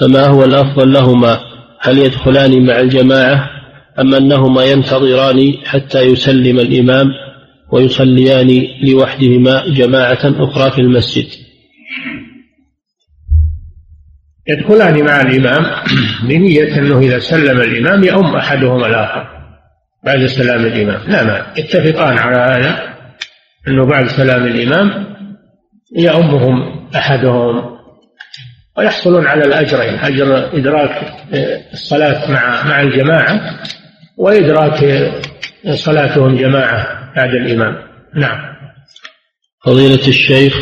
فما 0.00 0.26
هو 0.26 0.44
الأفضل 0.44 0.92
لهما؟ 0.92 1.40
هل 1.80 1.98
يدخلان 1.98 2.66
مع 2.66 2.80
الجماعة؟ 2.80 3.51
أم 4.00 4.14
أنهما 4.14 4.64
ينتظران 4.64 5.54
حتى 5.64 6.00
يسلم 6.00 6.58
الإمام 6.58 7.06
ويصليان 7.72 8.66
لوحدهما 8.82 9.64
جماعة 9.66 10.20
أخرى 10.24 10.70
في 10.70 10.78
المسجد. 10.78 11.26
يدخلان 14.48 15.04
مع 15.04 15.20
الإمام 15.20 15.66
بنية 16.22 16.78
أنه 16.78 16.98
إذا 16.98 17.18
سلم 17.18 17.60
الإمام 17.60 18.04
يؤم 18.04 18.36
أحدهما 18.36 18.86
الآخر 18.86 19.26
بعد 20.04 20.26
سلام 20.26 20.66
الإمام. 20.66 21.00
لا 21.10 21.24
ما 21.24 21.46
يتفقان 21.56 22.18
على 22.18 22.36
هذا 22.36 22.94
أنه 23.68 23.84
بعد 23.86 24.06
سلام 24.08 24.46
الإمام 24.46 25.06
يؤمهم 25.96 26.86
أحدهم 26.96 27.72
ويحصلون 28.78 29.26
على 29.26 29.44
الأجرين 29.44 29.94
أجر 29.94 30.58
إدراك 30.58 31.12
الصلاة 31.72 32.30
مع 32.30 32.66
مع 32.68 32.80
الجماعة. 32.80 33.62
وإدراك 34.16 35.12
صلاتهم 35.74 36.36
جماعة 36.36 37.12
بعد 37.16 37.34
الإمام. 37.34 37.78
نعم. 38.14 38.52
فضيلة 39.64 40.08
الشيخ 40.08 40.54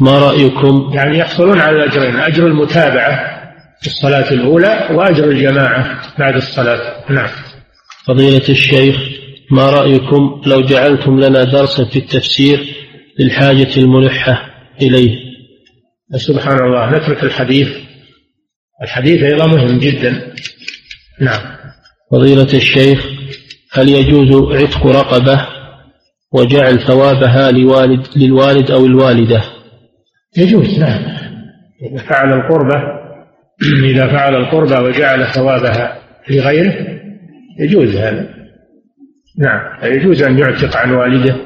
ما 0.00 0.18
رأيكم؟ 0.18 0.90
يعني 0.94 1.18
يحصلون 1.18 1.60
على 1.60 1.76
الأجرين 1.76 2.16
أجر 2.16 2.46
المتابعة 2.46 3.42
في 3.80 3.86
الصلاة 3.86 4.30
الأولى 4.30 4.88
وأجر 4.90 5.24
الجماعة 5.24 6.00
بعد 6.18 6.36
الصلاة. 6.36 7.10
نعم. 7.10 7.30
فضيلة 8.06 8.48
الشيخ 8.48 8.96
ما 9.50 9.70
رأيكم 9.70 10.42
لو 10.46 10.62
جعلتم 10.62 11.20
لنا 11.20 11.44
درسا 11.44 11.84
في 11.84 11.98
التفسير 11.98 12.74
للحاجة 13.18 13.76
الملحة 13.76 14.50
إليه؟ 14.82 15.18
سبحان 16.16 16.58
الله 16.64 16.90
نترك 16.90 17.24
الحديث. 17.24 17.68
الحديث 18.82 19.22
أيضا 19.22 19.46
مهم 19.46 19.78
جدا. 19.78 20.34
نعم. 21.20 21.40
فضيلة 22.12 22.48
الشيخ 22.54 23.06
هل 23.72 23.88
يجوز 23.88 24.52
عتق 24.62 24.86
رقبة 24.86 25.46
وجعل 26.32 26.80
ثوابها 26.80 27.50
لوالد 27.50 28.06
للوالد 28.16 28.70
أو 28.70 28.86
الوالدة؟ 28.86 29.42
يجوز 30.36 30.78
نعم. 30.78 31.02
إذا 31.82 32.02
فعل 32.02 32.32
القربة 32.32 32.74
إذا 33.90 34.06
فعل 34.06 34.34
القربة 34.34 34.80
وجعل 34.80 35.26
ثوابها 35.26 35.98
لغيره 36.30 36.74
يجوز 37.60 37.96
هذا. 37.96 38.28
نعم. 39.38 39.60
يجوز 39.82 40.22
أن 40.22 40.38
يعتق 40.38 40.76
عن 40.76 40.94
والده 40.94 41.36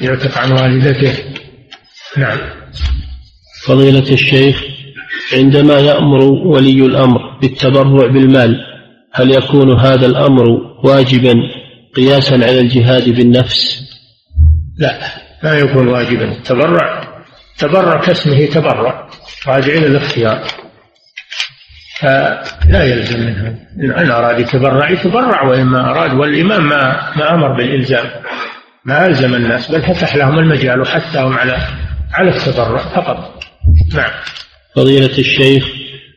يعتق 0.00 0.38
عن 0.38 0.52
والدته. 0.52 1.12
نعم. 2.16 2.38
فضيلة 3.64 4.12
الشيخ 4.12 4.64
عندما 5.32 5.74
يأمر 5.74 6.24
ولي 6.24 6.86
الأمر 6.86 7.38
بالتبرع 7.42 8.06
بالمال 8.06 8.73
هل 9.14 9.30
يكون 9.30 9.80
هذا 9.80 10.06
الأمر 10.06 10.44
واجبا 10.84 11.34
قياسا 11.96 12.34
على 12.34 12.60
الجهاد 12.60 13.08
بالنفس؟ 13.08 13.82
لا 14.78 15.00
لا 15.42 15.58
يكون 15.58 15.88
واجبا. 15.88 16.32
التبرع 16.32 17.04
تبرع 17.58 18.00
كاسمه 18.00 18.46
تبرع 18.46 19.08
راجع 19.48 19.72
إلى 19.72 19.86
الاختيار 19.86 20.42
فلا 22.00 22.84
يلزم 22.84 23.20
منه. 23.20 23.58
إن 23.80 24.10
أراد 24.10 24.40
يتبرع 24.40 24.90
يتبرع 24.90 25.42
وإما 25.42 25.90
أراد 25.90 26.14
والإمام 26.14 26.68
ما 26.68 27.12
ما 27.16 27.34
أمر 27.34 27.56
بالإلزام. 27.56 28.10
ما 28.84 29.06
ألزم 29.06 29.34
الناس 29.34 29.70
بل 29.70 29.82
فتح 29.82 30.16
لهم 30.16 30.38
المجال 30.38 30.80
وحثهم 30.80 31.32
على 31.32 31.58
على 32.12 32.36
التبرع 32.36 32.78
فقط. 32.78 33.44
نعم. 33.94 34.10
فضيلة 34.76 35.18
الشيخ 35.18 35.68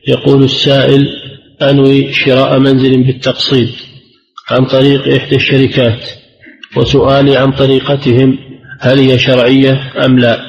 يقول 0.08 0.44
السائل 0.44 1.27
أنوي 1.62 2.14
شراء 2.14 2.60
منزل 2.60 3.04
بالتقسيط 3.04 3.70
عن 4.52 4.66
طريق 4.66 5.16
إحدى 5.16 5.36
الشركات 5.36 6.10
وسؤالي 6.76 7.38
عن 7.38 7.52
طريقتهم 7.52 8.38
هل 8.80 9.00
هي 9.00 9.20
شرعية 9.20 9.92
أم 10.06 10.20
لا؟ 10.20 10.40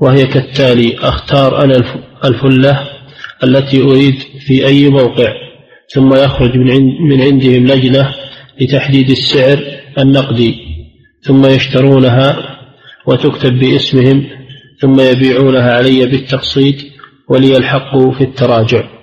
وهي 0.00 0.26
كالتالي 0.26 0.98
أختار 0.98 1.64
أنا 1.64 1.84
الفلة 2.24 2.88
التي 3.44 3.82
أريد 3.82 4.14
في 4.46 4.66
أي 4.66 4.88
موقع 4.88 5.32
ثم 5.94 6.14
يخرج 6.14 6.56
من 7.00 7.22
عندهم 7.22 7.66
لجنة 7.66 8.14
لتحديد 8.60 9.10
السعر 9.10 9.58
النقدي 9.98 10.54
ثم 11.22 11.46
يشترونها 11.46 12.58
وتكتب 13.06 13.58
باسمهم 13.58 14.26
ثم 14.80 15.00
يبيعونها 15.00 15.72
علي 15.74 16.06
بالتقسيط 16.06 16.74
ولي 17.28 17.56
الحق 17.56 17.98
في 17.98 18.24
التراجع. 18.24 18.97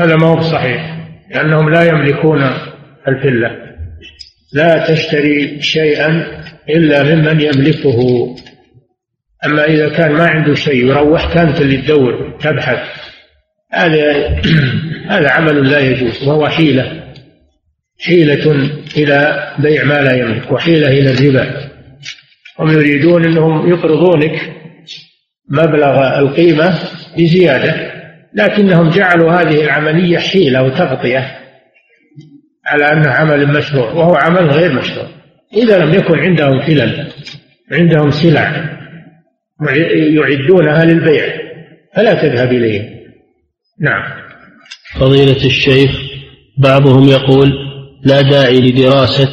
هذا 0.00 0.16
ما 0.16 0.26
هو 0.26 0.40
صحيح 0.40 0.96
لأنهم 1.30 1.70
لا 1.70 1.82
يملكون 1.82 2.50
الفلة. 3.08 3.50
لا 4.52 4.86
تشتري 4.88 5.62
شيئا 5.62 6.42
إلا 6.68 7.02
ممن 7.02 7.40
يملكه. 7.40 8.28
أما 9.46 9.64
إذا 9.64 9.88
كان 9.88 10.12
ما 10.12 10.26
عنده 10.26 10.54
شيء 10.54 10.86
يروح 10.86 11.34
كانت 11.34 11.60
اللي 11.60 11.76
تدور 11.76 12.38
تبحث. 12.40 12.78
هذا 13.72 14.40
هذا 15.12 15.30
عمل 15.30 15.70
لا 15.70 15.78
يجوز 15.78 16.28
وهو 16.28 16.48
حيلة. 16.48 17.02
حيلة 18.00 18.70
إلى 18.96 19.50
بيع 19.58 19.84
ما 19.84 20.00
لا 20.00 20.16
يملك 20.16 20.52
وحيلة 20.52 20.88
إلى 20.88 21.10
الربا. 21.10 21.70
هم 22.58 22.70
يريدون 22.70 23.24
أنهم 23.24 23.70
يقرضونك 23.70 24.52
مبلغ 25.50 26.18
القيمة 26.18 26.78
بزيادة. 27.18 27.89
لكنهم 28.34 28.90
جعلوا 28.90 29.32
هذه 29.32 29.64
العملية 29.64 30.18
حيلة 30.18 30.62
وتغطية 30.62 31.38
على 32.66 32.92
أنه 32.92 33.10
عمل 33.10 33.46
مشروع 33.46 33.92
وهو 33.92 34.14
عمل 34.14 34.50
غير 34.50 34.72
مشروع. 34.72 35.06
إذا 35.54 35.78
لم 35.78 35.94
يكن 35.94 36.18
عندهم 36.18 36.60
فلل 36.60 37.12
عندهم 37.72 38.10
سلع 38.10 38.70
يعدونها 40.14 40.84
للبيع 40.84 41.24
فلا 41.96 42.14
تذهب 42.14 42.52
إليهم. 42.52 43.00
نعم. 43.80 44.02
فضيلة 44.94 45.46
الشيخ 45.46 45.90
بعضهم 46.58 47.08
يقول 47.08 47.52
لا 48.04 48.20
داعي 48.20 48.60
لدراسة 48.60 49.32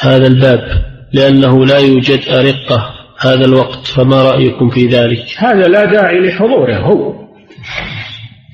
هذا 0.00 0.26
الباب 0.26 0.84
لأنه 1.12 1.66
لا 1.66 1.78
يوجد 1.78 2.28
أرقة 2.28 2.94
هذا 3.20 3.44
الوقت 3.44 3.86
فما 3.86 4.22
رأيكم 4.22 4.70
في 4.70 4.86
ذلك؟ 4.86 5.24
هذا 5.38 5.68
لا 5.68 5.84
داعي 5.84 6.18
لحضوره 6.18 6.76
هو. 6.76 7.21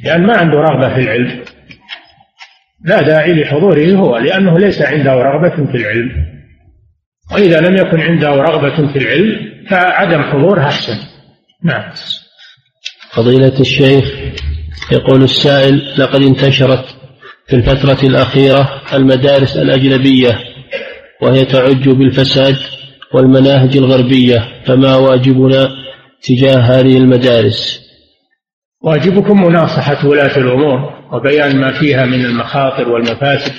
لأن 0.05 0.27
ما 0.27 0.37
عنده 0.37 0.59
رغبة 0.59 0.95
في 0.95 1.01
العلم. 1.01 1.45
لا 2.85 3.03
داعي 3.03 3.35
لحضوره 3.35 3.93
هو 3.95 4.19
لأنه 4.19 4.59
ليس 4.59 4.83
عنده 4.83 5.13
رغبة 5.13 5.71
في 5.71 5.77
العلم. 5.77 6.11
وإذا 7.33 7.61
لم 7.61 7.77
يكن 7.77 8.01
عنده 8.01 8.29
رغبة 8.29 8.93
في 8.93 8.99
العلم 8.99 9.37
فعدم 9.71 10.23
حضوره 10.23 10.61
أحسن. 10.61 10.97
نعم. 11.65 11.93
فضيلة 13.13 13.61
الشيخ 13.61 14.05
يقول 14.93 15.23
السائل 15.23 15.95
لقد 15.99 16.23
انتشرت 16.23 16.85
في 17.47 17.57
الفترة 17.57 18.07
الأخيرة 18.07 18.83
المدارس 18.93 19.57
الأجنبية 19.57 20.39
وهي 21.23 21.45
تعج 21.45 21.89
بالفساد 21.89 22.57
والمناهج 23.15 23.77
الغربية 23.77 24.49
فما 24.65 24.97
واجبنا 24.97 25.69
تجاه 26.23 26.59
هذه 26.59 26.97
المدارس؟ 26.97 27.88
واجبكم 28.83 29.45
مناصحة 29.45 30.09
ولاة 30.09 30.39
الأمور 30.39 30.93
وبيان 31.13 31.61
ما 31.61 31.73
فيها 31.81 32.07
من 32.07 32.25
المخاطر 32.25 32.89
والمفاسد. 32.89 33.53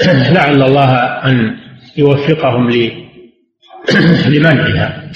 لعل 0.34 0.62
الله 0.62 0.94
أن 0.98 1.56
يوفقهم 1.96 2.70
لمنعها. 4.32 5.10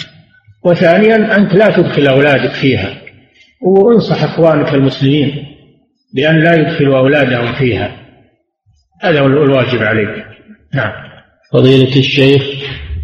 وثانيا 0.65 1.37
أنت 1.37 1.55
لا 1.55 1.77
تدخل 1.77 2.07
أولادك 2.07 2.51
فيها. 2.51 3.03
وانصح 3.63 4.23
إخوانك 4.23 4.75
المسلمين 4.75 5.47
بأن 6.15 6.45
لا 6.45 6.55
يدخلوا 6.55 6.99
أولادهم 6.99 7.53
فيها. 7.53 7.97
هذا 9.03 9.21
هو 9.21 9.27
الواجب 9.27 9.83
عليك. 9.83 10.25
نعم. 10.75 10.93
فضيلة 11.53 11.97
الشيخ 11.97 12.43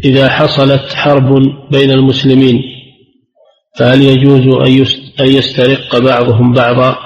إذا 0.05 0.29
حصلت 0.29 0.93
حرب 0.93 1.41
بين 1.71 1.91
المسلمين 1.91 2.61
فهل 3.79 4.01
يجوز 4.01 4.67
أن 4.67 5.04
يسترق 5.19 5.97
بعضهم 5.97 6.53
بعضا. 6.53 6.97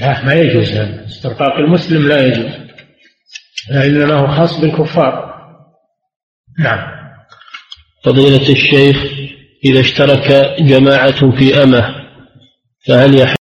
لا 0.00 0.24
ما 0.24 0.34
يجوز 0.34 0.72
هذا. 0.72 1.06
استرقاق 1.06 1.56
المسلم 1.56 2.08
لا 2.08 2.26
يجوز. 2.26 2.52
لأنه 3.70 4.14
هو 4.14 4.26
خاص 4.36 4.60
بالكفار. 4.60 5.36
نعم. 6.58 6.96
فضيلة 8.04 8.48
الشيخ 8.48 8.96
إذا 9.64 9.80
اشترك 9.80 10.56
جماعة 10.60 11.30
في 11.38 11.62
أمة 11.62 11.94
فهل 12.86 13.14
يحل 13.14 13.26